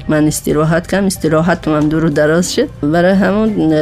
من 0.08 0.26
استراحت 0.26 0.86
کردم 0.86 1.06
استراحت 1.06 1.68
من 1.68 1.88
دور 1.88 2.04
و 2.04 2.08
دراز 2.08 2.54
شد. 2.54 2.68
برای 2.82 3.12
همون 3.12 3.72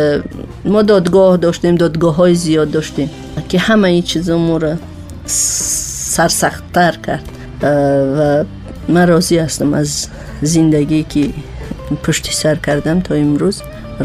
ما 0.65 0.83
دادگاه 0.83 1.37
داشتیم 1.37 1.75
دادگاه 1.75 2.17
های 2.17 2.35
زیاد 2.35 2.71
داشتیم 2.71 3.11
که 3.49 3.59
همه 3.59 3.89
این 3.89 4.03
چیزا 4.03 4.39
ما 4.39 4.59
сарсахттар 6.17 6.95
кард. 7.07 7.27
Э, 7.61 7.67
ва 8.17 8.47
ман 8.89 9.05
розӣ 9.09 9.37
ҳастам 9.45 9.75
аз 9.81 9.91
зиндагӣ 10.43 11.03
ки 11.13 11.23
пушти 12.05 12.33
сар 12.41 12.57
кардам 12.67 12.99
то 13.07 13.13
имрӯз 13.25 13.57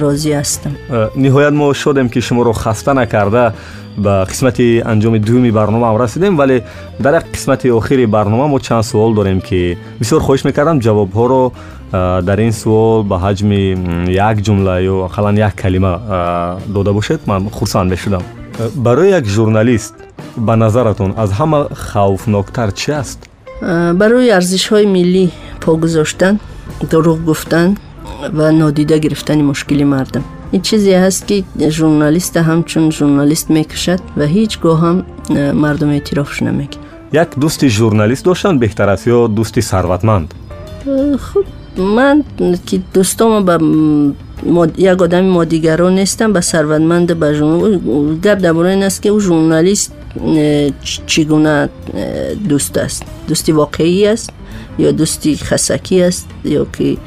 розӣ 0.01 0.31
ҳастам. 0.39 0.73
Э, 0.89 1.09
ниҳоят 1.23 1.53
мо 1.53 1.73
шодем 1.73 2.07
ки 2.13 2.19
шуморо 2.27 2.53
хаста 2.53 2.93
накарда 2.93 3.53
ба 3.97 4.25
қисмати 4.31 4.81
анҷоми 4.91 5.19
дуюми 5.19 5.51
барномаам 5.51 5.97
расидем 5.97 6.37
вале 6.37 6.63
дар 6.99 7.13
як 7.19 7.25
қисмати 7.35 7.67
охири 7.79 8.05
барнома 8.05 8.47
мо 8.47 8.59
чанд 8.59 8.85
суол 8.85 9.13
дорем 9.13 9.41
ки 9.41 9.77
бисёр 9.99 10.21
хоҳиш 10.21 10.43
мекардам 10.45 10.79
ҷавобҳоро 10.79 11.51
э, 11.91 12.21
дар 12.21 12.39
ин 12.39 12.53
суол 12.61 13.03
ба 13.03 13.15
ҳаҷми 13.25 13.61
як 14.29 14.37
ҷумла 14.45 14.75
ё 14.91 14.95
ақаллан 15.09 15.35
як 15.37 15.53
калима 15.55 15.93
дода 16.67 16.91
бошед 16.93 17.27
ман 17.27 17.49
хурсанд 17.49 17.89
мешудам. 17.91 18.23
Барои 18.75 19.09
як 19.09 19.25
журналист 19.25 19.93
ба 20.37 20.55
назаратон 20.55 21.13
аз 21.17 21.29
ҳама 21.39 21.67
хавфноктар 21.73 22.69
чӣ 22.71 22.91
аст? 23.01 23.19
Барои 24.01 24.29
арзишҳои 24.39 24.85
миллӣ 24.85 25.25
по 25.61 25.71
гузоштан 25.83 26.39
дуруғ 26.91 27.19
гуфтан 27.29 27.77
ва 28.37 28.51
нодида 28.51 28.97
гирифтани 28.97 29.43
мушкили 29.43 29.83
мардам. 29.83 30.23
Ин 30.55 30.61
чизе 30.61 30.93
ҳаст 31.05 31.21
ки 31.29 31.45
журналиста 31.79 32.39
ҳамчун 32.49 32.85
журналист 32.99 33.47
мекушад 33.49 34.01
ва 34.17 34.25
ҳеҷ 34.35 34.51
гоҳ 34.63 34.77
ҳам 34.83 34.97
мардум 35.63 35.91
эътирofш 35.97 36.41
намекунад 36.41 36.89
як 37.11 37.29
дӯсти 37.37 37.67
журналист 37.67 38.23
доштан 38.23 38.59
беҳтар 38.59 38.87
аст 38.93 39.07
ё 39.07 39.27
дӯсти 39.37 39.61
сарватманд? 39.61 40.29
Хуб 41.25 41.45
ман 41.77 42.23
ки 42.67 42.81
дӯстома 42.93 43.39
ба 43.41 43.55
як 44.77 45.01
одами 45.01 45.29
модигарон 45.29 45.95
нестам 45.95 46.33
ба 46.33 46.41
сарватманда 46.41 47.15
ба 47.15 47.27
гап 48.23 48.39
дар 48.39 48.53
бораи 48.53 48.73
ин 48.73 48.83
аст 48.83 49.01
ки 49.01 49.09
ӯ 49.09 49.19
журналист 49.19 49.91
چگونه 51.05 51.69
دوست 52.49 52.77
است؟ 52.77 53.03
دوستی 53.27 53.51
واقعی 53.51 54.07
است 54.07 54.29
یا 54.79 54.91
دوستی 54.91 55.35
خسکی 55.35 56.01
است 56.03 56.27
یا 56.45 56.65
که 56.73 56.97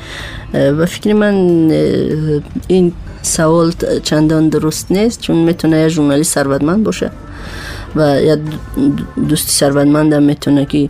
و 0.54 0.86
فکر 0.86 1.12
من 1.12 1.34
این 2.68 2.92
سوال 3.22 3.72
چندان 4.02 4.48
درست 4.48 4.92
نیست 4.92 5.20
چون 5.20 5.36
می‌تونه 5.36 5.78
یه 5.78 5.88
ژورنالیست 5.88 6.34
ثروتمند 6.34 6.84
باشه 6.84 7.10
و 7.96 8.20
یا 8.20 8.36
دوستی 9.28 9.52
ثروتمند 9.52 10.12
هم 10.12 10.22
می‌تونه 10.22 10.64
که 10.64 10.88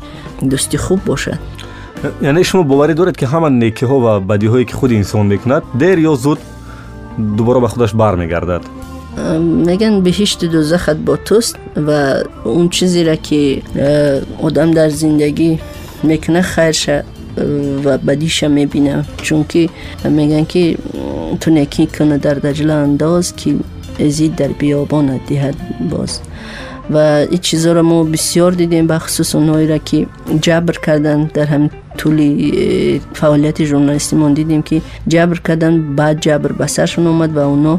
دوستی 0.51 0.79
خوب 0.79 1.05
باشه. 1.05 1.39
یعنی 2.23 2.45
شما 2.45 2.63
باوری 2.63 2.95
دارید 2.95 3.17
که 3.17 3.27
همه 3.27 3.49
نیکی 3.49 3.87
ها 3.87 4.17
و 4.17 4.21
بدی 4.21 4.47
هایی 4.47 4.65
که 4.65 4.75
خود 4.75 4.93
انسان 4.93 5.27
می‌کند 5.27 5.63
دیر 5.79 5.99
یا 5.99 6.15
زود 6.15 6.39
دوباره 7.37 7.61
به 7.61 7.69
خودش 7.69 7.95
برمیگردد. 7.95 8.61
меган 9.17 10.01
беҳишти 10.03 10.49
дузахат 10.49 10.99
бо 10.99 11.17
туст 11.17 11.57
ва 11.77 12.25
он 12.45 12.71
чизеро 12.71 13.17
ки 13.17 13.63
э, 13.75 14.23
одам 14.41 14.73
дар 14.73 14.91
зиндагӣ 14.91 15.59
мекуна 16.03 16.43
хайрша 16.43 17.05
э, 17.37 17.81
ва 17.85 17.99
бадиша 17.99 18.49
мебинам 18.49 19.05
чунки 19.23 19.71
э, 20.03 20.09
меган 20.09 20.47
ки 20.47 20.79
ту 21.41 21.51
некӣ 21.51 21.89
куна 21.97 22.19
дар 22.19 22.41
даҷла 22.41 22.85
андоз 22.85 23.33
ки 23.33 23.59
эзид 23.99 24.35
дар 24.37 24.51
биёбонат 24.61 25.21
диҳад 25.29 25.57
боз. 25.81 26.21
Ва 26.89 27.25
и 27.25 27.39
чизоро 27.39 27.83
мо 27.83 28.05
бисёр 28.05 28.55
дидем 28.55 28.87
бахусус 28.87 29.35
онҳоеро 29.35 29.79
ки 29.79 30.09
ҷабр 30.45 30.77
кардан 30.81 31.31
дар 31.35 31.49
ҳамин 31.49 31.71
тӯли 31.99 33.01
фаъолияти 33.13 33.67
журналистимон 33.67 34.35
дидем 34.35 34.63
ки 34.63 34.83
ҷабр 35.07 35.39
кардан 35.43 35.95
баъд 35.99 36.17
ҷабр 36.27 36.53
ба 36.61 36.67
саршон 36.69 37.07
омад 37.07 37.31
ва 37.33 37.45
онҳо 37.47 37.79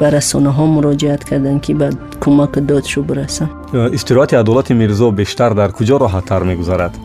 به 0.00 0.10
رسانه 0.10 0.50
ها 0.50 0.66
مراجعت 0.66 1.24
کردن 1.24 1.58
که 1.58 1.74
بعد 1.74 1.96
کمک 2.20 2.52
دادشو 2.52 3.02
برسن. 3.02 3.50
استراحت 3.74 4.34
عدالت 4.34 4.70
میرزا 4.70 5.10
بیشتر 5.10 5.50
در 5.50 5.70
کجا 5.70 5.96
راحت 5.96 6.24
تر 6.24 6.42
میگذرد؟ 6.42 6.98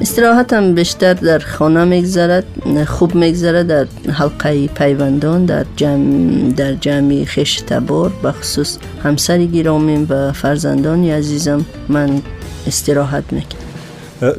استراحتم 0.00 0.74
بیشتر 0.74 1.14
در 1.14 1.38
خانه 1.38 1.84
میگذرد 1.84 2.44
خوب 2.86 3.14
میگذرد 3.14 3.66
در 3.66 3.86
حلقه 4.12 4.66
پیوندان 4.66 5.44
در 5.44 5.64
جمع 5.76 6.52
در 6.56 6.74
جمعی 6.74 7.26
خش 7.26 7.60
تبار 7.60 8.12
بخصوص 8.24 8.78
همسری 9.02 9.46
گیرامیم 9.46 10.06
و 10.10 10.32
فرزندانی 10.32 11.10
عزیزم 11.10 11.64
من 11.88 12.22
استراحت 12.66 13.24
می‌کنم 13.32 13.68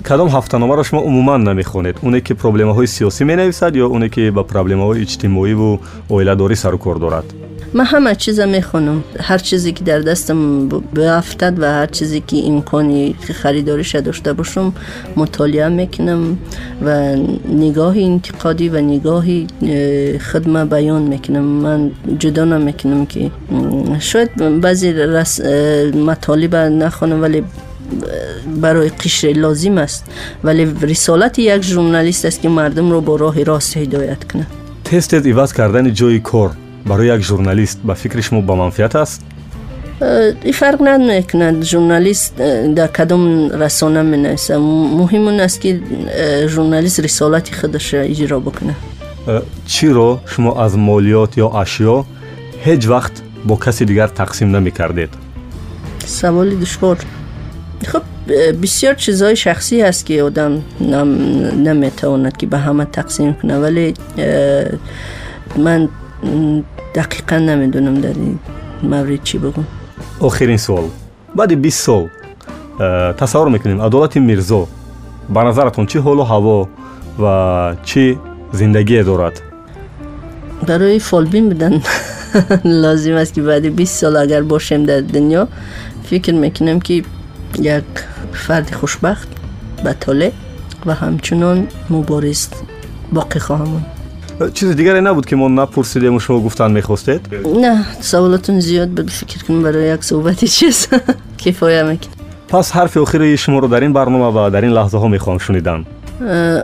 کدام 0.10 0.28
هفتهنامه 0.28 0.76
را 0.76 0.84
شما 0.84 1.00
عموما 1.00 1.38
نمی‌خونید؟ 1.38 1.96
اونه 2.02 2.22
که 2.22 2.34
پروبلم 2.34 2.70
های 2.70 2.88
سیاسی 2.88 3.24
می 3.24 3.36
نویسد 3.36 3.76
یا 3.76 3.88
اونه 3.88 4.10
که 4.10 4.32
با 4.32 4.44
پروبلم 4.44 4.82
های 4.82 5.02
اجتماعی 5.02 5.54
و 5.54 5.78
اویله 6.08 6.36
داری 6.36 6.56
سر 6.56 6.76
کار 6.76 6.96
دارد؟ 6.96 7.34
من 7.74 7.86
همه 7.86 8.16
چیز 8.16 8.40
می‌خونم. 8.40 9.04
هر 9.20 9.38
چیزی 9.38 9.72
که 9.72 9.84
در 9.84 10.00
دستم 10.00 10.70
بیافتد 10.70 11.54
و 11.60 11.66
هر 11.66 11.86
چیزی 11.86 12.24
که 12.28 12.38
امکانی 12.48 13.16
خریداریش 13.34 13.96
داشته 13.96 14.34
باشم 14.34 14.74
مطالعه 15.16 15.70
می‌کنم 15.70 16.38
و 16.86 17.16
نگاه 17.50 17.98
انتقادی 17.98 18.70
و 18.70 18.82
نگاه 18.82 19.26
خدمه 20.18 20.66
بیان 20.66 21.02
می‌کنم. 21.02 21.44
من 21.44 21.92
جدا 22.20 22.46
نمی‌کنم 22.46 23.06
که 23.06 23.32
شاید 24.00 24.62
بعضی 24.62 24.94
مطالب 25.94 26.56
نخونم 26.56 27.22
ولی 27.22 27.44
برای 28.62 28.90
قشر 28.90 29.28
لازم 29.28 29.78
است. 29.78 30.06
ولی 30.44 30.68
رسالت 30.82 31.40
یک 31.40 31.62
ژورنالیست 31.62 32.26
است 32.26 32.42
که 32.42 32.50
مردم 32.50 32.92
رو 32.92 33.02
با 33.02 33.16
راه 33.16 33.44
راست 33.44 33.78
هدایت 33.78 34.32
کنه. 34.32 34.48
تست 34.86 35.14
ایواز 35.14 35.54
کردن 35.54 35.94
جای 35.94 36.20
کار. 36.20 36.52
برای 36.86 37.08
یک 37.08 37.22
ژورنالیست 37.22 37.80
به 37.84 37.94
فکر 37.94 38.22
شما 38.22 38.42
با 38.42 38.56
منفیت 38.56 38.96
است 38.96 39.26
این 40.44 40.54
فرق 40.54 40.82
نمی‌کند 40.82 41.64
ژورنالیست 41.64 42.38
در 42.76 42.88
کدام 42.88 43.50
رسانه 43.50 44.02
می 44.02 44.18
نویسه. 44.18 44.58
مهم 44.58 45.28
است 45.28 45.62
که 45.62 45.82
ژورنالیست 46.48 47.00
رسالت 47.00 47.56
خودش 47.56 47.94
را 47.94 48.00
اجرا 48.00 48.40
بکنه. 48.40 48.76
چی 49.66 49.88
رو 49.88 50.20
شما 50.26 50.64
از 50.64 50.78
مالیات 50.78 51.38
یا 51.38 51.50
اشیا 51.50 52.06
هیچ 52.64 52.88
وقت 52.88 53.12
با 53.46 53.56
کسی 53.56 53.86
دیگر 53.86 54.08
تقسیم 54.08 54.56
نمی 54.56 54.72
کردید؟ 54.72 55.10
سوال 56.06 56.50
دشوار. 56.50 56.98
خب 57.86 58.02
بسیار 58.62 58.94
چیزهای 58.94 59.36
شخصی 59.36 59.82
هست 59.82 60.06
که 60.06 60.24
آدم 60.24 60.62
نمی‌تواند 61.58 62.38
که 62.38 62.48
به 62.48 62.58
همه 62.58 62.86
دقیقا 66.96 67.38
نمی‌دونم 67.38 68.02
در 68.02 68.10
این 68.10 68.40
مورد 68.84 69.24
چی 69.24 69.38
بگم 69.38 69.64
آخرین 70.20 70.58
سوال. 70.58 70.84
بعد 71.36 71.62
20 71.62 71.84
سال 71.86 72.10
تصور 73.14 73.50
می‌کنیم 73.50 73.82
عدالت 73.82 74.18
میرزا 74.18 74.68
به 75.34 75.40
نظرتون 75.40 75.86
چی 75.86 76.00
حال 76.00 76.20
و 76.20 76.24
هوا 76.24 76.68
و 77.24 77.76
چی 77.84 78.20
زندگی 78.52 79.04
دارد؟ 79.04 79.42
برای 80.68 81.00
فالبین 81.00 81.50
بدن 81.50 81.82
لازم 82.84 83.14
است 83.14 83.34
که 83.34 83.42
بعد 83.42 83.76
20 83.76 84.00
سال 84.02 84.18
اگر 84.18 84.42
باشیم 84.42 84.84
در 84.84 85.02
دنیا 85.02 85.48
فکر 86.04 86.34
می‌کنم 86.34 86.80
که 86.80 87.04
یک 87.60 87.84
فرد 88.34 88.74
خوشبخت 88.74 89.28
بطاله 89.86 90.32
و 90.86 90.94
همچنان 90.94 91.68
مبارز 91.90 92.48
باقی 93.14 93.40
خواهم 93.40 93.86
چیز 94.54 94.76
دیگری 94.76 95.02
نبود 95.02 95.26
که 95.26 95.36
ما 95.36 95.68
و 96.16 96.20
شما 96.20 96.40
گفتن 96.40 96.72
می‌خواستید؟ 96.72 97.22
نه 97.62 97.86
سوالاتون 98.02 98.60
زیاد 98.60 98.90
بود. 98.90 99.10
فکر 99.10 99.44
کنم 99.44 99.64
برای 99.64 99.94
یک 99.94 100.04
صحبتی 100.04 100.48
چیز 100.48 100.88
کفایه 101.46 101.84
میکن 101.84 102.10
پس 102.48 102.72
حرف 102.72 102.98
آخری 102.98 103.38
شما 103.38 103.60
رو 103.60 103.68
در 103.68 103.80
این 103.80 103.94
برنامه 103.94 104.40
و 104.40 104.50
در 104.50 104.62
این 104.62 104.72
لحظه 104.72 104.98
ها 104.98 105.08
می‌خوام 105.08 105.38
شنیدن 105.38 105.86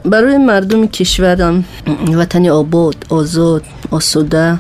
برای 0.05 0.38
مردم 0.38 0.88
کشورم 0.88 1.65
وطن 2.13 2.47
آباد 2.47 2.95
آزاد 3.09 3.63
آسوده 3.91 4.59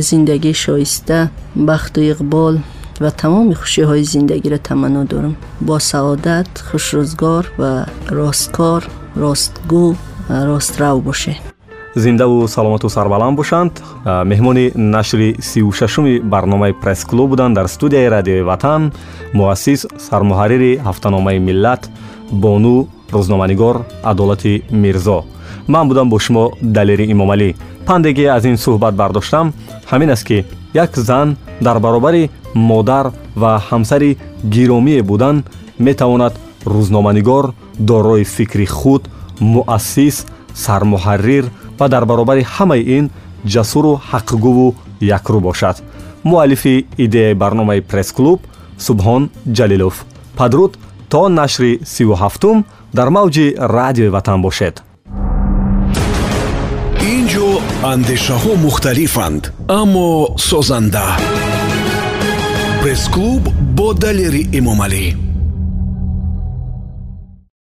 زندگی 0.00 0.54
شایسته 0.54 1.30
بخت 1.68 1.98
و 1.98 2.00
اقبال 2.00 2.58
و 3.00 3.10
تمام 3.10 3.54
خوشی 3.54 3.82
های 3.82 4.04
زندگی 4.04 4.48
را 4.48 4.58
تمنا 4.58 5.04
دارم. 5.04 5.36
با 5.60 5.78
سعادت 5.78 6.46
зиндаву 11.94 12.48
саломату 12.48 12.88
сарбаланд 12.88 13.36
бошанд. 13.36 13.72
Меҳмони 14.04 14.72
нашри 14.74 15.36
сишуми 15.40 16.20
барномаи 16.20 16.72
пресс-клуб 16.72 17.30
буданд 17.30 17.54
дар 17.54 17.68
студияи 17.68 18.08
радиои 18.08 18.42
ватан. 18.42 18.92
Муассис 19.32 19.86
сармуҳаррири 19.98 20.78
ҳафтаномаи 20.78 21.38
миллат 21.38 21.90
бону 22.30 22.88
рӯзноманигор 23.12 23.76
адолати 24.02 24.62
мирзо. 24.70 25.24
Ман 25.66 25.88
будам 25.88 26.10
бо 26.10 26.18
шумо 26.18 26.50
далери 26.62 27.10
имомалӣ. 27.12 27.54
Пандеге 27.86 28.26
аз 28.26 28.44
ин 28.44 28.56
суҳбат 28.56 28.94
бардоштам. 28.94 29.52
Ҳамин 29.90 30.10
аст 30.12 30.24
ки 30.24 30.44
як 30.74 30.96
зан 30.96 31.36
дар 31.60 31.78
баробари 31.80 32.30
модар 32.54 33.12
ва 33.36 33.62
ҳамсари 33.70 34.16
гиромие 34.44 35.02
будан 35.02 35.44
метавонад 35.78 36.34
рӯзноманигор 36.66 37.52
дорои 37.78 38.24
фикри 38.24 38.66
худ 38.66 39.08
муассис 39.40 40.26
сармуҳаррир 40.54 41.44
ва 41.78 41.86
дар 41.88 42.04
баробари 42.10 42.42
ҳамаи 42.54 42.82
ин 42.96 43.04
ҷасуру 43.52 43.92
ҳаққигӯву 44.10 44.66
якрӯ 45.18 45.38
бошад. 45.48 45.76
Муаллифи 46.30 46.86
идеяи 47.04 47.34
барномаи 47.42 47.80
пресс-клуб 47.90 48.40
субҳон 48.86 49.22
ҷалилов. 49.56 49.94
Падруд 50.38 50.72
то 51.12 51.22
нашри 51.28 51.72
сию 51.94 52.14
ҳафтум 52.22 52.56
дар 52.98 53.08
мавҷи 53.16 53.46
радиои 53.76 54.08
ватан 54.16 54.38
бошед. 54.46 54.74
Ин 57.12 57.22
ҷо 57.32 57.48
андешаҳо 57.92 58.52
мухталифанд 58.66 59.42
аммо 59.80 60.08
созанда. 60.48 61.06
Пресс-клуб 62.82 63.42
бо 63.76 63.88
далери 64.04 64.42
эмомалӣ 64.58 65.27